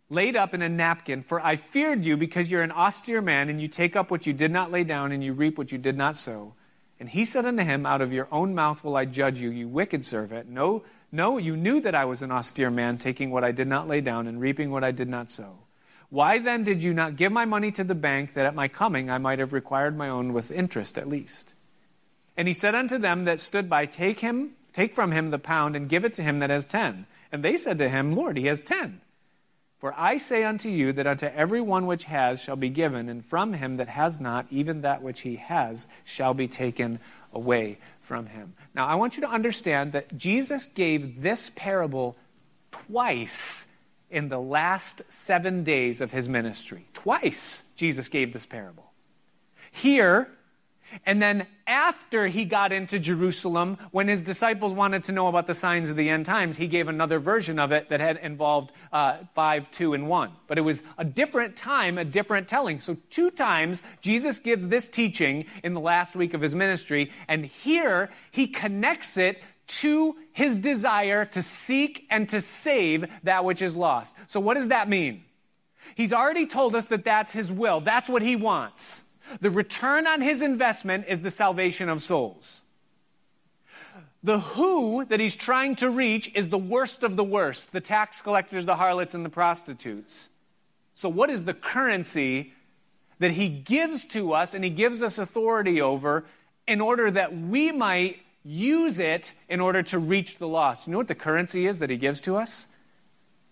laid 0.09 0.37
up 0.37 0.55
in 0.55 0.63
a 0.63 0.69
napkin, 0.71 1.21
for 1.21 1.39
I 1.45 1.57
feared 1.57 2.07
you, 2.07 2.17
because 2.17 2.51
you're 2.51 2.63
an 2.63 2.73
austere 2.73 3.21
man, 3.21 3.51
and 3.51 3.61
you 3.61 3.69
take 3.69 3.95
up 3.95 4.11
what 4.11 4.27
you 4.27 4.33
did 4.33 4.51
not 4.51 4.73
lay 4.73 4.85
down, 4.85 5.13
and 5.13 5.23
you 5.23 5.35
reap 5.35 5.59
what 5.59 5.71
you 5.71 5.79
did 5.79 5.97
not 5.97 6.17
sow. 6.17 6.55
And 7.01 7.09
he 7.09 7.25
said 7.25 7.45
unto 7.45 7.63
him, 7.63 7.87
Out 7.87 8.01
of 8.01 8.13
your 8.13 8.29
own 8.33 8.55
mouth 8.55 8.83
will 8.83 8.97
I 8.97 9.05
judge 9.05 9.41
you, 9.41 9.51
you 9.51 9.69
wicked 9.69 10.05
servant. 10.05 10.49
No, 10.49 10.83
no, 11.13 11.39
you 11.39 11.57
knew 11.57 11.81
that 11.81 11.95
I 11.95 12.05
was 12.05 12.23
an 12.23 12.33
austere 12.33 12.71
man, 12.71 12.99
taking 12.99 13.31
what 13.31 13.45
I 13.45 13.53
did 13.53 13.69
not 13.69 13.89
lay 13.89 14.01
down, 14.01 14.27
and 14.27 14.41
reaping 14.41 14.71
what 14.71 14.85
I 14.85 14.91
did 14.91 15.09
not 15.09 15.31
sow. 15.31 15.59
Why 16.11 16.39
then 16.39 16.65
did 16.65 16.83
you 16.83 16.95
not 16.95 17.17
give 17.17 17.33
my 17.33 17.45
money 17.45 17.71
to 17.73 17.85
the 17.85 17.95
bank, 17.95 18.35
that 18.35 18.47
at 18.47 18.55
my 18.55 18.67
coming 18.67 19.11
I 19.11 19.19
might 19.19 19.39
have 19.39 19.53
required 19.53 19.97
my 19.97 20.09
own 20.09 20.33
with 20.33 20.51
interest 20.51 20.99
at 20.99 21.09
least? 21.09 21.55
And 22.37 22.49
he 22.49 22.55
said 22.55 22.75
unto 22.75 22.99
them 22.99 23.25
that 23.25 23.41
stood 23.41 23.69
by, 23.69 23.87
Take 23.87 24.21
him 24.21 24.55
Take 24.79 24.93
from 24.93 25.11
him 25.11 25.31
the 25.31 25.41
pound 25.41 25.75
and 25.75 25.89
give 25.89 26.05
it 26.05 26.15
to 26.15 26.23
him 26.23 26.39
that 26.39 26.51
has 26.51 26.65
ten. 26.65 27.07
And 27.33 27.43
they 27.43 27.57
said 27.57 27.79
to 27.79 27.89
him, 27.89 28.15
Lord, 28.15 28.37
he 28.37 28.47
has 28.47 28.61
ten. 28.61 29.01
For 29.79 29.95
I 29.97 30.17
say 30.17 30.43
unto 30.43 30.69
you 30.69 30.93
that 30.95 31.07
unto 31.07 31.27
every 31.27 31.61
one 31.61 31.87
which 31.87 32.05
has 32.05 32.43
shall 32.43 32.57
be 32.57 32.69
given, 32.69 33.09
and 33.09 33.25
from 33.25 33.53
him 33.53 33.77
that 33.77 33.89
has 33.89 34.19
not, 34.19 34.47
even 34.51 34.81
that 34.81 35.03
which 35.03 35.21
he 35.21 35.37
has 35.37 35.87
shall 36.05 36.35
be 36.35 36.49
taken 36.49 36.99
away 37.33 37.79
from 38.01 38.27
him. 38.27 38.55
Now, 38.75 38.87
I 38.87 38.97
want 38.97 39.17
you 39.17 39.21
to 39.23 39.31
understand 39.31 39.93
that 39.93 40.17
Jesus 40.17 40.67
gave 40.67 41.23
this 41.23 41.51
parable 41.55 42.17
twice 42.73 43.77
in 44.11 44.31
the 44.31 44.41
last 44.41 45.13
seven 45.13 45.63
days 45.63 46.01
of 46.01 46.11
his 46.11 46.29
ministry. 46.29 46.87
Twice, 46.93 47.73
Jesus 47.77 48.09
gave 48.09 48.33
this 48.33 48.47
parable. 48.47 48.91
Here, 49.71 50.29
and 51.05 51.21
then 51.21 51.47
after 51.67 52.27
he 52.27 52.45
got 52.45 52.73
into 52.73 52.99
Jerusalem, 52.99 53.77
when 53.91 54.09
his 54.09 54.23
disciples 54.23 54.73
wanted 54.73 55.05
to 55.05 55.13
know 55.13 55.29
about 55.29 55.47
the 55.47 55.55
signs 55.55 55.91
of 55.91 55.97
the 55.97 56.09
end 56.09 56.27
times, 56.27 56.57
he 56.57 56.67
gave 56.67 56.89
another 56.89 57.19
version 57.19 57.59
of 57.59 57.73
it 57.73 57.91
that 57.91 58.01
had 58.01 58.17
involved 58.19 58.73
uh, 58.93 59.19
5, 59.35 59.71
2, 59.71 59.95
and 59.95 60.09
1. 60.09 60.33
But 60.47 60.59
it 60.59 60.63
was 60.63 60.83
a 60.97 61.05
different 61.05 61.57
time, 61.57 61.99
a 61.99 62.05
different 62.05 62.49
telling. 62.49 62.81
So, 62.81 62.97
two 63.11 63.31
times 63.31 63.83
Jesus 64.01 64.39
gives 64.39 64.69
this 64.69 64.89
teaching 64.89 65.45
in 65.63 65.75
the 65.75 65.81
last 65.81 66.17
week 66.17 66.35
of 66.35 66.41
his 66.41 66.55
ministry, 66.55 67.11
and 67.27 67.45
here 67.45 68.11
he 68.31 68.47
connects 68.47 69.17
it 69.17 69.43
to 69.69 70.17
his 70.33 70.57
desire 70.57 71.27
to 71.27 71.43
seek 71.43 72.07
and 72.11 72.29
to 72.31 72.41
save 72.41 73.07
that 73.23 73.45
which 73.45 73.61
is 73.61 73.77
lost. 73.77 74.17
So, 74.27 74.41
what 74.41 74.55
does 74.55 74.69
that 74.69 74.89
mean? 74.89 75.25
He's 75.95 76.13
already 76.13 76.47
told 76.47 76.75
us 76.75 76.87
that 76.87 77.05
that's 77.05 77.33
his 77.33 77.53
will, 77.53 77.81
that's 77.81 78.09
what 78.09 78.23
he 78.23 78.37
wants. 78.37 79.05
The 79.41 79.51
return 79.51 80.07
on 80.07 80.21
his 80.21 80.43
investment 80.43 81.07
is 81.09 81.21
the 81.21 81.31
salvation 81.31 81.89
of 81.89 82.03
souls. 82.03 82.63
The 84.23 84.41
who 84.41 85.05
that 85.05 85.21
he's 85.21 85.37
trying 85.37 85.77
to 85.77 85.91
reach 85.91 86.35
is 86.35 86.49
the 86.49 86.59
worst 86.59 87.03
of 87.03 87.17
the 87.17 87.25
worst 87.25 87.73
the 87.73 87.81
tax 87.81 88.21
collectors, 88.21 88.67
the 88.67 88.77
harlots, 88.77 89.15
and 89.15 89.25
the 89.25 89.31
prostitutes. 89.31 90.29
So, 90.95 91.09
what 91.09 91.31
is 91.31 91.45
the 91.45 91.55
currency 91.55 92.53
that 93.21 93.33
he 93.33 93.49
gives 93.49 94.05
to 94.07 94.33
us 94.33 94.55
and 94.55 94.65
he 94.65 94.71
gives 94.71 95.03
us 95.03 95.19
authority 95.19 95.81
over 95.81 96.25
in 96.67 96.81
order 96.81 97.11
that 97.11 97.37
we 97.37 97.71
might 97.71 98.21
use 98.45 98.99
it 98.99 99.33
in 99.49 99.61
order 99.61 99.83
to 99.85 99.99
reach 99.99 100.39
the 100.39 100.49
lost? 100.49 100.87
You 100.87 100.93
know 100.93 100.99
what 100.99 101.09
the 101.09 101.15
currency 101.15 101.67
is 101.67 101.79
that 101.79 101.91
he 101.91 101.97
gives 101.97 102.21
to 102.23 102.37
us? 102.37 102.67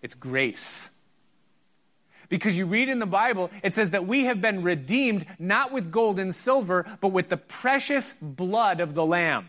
It's 0.01 0.15
grace. 0.15 0.96
Because 2.29 2.57
you 2.57 2.65
read 2.65 2.89
in 2.89 2.99
the 2.99 3.05
Bible, 3.05 3.49
it 3.63 3.73
says 3.73 3.91
that 3.91 4.05
we 4.05 4.25
have 4.25 4.41
been 4.41 4.63
redeemed 4.63 5.25
not 5.39 5.71
with 5.71 5.91
gold 5.91 6.19
and 6.19 6.33
silver, 6.33 6.85
but 6.99 7.09
with 7.09 7.29
the 7.29 7.37
precious 7.37 8.11
blood 8.13 8.79
of 8.79 8.93
the 8.93 9.05
Lamb. 9.05 9.47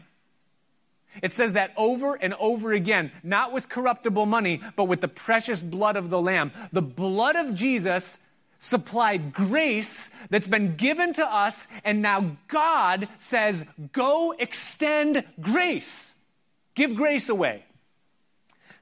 It 1.22 1.32
says 1.32 1.54
that 1.54 1.72
over 1.76 2.14
and 2.14 2.34
over 2.34 2.72
again, 2.72 3.10
not 3.22 3.52
with 3.52 3.68
corruptible 3.68 4.26
money, 4.26 4.60
but 4.76 4.84
with 4.84 5.00
the 5.00 5.08
precious 5.08 5.60
blood 5.60 5.96
of 5.96 6.10
the 6.10 6.20
Lamb. 6.20 6.52
The 6.72 6.82
blood 6.82 7.34
of 7.34 7.54
Jesus 7.54 8.18
supplied 8.58 9.32
grace 9.32 10.10
that's 10.30 10.46
been 10.46 10.76
given 10.76 11.12
to 11.14 11.24
us, 11.24 11.68
and 11.84 12.02
now 12.02 12.36
God 12.48 13.08
says, 13.18 13.64
Go 13.92 14.34
extend 14.38 15.24
grace. 15.40 16.14
Give 16.74 16.94
grace 16.94 17.28
away. 17.28 17.64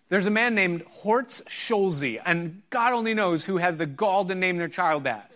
There's 0.09 0.27
a 0.27 0.31
man 0.31 0.55
named 0.55 0.83
Horst 0.89 1.51
Schulze, 1.51 2.19
and 2.25 2.63
God 2.71 2.93
only 2.93 3.13
knows 3.13 3.45
who 3.45 3.57
had 3.57 3.79
the 3.79 3.87
gall 3.87 4.25
to 4.25 4.35
name 4.35 4.57
their 4.59 4.69
child 4.69 5.05
that. 5.05 5.33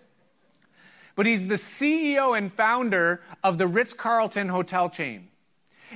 But 1.16 1.26
he's 1.26 1.48
the 1.48 1.56
CEO 1.56 2.38
and 2.38 2.52
founder 2.52 3.20
of 3.42 3.58
the 3.58 3.66
Ritz 3.66 3.92
Carlton 3.92 4.48
hotel 4.48 4.88
chain. 4.88 5.28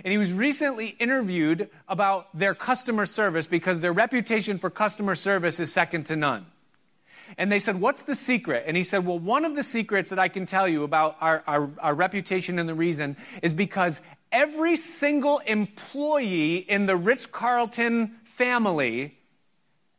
And 0.02 0.10
he 0.10 0.18
was 0.18 0.32
recently 0.32 0.88
interviewed 0.98 1.70
about 1.88 2.36
their 2.36 2.54
customer 2.54 3.06
service 3.06 3.46
because 3.46 3.80
their 3.80 3.92
reputation 3.92 4.58
for 4.58 4.70
customer 4.70 5.14
service 5.14 5.60
is 5.60 5.72
second 5.72 6.04
to 6.06 6.16
none. 6.16 6.46
And 7.38 7.50
they 7.50 7.58
said, 7.58 7.80
What's 7.80 8.02
the 8.02 8.14
secret? 8.14 8.64
And 8.66 8.76
he 8.76 8.82
said, 8.82 9.06
Well, 9.06 9.18
one 9.18 9.44
of 9.44 9.54
the 9.54 9.62
secrets 9.62 10.10
that 10.10 10.18
I 10.18 10.28
can 10.28 10.46
tell 10.46 10.68
you 10.68 10.82
about 10.82 11.16
our, 11.20 11.42
our, 11.46 11.70
our, 11.78 11.94
reputation 11.94 12.58
and 12.58 12.68
the 12.68 12.74
reason 12.74 13.16
is 13.42 13.54
because 13.54 14.00
every 14.34 14.74
single 14.74 15.38
employee 15.46 16.56
in 16.56 16.86
the 16.86 16.96
Ritz 16.96 17.24
Carlton 17.24 18.16
family, 18.24 19.16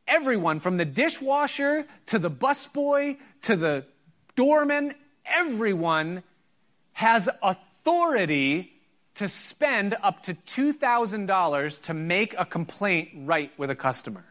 everyone 0.08 0.60
from 0.60 0.76
the 0.76 0.86
dishwasher 0.86 1.88
to 2.08 2.20
the 2.20 2.30
busboy 2.30 3.18
to 3.44 3.56
the 3.56 3.86
doorman, 4.36 4.94
everyone 5.26 6.22
has 6.92 7.30
authority 7.42 8.74
to 9.16 9.30
spend 9.30 9.96
up 10.04 10.22
to 10.24 10.34
$2,000 10.34 11.82
to 11.84 11.94
make 11.94 12.36
a 12.38 12.46
complaint 12.46 13.10
right 13.16 13.52
with 13.58 13.70
a 13.70 13.76
customer. 13.76 14.26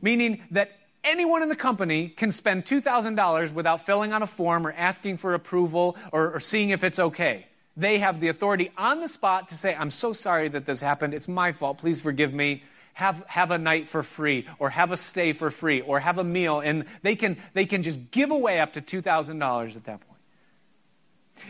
Meaning 0.00 0.42
that 0.50 0.70
anyone 1.04 1.42
in 1.42 1.50
the 1.50 1.56
company 1.56 2.08
can 2.08 2.32
spend 2.32 2.64
$2,000 2.64 3.52
without 3.52 3.84
filling 3.84 4.12
out 4.12 4.22
a 4.22 4.26
form 4.26 4.66
or 4.66 4.72
asking 4.72 5.18
for 5.18 5.34
approval 5.34 5.98
or, 6.12 6.32
or, 6.32 6.40
seeing 6.40 6.70
if 6.70 6.82
it's 6.82 6.98
okay. 6.98 7.46
They 7.76 7.98
have 7.98 8.20
the 8.20 8.28
authority 8.28 8.72
on 8.78 9.00
the 9.00 9.08
spot 9.08 9.48
to 9.48 9.54
say, 9.54 9.74
I'm 9.74 9.90
so 9.90 10.12
sorry 10.12 10.48
that 10.48 10.64
this 10.64 10.80
happened. 10.80 11.12
It's 11.12 11.28
my 11.28 11.52
fault. 11.52 11.78
Please 11.78 12.00
forgive 12.00 12.32
me. 12.32 12.62
Have, 12.94 13.22
have 13.26 13.50
a 13.50 13.58
night 13.58 13.86
for 13.86 14.02
free 14.02 14.46
or 14.58 14.70
have 14.70 14.90
a 14.90 14.96
stay 14.96 15.34
for 15.34 15.50
free 15.50 15.82
or 15.82 16.00
have 16.00 16.16
a 16.16 16.24
meal. 16.24 16.60
And 16.60 16.86
they 17.02 17.14
can, 17.14 17.36
they 17.52 17.66
can 17.66 17.82
just 17.82 18.10
give 18.10 18.30
away 18.30 18.60
up 18.60 18.72
to 18.72 18.80
$2,000 18.80 19.76
at 19.76 19.84
that 19.84 20.00
point. 20.00 20.20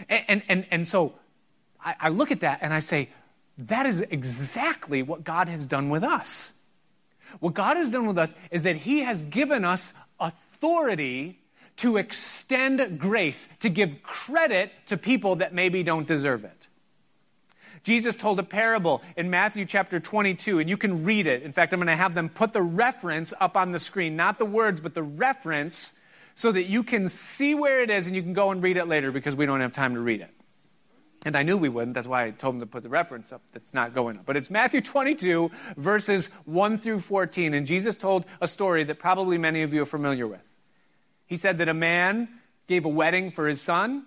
And, 0.08 0.24
and, 0.28 0.42
and, 0.48 0.66
and 0.72 0.88
so 0.88 1.14
I, 1.84 1.94
I 2.00 2.08
look 2.08 2.32
at 2.32 2.40
that 2.40 2.58
and 2.62 2.74
I 2.74 2.80
say, 2.80 3.10
that 3.58 3.86
is 3.86 4.00
exactly 4.00 5.02
what 5.02 5.22
God 5.22 5.48
has 5.48 5.64
done 5.64 5.88
with 5.88 6.02
us. 6.02 6.60
What 7.38 7.54
God 7.54 7.76
has 7.76 7.90
done 7.90 8.06
with 8.06 8.18
us 8.18 8.34
is 8.50 8.64
that 8.64 8.76
He 8.76 9.00
has 9.00 9.22
given 9.22 9.64
us 9.64 9.94
authority 10.18 11.38
to 11.76 11.96
extend 11.96 12.98
grace, 12.98 13.48
to 13.60 13.68
give 13.68 14.02
credit 14.02 14.72
to 14.86 14.96
people 14.96 15.36
that 15.36 15.52
maybe 15.52 15.82
don't 15.82 16.06
deserve 16.06 16.44
it. 16.44 16.68
Jesus 17.82 18.16
told 18.16 18.38
a 18.40 18.42
parable 18.42 19.02
in 19.16 19.30
Matthew 19.30 19.64
chapter 19.64 20.00
22, 20.00 20.58
and 20.58 20.68
you 20.68 20.76
can 20.76 21.04
read 21.04 21.26
it. 21.26 21.42
In 21.42 21.52
fact, 21.52 21.72
I'm 21.72 21.78
going 21.78 21.86
to 21.86 21.94
have 21.94 22.14
them 22.14 22.28
put 22.28 22.52
the 22.52 22.62
reference 22.62 23.32
up 23.38 23.56
on 23.56 23.70
the 23.70 23.78
screen, 23.78 24.16
not 24.16 24.38
the 24.38 24.44
words, 24.44 24.80
but 24.80 24.94
the 24.94 25.04
reference, 25.04 26.00
so 26.34 26.50
that 26.50 26.64
you 26.64 26.82
can 26.82 27.08
see 27.08 27.54
where 27.54 27.82
it 27.82 27.90
is 27.90 28.06
and 28.06 28.16
you 28.16 28.22
can 28.22 28.32
go 28.32 28.50
and 28.50 28.62
read 28.62 28.76
it 28.76 28.86
later 28.86 29.12
because 29.12 29.36
we 29.36 29.46
don't 29.46 29.60
have 29.60 29.72
time 29.72 29.94
to 29.94 30.00
read 30.00 30.20
it. 30.20 30.30
And 31.24 31.36
I 31.36 31.42
knew 31.42 31.56
we 31.56 31.68
wouldn't. 31.68 31.94
That's 31.94 32.06
why 32.06 32.24
I 32.24 32.30
told 32.30 32.54
them 32.54 32.60
to 32.60 32.66
put 32.66 32.82
the 32.82 32.88
reference 32.88 33.32
up 33.32 33.42
that's 33.52 33.74
not 33.74 33.94
going 33.94 34.18
up. 34.18 34.26
But 34.26 34.36
it's 34.36 34.50
Matthew 34.50 34.80
22, 34.80 35.50
verses 35.76 36.28
1 36.44 36.78
through 36.78 37.00
14. 37.00 37.54
And 37.54 37.66
Jesus 37.66 37.96
told 37.96 38.26
a 38.40 38.46
story 38.46 38.84
that 38.84 38.98
probably 38.98 39.38
many 39.38 39.62
of 39.62 39.72
you 39.72 39.82
are 39.82 39.86
familiar 39.86 40.26
with. 40.26 40.55
He 41.26 41.36
said 41.36 41.58
that 41.58 41.68
a 41.68 41.74
man 41.74 42.28
gave 42.66 42.84
a 42.84 42.88
wedding 42.88 43.30
for 43.30 43.48
his 43.48 43.60
son, 43.60 44.06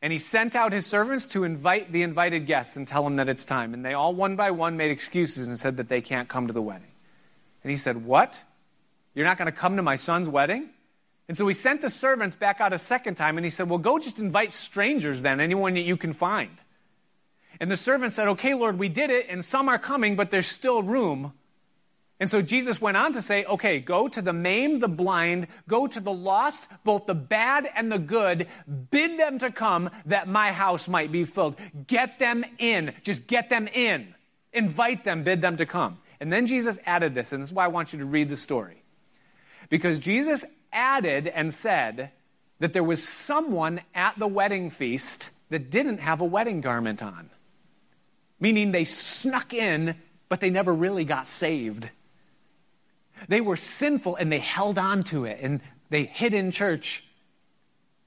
and 0.00 0.12
he 0.12 0.18
sent 0.18 0.54
out 0.54 0.72
his 0.72 0.86
servants 0.86 1.26
to 1.28 1.44
invite 1.44 1.92
the 1.92 2.02
invited 2.02 2.46
guests 2.46 2.76
and 2.76 2.86
tell 2.86 3.04
them 3.04 3.16
that 3.16 3.28
it's 3.28 3.44
time. 3.44 3.74
And 3.74 3.84
they 3.84 3.94
all, 3.94 4.14
one 4.14 4.36
by 4.36 4.50
one, 4.50 4.76
made 4.76 4.90
excuses 4.90 5.48
and 5.48 5.58
said 5.58 5.76
that 5.78 5.88
they 5.88 6.00
can't 6.00 6.28
come 6.28 6.46
to 6.46 6.52
the 6.52 6.62
wedding. 6.62 6.92
And 7.62 7.70
he 7.70 7.76
said, 7.76 8.04
What? 8.04 8.40
You're 9.14 9.24
not 9.24 9.38
going 9.38 9.46
to 9.46 9.52
come 9.52 9.76
to 9.76 9.82
my 9.82 9.96
son's 9.96 10.28
wedding? 10.28 10.70
And 11.26 11.36
so 11.36 11.46
he 11.46 11.54
sent 11.54 11.80
the 11.80 11.88
servants 11.88 12.36
back 12.36 12.60
out 12.60 12.72
a 12.72 12.78
second 12.78 13.14
time 13.14 13.38
and 13.38 13.44
he 13.44 13.50
said, 13.50 13.68
Well, 13.68 13.78
go 13.78 13.98
just 13.98 14.18
invite 14.18 14.52
strangers 14.52 15.22
then, 15.22 15.40
anyone 15.40 15.74
that 15.74 15.80
you 15.80 15.96
can 15.96 16.12
find. 16.12 16.62
And 17.60 17.70
the 17.70 17.76
servants 17.76 18.16
said, 18.16 18.28
Okay, 18.28 18.54
Lord, 18.54 18.78
we 18.78 18.88
did 18.88 19.10
it, 19.10 19.26
and 19.28 19.44
some 19.44 19.68
are 19.68 19.78
coming, 19.78 20.16
but 20.16 20.30
there's 20.30 20.46
still 20.46 20.82
room. 20.82 21.32
And 22.20 22.30
so 22.30 22.40
Jesus 22.40 22.80
went 22.80 22.96
on 22.96 23.12
to 23.12 23.22
say, 23.22 23.44
Okay, 23.44 23.80
go 23.80 24.08
to 24.08 24.22
the 24.22 24.32
maimed, 24.32 24.80
the 24.80 24.88
blind, 24.88 25.48
go 25.68 25.86
to 25.86 26.00
the 26.00 26.12
lost, 26.12 26.68
both 26.84 27.06
the 27.06 27.14
bad 27.14 27.68
and 27.74 27.90
the 27.90 27.98
good, 27.98 28.46
bid 28.90 29.18
them 29.18 29.38
to 29.40 29.50
come 29.50 29.90
that 30.06 30.28
my 30.28 30.52
house 30.52 30.86
might 30.86 31.10
be 31.10 31.24
filled. 31.24 31.56
Get 31.86 32.18
them 32.18 32.44
in. 32.58 32.92
Just 33.02 33.26
get 33.26 33.50
them 33.50 33.68
in. 33.68 34.14
Invite 34.52 35.04
them, 35.04 35.24
bid 35.24 35.42
them 35.42 35.56
to 35.56 35.66
come. 35.66 35.98
And 36.20 36.32
then 36.32 36.46
Jesus 36.46 36.78
added 36.86 37.14
this, 37.14 37.32
and 37.32 37.42
this 37.42 37.50
is 37.50 37.54
why 37.54 37.64
I 37.64 37.68
want 37.68 37.92
you 37.92 37.98
to 37.98 38.04
read 38.04 38.28
the 38.28 38.36
story. 38.36 38.84
Because 39.68 39.98
Jesus 39.98 40.44
added 40.72 41.26
and 41.26 41.52
said 41.52 42.12
that 42.60 42.72
there 42.72 42.84
was 42.84 43.06
someone 43.06 43.80
at 43.94 44.18
the 44.18 44.28
wedding 44.28 44.70
feast 44.70 45.30
that 45.50 45.70
didn't 45.70 45.98
have 45.98 46.20
a 46.20 46.24
wedding 46.24 46.60
garment 46.60 47.02
on. 47.02 47.30
Meaning 48.38 48.70
they 48.72 48.84
snuck 48.84 49.52
in, 49.52 49.96
but 50.28 50.40
they 50.40 50.50
never 50.50 50.72
really 50.72 51.04
got 51.04 51.26
saved. 51.26 51.90
They 53.28 53.40
were 53.40 53.56
sinful 53.56 54.16
and 54.16 54.30
they 54.30 54.38
held 54.38 54.78
on 54.78 55.02
to 55.04 55.24
it 55.24 55.38
and 55.40 55.60
they 55.90 56.04
hid 56.04 56.34
in 56.34 56.50
church. 56.50 57.04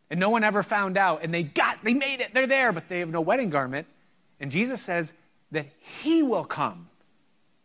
And 0.09 0.19
no 0.19 0.29
one 0.29 0.43
ever 0.43 0.63
found 0.63 0.97
out. 0.97 1.23
And 1.23 1.33
they 1.33 1.43
got, 1.43 1.83
they 1.83 1.93
made 1.93 2.21
it, 2.21 2.33
they're 2.33 2.47
there, 2.47 2.71
but 2.71 2.87
they 2.87 2.99
have 2.99 3.09
no 3.09 3.21
wedding 3.21 3.49
garment. 3.49 3.87
And 4.39 4.51
Jesus 4.51 4.81
says 4.81 5.13
that 5.51 5.67
He 5.79 6.23
will 6.23 6.45
come 6.45 6.89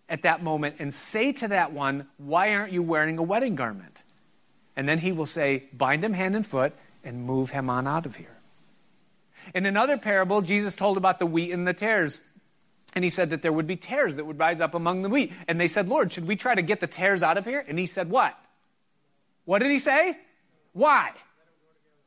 at 0.08 0.22
that 0.22 0.42
moment 0.42 0.76
and 0.78 0.92
say 0.92 1.32
to 1.32 1.48
that 1.48 1.72
one, 1.72 2.06
Why 2.18 2.54
aren't 2.54 2.72
you 2.72 2.82
wearing 2.82 3.18
a 3.18 3.22
wedding 3.22 3.54
garment? 3.54 4.02
And 4.76 4.88
then 4.88 4.98
he 4.98 5.12
will 5.12 5.26
say, 5.26 5.64
Bind 5.72 6.04
him 6.04 6.12
hand 6.12 6.36
and 6.36 6.46
foot 6.46 6.72
and 7.04 7.24
move 7.24 7.50
him 7.50 7.68
on 7.68 7.86
out 7.86 8.06
of 8.06 8.16
here. 8.16 8.36
In 9.54 9.66
another 9.66 9.98
parable, 9.98 10.40
Jesus 10.40 10.74
told 10.74 10.96
about 10.96 11.18
the 11.18 11.26
wheat 11.26 11.52
and 11.52 11.66
the 11.66 11.74
tares. 11.74 12.22
And 12.94 13.04
he 13.04 13.10
said 13.10 13.30
that 13.30 13.42
there 13.42 13.52
would 13.52 13.66
be 13.66 13.76
tares 13.76 14.16
that 14.16 14.24
would 14.24 14.38
rise 14.38 14.60
up 14.60 14.74
among 14.74 15.02
the 15.02 15.08
wheat. 15.08 15.32
And 15.48 15.60
they 15.60 15.68
said, 15.68 15.88
Lord, 15.88 16.12
should 16.12 16.26
we 16.26 16.36
try 16.36 16.54
to 16.54 16.62
get 16.62 16.80
the 16.80 16.86
tares 16.86 17.22
out 17.22 17.38
of 17.38 17.46
here? 17.46 17.64
And 17.66 17.78
he 17.78 17.86
said, 17.86 18.10
What? 18.10 18.38
What 19.44 19.60
did 19.60 19.70
he 19.70 19.78
say? 19.78 20.16
Why? 20.72 21.12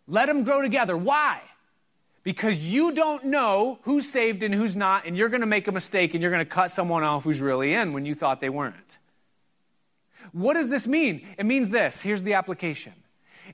Let 0.08 0.28
them 0.28 0.44
grow 0.44 0.62
together. 0.62 0.96
Why? 0.96 1.42
Because 2.24 2.74
you 2.74 2.92
don't 2.92 3.26
know 3.26 3.80
who's 3.84 4.10
saved 4.10 4.42
and 4.42 4.54
who's 4.54 4.76
not, 4.76 5.06
and 5.06 5.18
you're 5.18 5.30
going 5.30 5.42
to 5.42 5.48
make 5.48 5.68
a 5.68 5.72
mistake 5.72 6.14
and 6.14 6.22
you're 6.22 6.32
going 6.32 6.44
to 6.44 6.50
cut 6.50 6.72
someone 6.72 7.04
off 7.04 7.24
who's 7.24 7.42
really 7.42 7.74
in 7.74 7.94
when 7.94 8.06
you 8.06 8.16
thought 8.16 8.40
they 8.40 8.50
weren't. 8.50 8.98
What 10.32 10.56
does 10.56 10.70
this 10.70 10.88
mean? 10.88 11.28
It 11.38 11.46
means 11.46 11.70
this. 11.70 12.02
Here's 12.02 12.24
the 12.24 12.34
application 12.34 12.94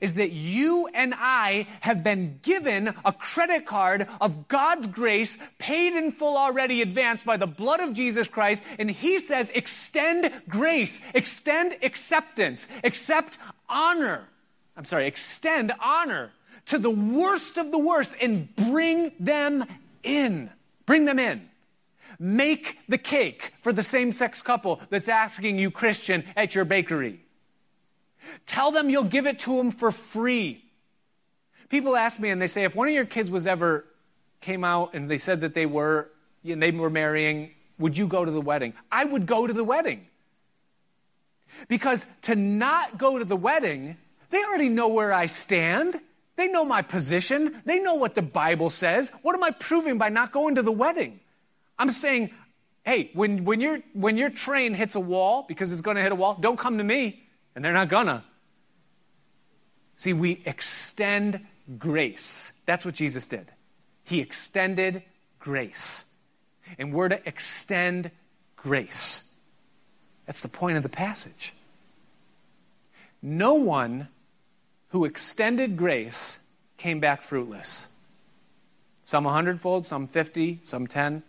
is 0.02 0.16
that 0.16 0.32
you 0.32 0.88
and 0.93 1.14
I 1.16 1.68
have 1.82 2.04
been 2.04 2.39
given 2.41 2.93
a 3.06 3.14
credit 3.14 3.66
card 3.66 4.08
of 4.20 4.47
God's 4.47 4.88
grace, 4.88 5.38
paid 5.60 5.93
in 5.93 6.12
full 6.12 6.36
already 6.36 6.82
advanced 6.82 7.26
by 7.26 7.38
the 7.38 7.47
blood 7.47 7.80
of 7.80 7.93
Jesus 7.93 8.28
Christ. 8.28 8.64
And 8.78 8.91
He 8.91 9.20
says, 9.20 9.52
extend 9.52 10.32
grace, 10.49 10.99
extend 11.14 11.78
acceptance, 11.84 12.68
accept 12.84 13.38
honor. 13.70 14.28
I'm 14.76 14.86
sorry, 14.86 15.06
extend 15.06 15.72
honor 15.80 16.32
to 16.66 16.78
the 16.78 16.89
worst 16.89 17.58
of 17.58 17.72
the 17.72 17.78
worst 17.78 18.16
and 18.22 18.54
bring 18.56 19.12
them 19.20 19.66
in. 20.04 20.49
Bring 20.86 21.06
them 21.06 21.20
in. 21.20 21.49
Make 22.20 22.78
the 22.88 22.97
cake 22.97 23.54
for 23.62 23.74
the 23.74 23.84
same 23.84 24.12
sex 24.12 24.41
couple 24.41 24.82
that's 24.89 25.08
asking 25.08 25.58
you, 25.58 25.72
Christian, 25.72 26.24
at 26.36 26.54
your 26.54 26.66
bakery. 26.66 27.20
Tell 28.45 28.72
them 28.72 28.89
you'll 28.89 29.03
give 29.03 29.26
it 29.26 29.39
to 29.39 29.57
them 29.57 29.72
for 29.72 29.91
free. 29.91 30.63
People 31.69 31.95
ask 31.95 32.19
me 32.19 32.30
and 32.30 32.41
they 32.41 32.47
say, 32.47 32.63
if 32.63 32.76
one 32.76 32.88
of 32.88 32.93
your 32.93 33.05
kids 33.05 33.30
was 33.30 33.47
ever 33.47 33.86
came 34.41 34.63
out 34.63 34.93
and 34.93 35.09
they 35.09 35.17
said 35.17 35.41
that 35.41 35.53
they 35.53 35.65
were, 35.65 36.09
and 36.43 36.61
they 36.61 36.72
were 36.72 36.89
marrying, 36.89 37.51
would 37.80 37.97
you 37.97 38.07
go 38.07 38.26
to 38.26 38.32
the 38.32 38.41
wedding? 38.41 38.74
I 38.91 39.05
would 39.05 39.26
go 39.26 39.47
to 39.47 39.53
the 39.53 39.63
wedding. 39.63 40.07
Because 41.67 42.05
to 42.24 42.36
not 42.36 42.97
go 42.97 43.19
to 43.19 43.26
the 43.26 43.36
wedding, 43.36 43.97
they 44.30 44.43
already 44.43 44.69
know 44.69 44.88
where 44.88 45.13
I 45.13 45.26
stand. 45.26 45.99
They 46.36 46.47
know 46.47 46.65
my 46.65 46.82
position. 46.82 47.61
They 47.65 47.80
know 47.80 47.95
what 47.95 48.15
the 48.15 48.22
Bible 48.22 48.69
says. 48.69 49.11
What 49.22 49.36
am 49.36 49.43
I 49.43 49.51
proving 49.51 49.97
by 49.97 50.09
not 50.09 50.32
going 50.32 50.55
to 50.55 50.61
the 50.61 50.72
wedding? 50.72 51.19
I'm 51.78 51.91
saying, 51.91 52.32
hey, 52.84 53.11
when, 53.13 53.43
when, 53.43 53.61
your, 53.61 53.80
when 53.93 54.17
your 54.17 54.30
train 54.30 54.74
hits 54.74 54.95
a 54.95 54.99
wall, 54.99 55.45
because 55.47 55.72
it's 55.72 55.82
going 55.82 55.97
to 55.97 56.03
hit 56.03 56.11
a 56.11 56.15
wall, 56.15 56.38
don't 56.39 56.57
come 56.57 56.78
to 56.78 56.84
me. 56.84 57.24
And 57.56 57.64
they're 57.64 57.74
not 57.74 57.89
gonna. 57.89 58.24
See, 59.95 60.14
we 60.14 60.41
extend 60.45 61.45
grace. 61.78 62.62
That's 62.66 62.86
what 62.86 62.95
Jesus 62.95 63.28
did. 63.28 63.47
He 64.04 64.20
extended 64.20 65.04
grace. 65.39 66.16
and 66.78 66.93
we're 66.93 67.10
to 67.10 67.20
extend 67.28 68.12
grace. 68.56 69.34
That's 70.26 70.41
the 70.41 70.47
point 70.47 70.78
of 70.78 70.84
the 70.84 70.89
passage. 70.89 71.54
No 73.22 73.54
one 73.54 74.08
who 74.89 75.06
extended 75.06 75.78
grace 75.78 76.39
came 76.78 76.99
back 76.99 77.22
fruitless. 77.22 77.93
Some 79.04 79.26
a 79.26 79.32
hundredfold, 79.32 79.86
some 79.86 80.08
50, 80.08 80.60
some 80.64 80.88
10. 80.88 81.24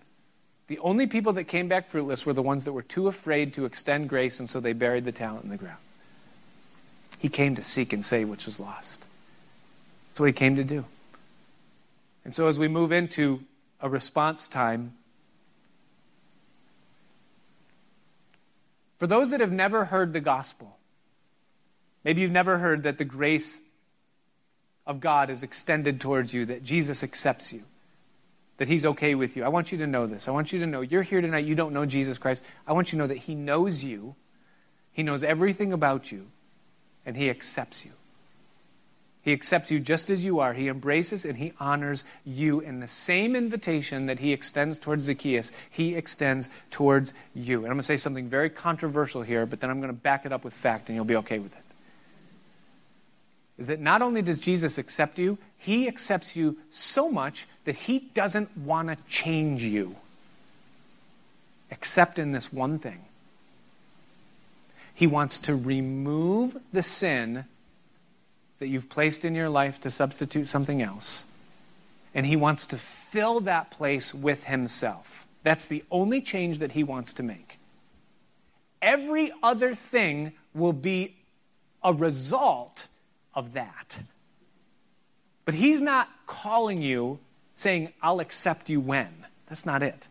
The 0.68 0.78
only 0.78 1.06
people 1.06 1.32
that 1.34 1.44
came 1.44 1.68
back 1.68 1.86
fruitless 1.86 2.24
were 2.24 2.32
the 2.32 2.42
ones 2.42 2.64
that 2.64 2.72
were 2.72 2.82
too 2.82 3.08
afraid 3.08 3.52
to 3.54 3.64
extend 3.64 4.08
grace, 4.08 4.38
and 4.38 4.48
so 4.48 4.60
they 4.60 4.72
buried 4.72 5.04
the 5.04 5.12
talent 5.12 5.44
in 5.44 5.50
the 5.50 5.56
ground. 5.56 5.78
He 7.22 7.28
came 7.28 7.54
to 7.54 7.62
seek 7.62 7.92
and 7.92 8.04
save 8.04 8.28
which 8.28 8.46
was 8.46 8.58
lost. 8.58 9.06
That's 10.08 10.18
what 10.18 10.26
he 10.26 10.32
came 10.32 10.56
to 10.56 10.64
do. 10.64 10.84
And 12.24 12.34
so 12.34 12.48
as 12.48 12.58
we 12.58 12.66
move 12.66 12.90
into 12.90 13.44
a 13.80 13.88
response 13.88 14.48
time, 14.48 14.94
for 18.96 19.06
those 19.06 19.30
that 19.30 19.38
have 19.38 19.52
never 19.52 19.84
heard 19.84 20.12
the 20.12 20.20
gospel, 20.20 20.78
maybe 22.02 22.22
you've 22.22 22.32
never 22.32 22.58
heard 22.58 22.82
that 22.82 22.98
the 22.98 23.04
grace 23.04 23.60
of 24.84 24.98
God 24.98 25.30
is 25.30 25.44
extended 25.44 26.00
towards 26.00 26.34
you, 26.34 26.44
that 26.46 26.64
Jesus 26.64 27.04
accepts 27.04 27.52
you, 27.52 27.62
that 28.56 28.66
He's 28.66 28.84
okay 28.84 29.14
with 29.14 29.36
you. 29.36 29.44
I 29.44 29.48
want 29.48 29.70
you 29.70 29.78
to 29.78 29.86
know 29.86 30.08
this. 30.08 30.26
I 30.26 30.32
want 30.32 30.52
you 30.52 30.58
to 30.58 30.66
know 30.66 30.80
you're 30.80 31.02
here 31.02 31.20
tonight, 31.20 31.44
you 31.44 31.54
don't 31.54 31.72
know 31.72 31.86
Jesus 31.86 32.18
Christ. 32.18 32.42
I 32.66 32.72
want 32.72 32.92
you 32.92 32.96
to 32.96 33.04
know 33.04 33.06
that 33.06 33.18
He 33.18 33.36
knows 33.36 33.84
you, 33.84 34.16
He 34.92 35.04
knows 35.04 35.22
everything 35.22 35.72
about 35.72 36.10
you, 36.10 36.26
and 37.04 37.16
He 37.16 37.30
accepts 37.30 37.84
you. 37.84 37.92
He 39.22 39.32
accepts 39.32 39.70
you 39.70 39.78
just 39.78 40.10
as 40.10 40.24
you 40.24 40.40
are. 40.40 40.52
He 40.52 40.68
embraces 40.68 41.24
and 41.24 41.36
he 41.36 41.52
honors 41.60 42.04
you 42.26 42.58
in 42.58 42.80
the 42.80 42.88
same 42.88 43.36
invitation 43.36 44.06
that 44.06 44.18
he 44.18 44.32
extends 44.32 44.80
towards 44.80 45.04
Zacchaeus. 45.04 45.52
He 45.70 45.94
extends 45.94 46.48
towards 46.72 47.14
you. 47.32 47.58
And 47.58 47.66
I'm 47.66 47.74
going 47.74 47.78
to 47.78 47.84
say 47.84 47.96
something 47.96 48.28
very 48.28 48.50
controversial 48.50 49.22
here, 49.22 49.46
but 49.46 49.60
then 49.60 49.70
I'm 49.70 49.78
going 49.80 49.92
to 49.92 50.00
back 50.00 50.26
it 50.26 50.32
up 50.32 50.42
with 50.42 50.52
fact 50.52 50.88
and 50.88 50.96
you'll 50.96 51.04
be 51.04 51.14
okay 51.16 51.38
with 51.38 51.54
it. 51.54 51.62
Is 53.58 53.68
that 53.68 53.78
not 53.78 54.02
only 54.02 54.22
does 54.22 54.40
Jesus 54.40 54.76
accept 54.76 55.20
you, 55.20 55.38
he 55.56 55.86
accepts 55.86 56.34
you 56.34 56.58
so 56.70 57.08
much 57.08 57.46
that 57.64 57.76
he 57.76 58.00
doesn't 58.14 58.56
want 58.58 58.88
to 58.88 58.96
change 59.08 59.62
you, 59.62 59.94
except 61.70 62.18
in 62.18 62.32
this 62.32 62.52
one 62.52 62.80
thing. 62.80 63.04
He 64.94 65.06
wants 65.06 65.38
to 65.38 65.56
remove 65.56 66.56
the 66.72 66.82
sin 66.82 67.44
that 68.58 68.68
you've 68.68 68.88
placed 68.88 69.24
in 69.24 69.34
your 69.34 69.48
life 69.48 69.80
to 69.80 69.90
substitute 69.90 70.46
something 70.46 70.80
else. 70.80 71.24
And 72.14 72.26
he 72.26 72.36
wants 72.36 72.66
to 72.66 72.76
fill 72.76 73.40
that 73.40 73.70
place 73.70 74.14
with 74.14 74.44
himself. 74.44 75.26
That's 75.42 75.66
the 75.66 75.82
only 75.90 76.20
change 76.20 76.58
that 76.58 76.72
he 76.72 76.84
wants 76.84 77.12
to 77.14 77.22
make. 77.22 77.58
Every 78.80 79.32
other 79.42 79.74
thing 79.74 80.32
will 80.54 80.72
be 80.72 81.16
a 81.82 81.92
result 81.92 82.88
of 83.34 83.54
that. 83.54 84.00
But 85.44 85.54
he's 85.54 85.82
not 85.82 86.08
calling 86.26 86.82
you 86.82 87.18
saying, 87.54 87.92
I'll 88.02 88.20
accept 88.20 88.68
you 88.70 88.80
when. 88.80 89.26
That's 89.46 89.66
not 89.66 89.82
it. 89.82 90.08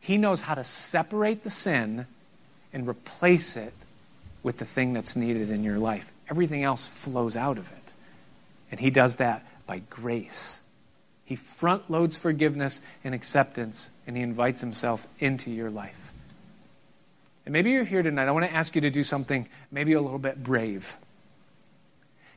He 0.00 0.16
knows 0.16 0.42
how 0.42 0.54
to 0.54 0.64
separate 0.64 1.42
the 1.42 1.50
sin 1.50 2.06
and 2.72 2.88
replace 2.88 3.56
it 3.56 3.74
with 4.42 4.58
the 4.58 4.64
thing 4.64 4.92
that's 4.92 5.16
needed 5.16 5.50
in 5.50 5.62
your 5.62 5.78
life 5.78 6.12
everything 6.30 6.62
else 6.62 6.86
flows 6.86 7.36
out 7.36 7.58
of 7.58 7.70
it. 7.72 7.92
And 8.70 8.80
he 8.80 8.90
does 8.90 9.16
that 9.16 9.46
by 9.66 9.80
grace. 9.90 10.64
He 11.24 11.36
front 11.36 11.90
loads 11.90 12.16
forgiveness 12.16 12.80
and 13.04 13.14
acceptance, 13.14 13.90
and 14.06 14.16
he 14.16 14.22
invites 14.22 14.60
himself 14.60 15.06
into 15.18 15.50
your 15.50 15.70
life. 15.70 16.12
And 17.44 17.52
maybe 17.52 17.70
you're 17.70 17.84
here 17.84 18.02
tonight. 18.02 18.28
I 18.28 18.30
want 18.30 18.46
to 18.46 18.52
ask 18.52 18.74
you 18.74 18.82
to 18.82 18.90
do 18.90 19.02
something 19.02 19.48
maybe 19.70 19.94
a 19.94 20.00
little 20.00 20.18
bit 20.18 20.42
brave. 20.42 20.96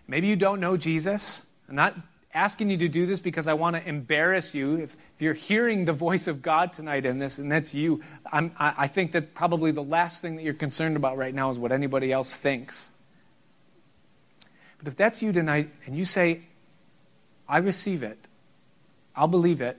Maybe 0.08 0.28
you 0.28 0.36
don't 0.36 0.60
know 0.60 0.78
Jesus. 0.78 1.46
I'm 1.68 1.76
not 1.76 1.96
asking 2.34 2.70
you 2.70 2.78
to 2.78 2.88
do 2.88 3.06
this 3.06 3.20
because 3.20 3.48
I 3.48 3.54
want 3.54 3.76
to 3.76 3.88
embarrass 3.88 4.54
you. 4.54 4.78
If, 4.78 4.96
if 5.16 5.22
you're 5.22 5.34
hearing 5.34 5.86
the 5.86 5.94
voice 5.94 6.28
of 6.28 6.42
God 6.42 6.74
tonight 6.74 7.06
in 7.06 7.20
this, 7.20 7.38
and 7.38 7.52
that's 7.52 7.74
you, 7.74 8.02
I'm, 8.32 8.52
I, 8.58 8.74
I 8.80 8.88
think 8.88 9.12
that 9.12 9.34
probably 9.34 9.72
the 9.72 9.84
last 9.84 10.22
thing 10.22 10.36
that 10.38 10.44
you're 10.44 10.54
concerned 10.54 10.96
about 10.96 11.18
right 11.18 11.34
now 11.34 11.50
is 11.50 11.58
what 11.58 11.72
anybody 11.72 12.12
else 12.12 12.34
thinks. 12.34 12.92
But 14.78 14.88
if 14.88 14.96
that's 14.96 15.22
you 15.22 15.32
tonight 15.32 15.70
and 15.86 15.96
you 15.96 16.06
say, 16.06 16.42
I 17.48 17.58
receive 17.58 18.02
it, 18.02 18.18
I'll 19.16 19.28
believe 19.28 19.62
it, 19.62 19.78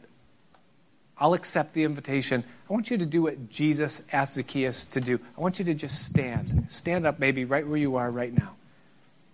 I'll 1.18 1.34
accept 1.34 1.72
the 1.72 1.84
invitation, 1.84 2.44
I 2.68 2.72
want 2.72 2.90
you 2.90 2.98
to 2.98 3.06
do 3.06 3.22
what 3.22 3.48
Jesus 3.48 4.06
asked 4.12 4.34
Zacchaeus 4.34 4.84
to 4.86 5.00
do. 5.00 5.20
I 5.36 5.40
want 5.40 5.58
you 5.58 5.64
to 5.66 5.74
just 5.74 6.06
stand. 6.06 6.66
Stand 6.68 7.06
up, 7.06 7.18
maybe, 7.18 7.44
right 7.44 7.66
where 7.66 7.76
you 7.76 7.96
are 7.96 8.10
right 8.10 8.32
now. 8.32 8.56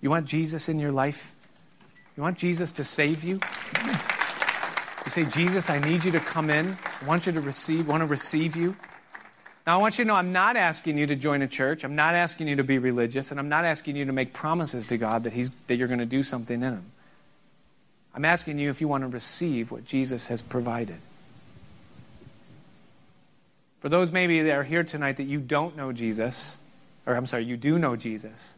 You 0.01 0.11
want 0.11 0.27
Jesus 0.27 0.69
in 0.69 0.79
your 0.79 0.93
life? 0.93 1.35
You 2.19 2.23
want 2.23 2.37
Jesus 2.37 2.73
to 2.73 2.83
save 2.83 3.23
you? 3.23 3.39
You 5.05 5.11
say, 5.11 5.25
Jesus, 5.25 5.71
I 5.71 5.79
need 5.79 6.05
you 6.05 6.11
to 6.11 6.19
come 6.19 6.51
in. 6.51 6.77
I 7.01 7.05
want 7.05 7.27
you 7.27 7.33
to 7.33 7.41
receive, 7.41 7.87
want 7.87 8.01
to 8.01 8.09
receive 8.09 8.57
you. 8.57 8.75
Now, 9.65 9.79
I 9.79 9.81
want 9.81 9.99
you 9.99 10.05
to 10.05 10.09
know 10.09 10.17
I'm 10.17 10.33
not 10.33 10.57
asking 10.57 10.99
you 10.99 11.07
to 11.07 11.15
join 11.15 11.43
a 11.43 11.47
church. 11.47 11.85
I'm 11.85 11.95
not 11.95 12.17
asking 12.17 12.49
you 12.49 12.57
to 12.57 12.65
be 12.65 12.79
religious. 12.79 13.31
And 13.31 13.39
I'm 13.39 13.49
not 13.49 13.65
asking 13.65 13.95
you 13.95 14.05
to 14.05 14.13
make 14.13 14.33
promises 14.33 14.85
to 14.87 14.99
God 14.99 15.23
that, 15.23 15.33
he's, 15.33 15.51
that 15.69 15.77
you're 15.77 15.87
going 15.87 16.01
to 16.01 16.07
do 16.07 16.25
something 16.25 16.61
in 16.61 16.73
Him. 16.73 16.87
I'm 18.13 18.25
asking 18.25 18.59
you 18.59 18.69
if 18.69 18.81
you 18.81 18.89
want 18.89 19.03
to 19.03 19.09
receive 19.09 19.71
what 19.71 19.85
Jesus 19.85 20.27
has 20.27 20.43
provided. 20.43 20.99
For 23.79 23.89
those 23.89 24.11
maybe 24.11 24.43
that 24.43 24.57
are 24.57 24.65
here 24.65 24.83
tonight 24.83 25.19
that 25.19 25.27
you 25.27 25.39
don't 25.39 25.77
know 25.77 25.93
Jesus, 25.93 26.59
or 27.07 27.15
I'm 27.15 27.27
sorry, 27.27 27.45
you 27.45 27.57
do 27.57 27.79
know 27.79 27.95
Jesus, 27.95 28.57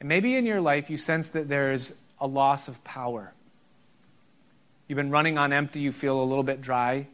and 0.00 0.08
maybe 0.08 0.34
in 0.34 0.46
your 0.46 0.62
life 0.62 0.88
you 0.88 0.96
sense 0.96 1.28
that 1.28 1.50
there's 1.50 2.00
a 2.20 2.26
loss 2.26 2.68
of 2.68 2.82
power. 2.84 3.32
You've 4.88 4.96
been 4.96 5.10
running 5.10 5.38
on 5.38 5.52
empty, 5.52 5.80
you 5.80 5.92
feel 5.92 6.20
a 6.20 6.24
little 6.24 6.42
bit 6.42 6.60
dry. 6.60 7.06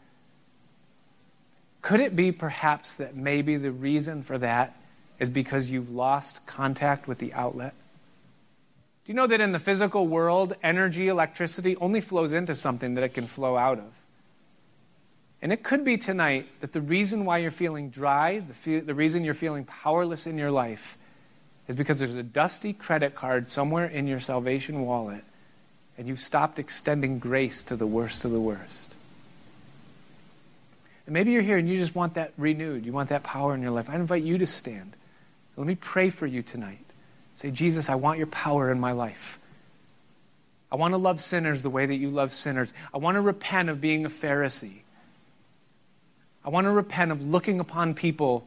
Could 1.83 2.01
it 2.01 2.15
be 2.15 2.33
perhaps 2.33 2.95
that 2.95 3.15
maybe 3.15 3.57
the 3.57 3.71
reason 3.71 4.23
for 4.23 4.39
that 4.39 4.77
is 5.19 5.29
because 5.29 5.71
you've 5.71 5.91
lost 5.91 6.47
contact 6.47 7.07
with 7.07 7.19
the 7.19 7.33
outlet? 7.33 7.75
Do 9.05 9.13
you 9.13 9.15
know 9.15 9.27
that 9.27 9.41
in 9.41 9.53
the 9.53 9.59
physical 9.59 10.07
world, 10.07 10.55
energy, 10.63 11.09
electricity 11.09 11.77
only 11.77 12.01
flows 12.01 12.33
into 12.33 12.55
something 12.55 12.95
that 12.95 13.05
it 13.05 13.15
can 13.15 13.27
flow 13.27 13.57
out 13.57 13.79
of? 13.79 14.01
And 15.43 15.53
it 15.53 15.63
could 15.63 15.85
be 15.85 15.97
tonight 15.97 16.49
that 16.61 16.73
the 16.73 16.83
reason 16.83 17.25
why 17.25 17.39
you're 17.39 17.51
feeling 17.51 17.89
dry, 17.89 18.41
the, 18.41 18.53
fe- 18.53 18.81
the 18.81 18.95
reason 18.95 19.25
you're 19.25 19.33
feeling 19.33 19.65
powerless 19.65 20.27
in 20.27 20.37
your 20.37 20.51
life, 20.51 20.99
is 21.71 21.77
because 21.77 22.01
there's 22.01 22.17
a 22.17 22.23
dusty 22.25 22.73
credit 22.73 23.15
card 23.15 23.49
somewhere 23.49 23.87
in 23.87 24.09
your 24.09 24.19
salvation 24.19 24.81
wallet, 24.85 25.23
and 25.97 26.09
you've 26.09 26.19
stopped 26.19 26.59
extending 26.59 27.21
grace 27.21 27.63
to 27.63 27.77
the 27.77 27.87
worst 27.87 28.25
of 28.25 28.33
the 28.33 28.41
worst. 28.41 28.93
And 31.07 31.15
maybe 31.15 31.31
you're 31.31 31.43
here 31.43 31.59
and 31.59 31.69
you 31.69 31.77
just 31.77 31.95
want 31.95 32.15
that 32.15 32.33
renewed. 32.37 32.85
You 32.85 32.91
want 32.91 33.11
that 33.11 33.23
power 33.23 33.55
in 33.55 33.63
your 33.63 33.71
life. 33.71 33.89
I 33.89 33.95
invite 33.95 34.25
you 34.25 34.37
to 34.39 34.49
stand. 34.49 34.95
Let 35.57 35.65
me 35.65 35.77
pray 35.77 36.11
for 36.11 36.27
you 36.27 36.43
tonight. 36.43 36.85
Say, 37.37 37.53
Jesus, 37.53 37.89
I 37.89 37.95
want 37.95 38.19
your 38.19 38.27
power 38.27 38.73
in 38.73 38.81
my 38.81 38.91
life. 38.91 39.39
I 40.73 40.75
want 40.75 40.93
to 40.93 40.99
love 40.99 41.21
sinners 41.21 41.63
the 41.63 41.71
way 41.71 41.87
that 41.87 41.95
you 41.95 42.11
love 42.11 42.33
sinners. 42.33 42.73
I 42.93 42.99
want 42.99 43.15
to 43.15 43.21
repent 43.21 43.69
of 43.69 43.81
being 43.81 44.05
a 44.05 44.09
Pharisee. 44.09 44.81
I 46.45 46.49
want 46.49 46.65
to 46.65 46.73
repent 46.73 47.13
of 47.13 47.23
looking 47.23 47.61
upon 47.61 47.95
people, 47.95 48.45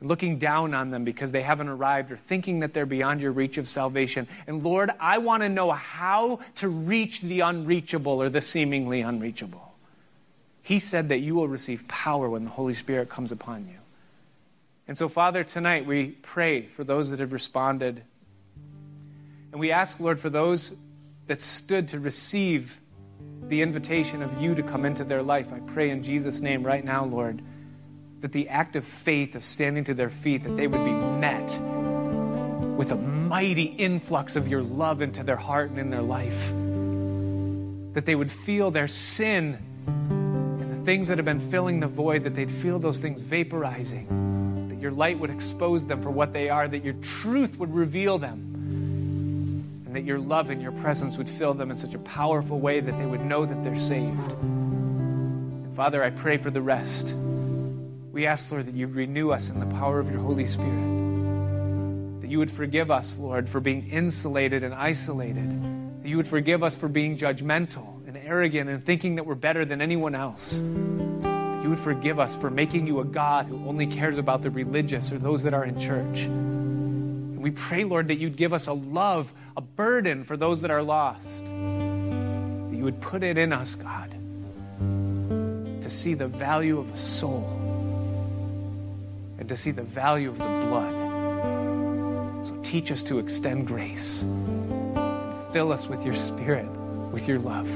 looking 0.00 0.38
down 0.38 0.74
on 0.74 0.90
them 0.90 1.04
because 1.04 1.32
they 1.32 1.42
haven't 1.42 1.68
arrived 1.68 2.10
or 2.10 2.16
thinking 2.16 2.60
that 2.60 2.74
they're 2.74 2.86
beyond 2.86 3.20
your 3.20 3.32
reach 3.32 3.56
of 3.56 3.66
salvation. 3.66 4.28
And 4.46 4.62
Lord, 4.62 4.90
I 5.00 5.18
want 5.18 5.42
to 5.42 5.48
know 5.48 5.70
how 5.70 6.40
to 6.56 6.68
reach 6.68 7.22
the 7.22 7.40
unreachable 7.40 8.20
or 8.20 8.28
the 8.28 8.40
seemingly 8.40 9.00
unreachable. 9.00 9.74
He 10.62 10.78
said 10.78 11.08
that 11.08 11.20
you 11.20 11.34
will 11.34 11.48
receive 11.48 11.86
power 11.88 12.28
when 12.28 12.44
the 12.44 12.50
Holy 12.50 12.74
Spirit 12.74 13.08
comes 13.08 13.32
upon 13.32 13.68
you. 13.68 13.78
And 14.88 14.98
so, 14.98 15.08
Father, 15.08 15.42
tonight 15.44 15.86
we 15.86 16.08
pray 16.22 16.62
for 16.62 16.84
those 16.84 17.10
that 17.10 17.20
have 17.20 17.32
responded. 17.32 18.02
And 19.52 19.60
we 19.60 19.72
ask, 19.72 19.98
Lord, 19.98 20.20
for 20.20 20.30
those 20.30 20.84
that 21.26 21.40
stood 21.40 21.88
to 21.88 22.00
receive 22.00 22.80
the 23.48 23.62
invitation 23.62 24.22
of 24.22 24.40
you 24.40 24.54
to 24.54 24.62
come 24.62 24.84
into 24.84 25.04
their 25.04 25.22
life. 25.22 25.52
I 25.52 25.60
pray 25.60 25.90
in 25.90 26.02
Jesus' 26.02 26.40
name 26.40 26.62
right 26.64 26.84
now, 26.84 27.04
Lord, 27.04 27.42
that 28.20 28.32
the 28.32 28.48
act 28.48 28.76
of 28.76 28.84
faith 28.84 29.34
of 29.34 29.42
standing 29.42 29.84
to 29.84 29.94
their 29.94 30.08
feet, 30.08 30.42
that 30.44 30.56
they 30.56 30.66
would 30.66 30.84
be 30.84 30.92
met 30.92 31.58
with 32.76 32.92
a 32.92 32.96
mighty 32.96 33.64
influx 33.64 34.36
of 34.36 34.48
your 34.48 34.62
love 34.62 35.02
into 35.02 35.22
their 35.22 35.36
heart 35.36 35.70
and 35.70 35.78
in 35.78 35.90
their 35.90 36.02
life. 36.02 36.52
That 37.94 38.04
they 38.06 38.14
would 38.14 38.30
feel 38.30 38.70
their 38.70 38.88
sin 38.88 39.58
and 39.86 40.70
the 40.70 40.84
things 40.84 41.08
that 41.08 41.18
have 41.18 41.24
been 41.24 41.40
filling 41.40 41.80
the 41.80 41.88
void, 41.88 42.24
that 42.24 42.34
they'd 42.34 42.50
feel 42.50 42.78
those 42.78 42.98
things 42.98 43.22
vaporizing, 43.22 44.68
that 44.68 44.80
your 44.80 44.92
light 44.92 45.18
would 45.18 45.30
expose 45.30 45.86
them 45.86 46.02
for 46.02 46.10
what 46.10 46.32
they 46.32 46.48
are, 46.48 46.68
that 46.68 46.84
your 46.84 46.94
truth 46.94 47.58
would 47.58 47.74
reveal 47.74 48.18
them, 48.18 48.52
and 49.86 49.96
that 49.96 50.04
your 50.04 50.18
love 50.18 50.50
and 50.50 50.60
your 50.60 50.72
presence 50.72 51.16
would 51.16 51.28
fill 51.28 51.54
them 51.54 51.70
in 51.70 51.78
such 51.78 51.94
a 51.94 51.98
powerful 51.98 52.60
way 52.60 52.80
that 52.80 52.98
they 52.98 53.06
would 53.06 53.22
know 53.22 53.46
that 53.46 53.62
they're 53.64 53.78
saved. 53.78 54.32
And 54.32 55.74
Father, 55.74 56.04
I 56.04 56.10
pray 56.10 56.36
for 56.36 56.50
the 56.50 56.62
rest. 56.62 57.14
We 58.16 58.24
ask, 58.24 58.50
Lord, 58.50 58.64
that 58.64 58.74
you 58.74 58.86
renew 58.86 59.30
us 59.30 59.50
in 59.50 59.60
the 59.60 59.66
power 59.66 59.98
of 59.98 60.10
your 60.10 60.20
Holy 60.20 60.46
Spirit. 60.46 62.22
That 62.22 62.30
you 62.30 62.38
would 62.38 62.50
forgive 62.50 62.90
us, 62.90 63.18
Lord, 63.18 63.46
for 63.46 63.60
being 63.60 63.90
insulated 63.90 64.62
and 64.62 64.72
isolated. 64.72 66.02
That 66.02 66.08
you 66.08 66.16
would 66.16 66.26
forgive 66.26 66.62
us 66.62 66.74
for 66.74 66.88
being 66.88 67.18
judgmental 67.18 68.08
and 68.08 68.16
arrogant 68.16 68.70
and 68.70 68.82
thinking 68.82 69.16
that 69.16 69.26
we're 69.26 69.34
better 69.34 69.66
than 69.66 69.82
anyone 69.82 70.14
else. 70.14 70.60
That 70.60 71.60
you 71.62 71.68
would 71.68 71.78
forgive 71.78 72.18
us 72.18 72.34
for 72.34 72.48
making 72.48 72.86
you 72.86 73.00
a 73.00 73.04
God 73.04 73.48
who 73.48 73.68
only 73.68 73.86
cares 73.86 74.16
about 74.16 74.40
the 74.40 74.48
religious 74.48 75.12
or 75.12 75.18
those 75.18 75.42
that 75.42 75.52
are 75.52 75.66
in 75.66 75.78
church. 75.78 76.22
And 76.22 77.42
we 77.42 77.50
pray, 77.50 77.84
Lord, 77.84 78.08
that 78.08 78.16
you'd 78.16 78.36
give 78.36 78.54
us 78.54 78.66
a 78.66 78.72
love, 78.72 79.34
a 79.58 79.60
burden 79.60 80.24
for 80.24 80.38
those 80.38 80.62
that 80.62 80.70
are 80.70 80.82
lost. 80.82 81.44
That 81.44 82.76
you 82.76 82.82
would 82.82 83.02
put 83.02 83.22
it 83.22 83.36
in 83.36 83.52
us, 83.52 83.74
God, 83.74 84.10
to 85.82 85.90
see 85.90 86.14
the 86.14 86.28
value 86.28 86.78
of 86.78 86.90
a 86.92 86.96
soul 86.96 87.65
and 89.46 89.50
to 89.50 89.56
see 89.56 89.70
the 89.70 89.82
value 89.82 90.28
of 90.28 90.38
the 90.38 90.44
blood. 90.44 90.92
So 92.44 92.60
teach 92.64 92.90
us 92.90 93.04
to 93.04 93.20
extend 93.20 93.68
grace. 93.68 94.24
Fill 95.52 95.70
us 95.72 95.86
with 95.86 96.04
your 96.04 96.14
spirit, 96.14 96.66
with 97.12 97.28
your 97.28 97.38
love. 97.38 97.68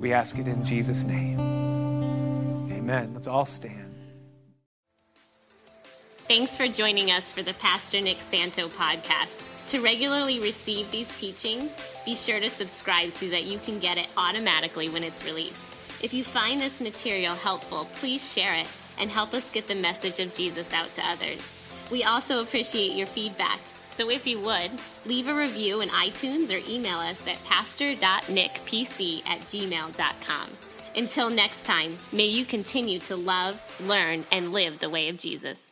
We 0.00 0.12
ask 0.12 0.36
it 0.36 0.48
in 0.48 0.64
Jesus' 0.64 1.04
name. 1.04 1.38
Amen. 2.72 3.12
Let's 3.14 3.28
all 3.28 3.46
stand. 3.46 3.94
Thanks 6.26 6.56
for 6.56 6.66
joining 6.66 7.12
us 7.12 7.30
for 7.30 7.44
the 7.44 7.54
Pastor 7.54 8.00
Nick 8.00 8.18
Santo 8.18 8.66
podcast. 8.66 9.46
To 9.70 9.80
regularly 9.82 10.40
receive 10.40 10.90
these 10.90 11.20
teachings, 11.20 12.02
be 12.04 12.16
sure 12.16 12.40
to 12.40 12.50
subscribe 12.50 13.10
so 13.10 13.26
that 13.26 13.44
you 13.44 13.60
can 13.60 13.78
get 13.78 13.96
it 13.96 14.08
automatically 14.16 14.88
when 14.88 15.04
it's 15.04 15.24
released. 15.24 16.02
If 16.02 16.12
you 16.12 16.24
find 16.24 16.60
this 16.60 16.80
material 16.80 17.36
helpful, 17.36 17.84
please 18.00 18.32
share 18.32 18.56
it 18.56 18.66
and 19.00 19.10
help 19.10 19.34
us 19.34 19.50
get 19.50 19.66
the 19.66 19.74
message 19.74 20.18
of 20.24 20.34
Jesus 20.34 20.72
out 20.72 20.88
to 20.88 21.02
others. 21.06 21.88
We 21.90 22.04
also 22.04 22.42
appreciate 22.42 22.92
your 22.96 23.06
feedback. 23.06 23.58
So 23.58 24.10
if 24.10 24.26
you 24.26 24.40
would, 24.40 24.70
leave 25.06 25.28
a 25.28 25.34
review 25.34 25.80
in 25.80 25.88
iTunes 25.88 26.50
or 26.54 26.60
email 26.70 26.98
us 26.98 27.26
at 27.26 27.42
pastor.nickpc 27.44 29.28
at 29.28 29.40
gmail.com. 29.40 30.50
Until 30.96 31.30
next 31.30 31.64
time, 31.64 31.92
may 32.12 32.26
you 32.26 32.44
continue 32.44 32.98
to 33.00 33.16
love, 33.16 33.82
learn, 33.86 34.24
and 34.32 34.52
live 34.52 34.78
the 34.80 34.90
way 34.90 35.08
of 35.08 35.18
Jesus. 35.18 35.69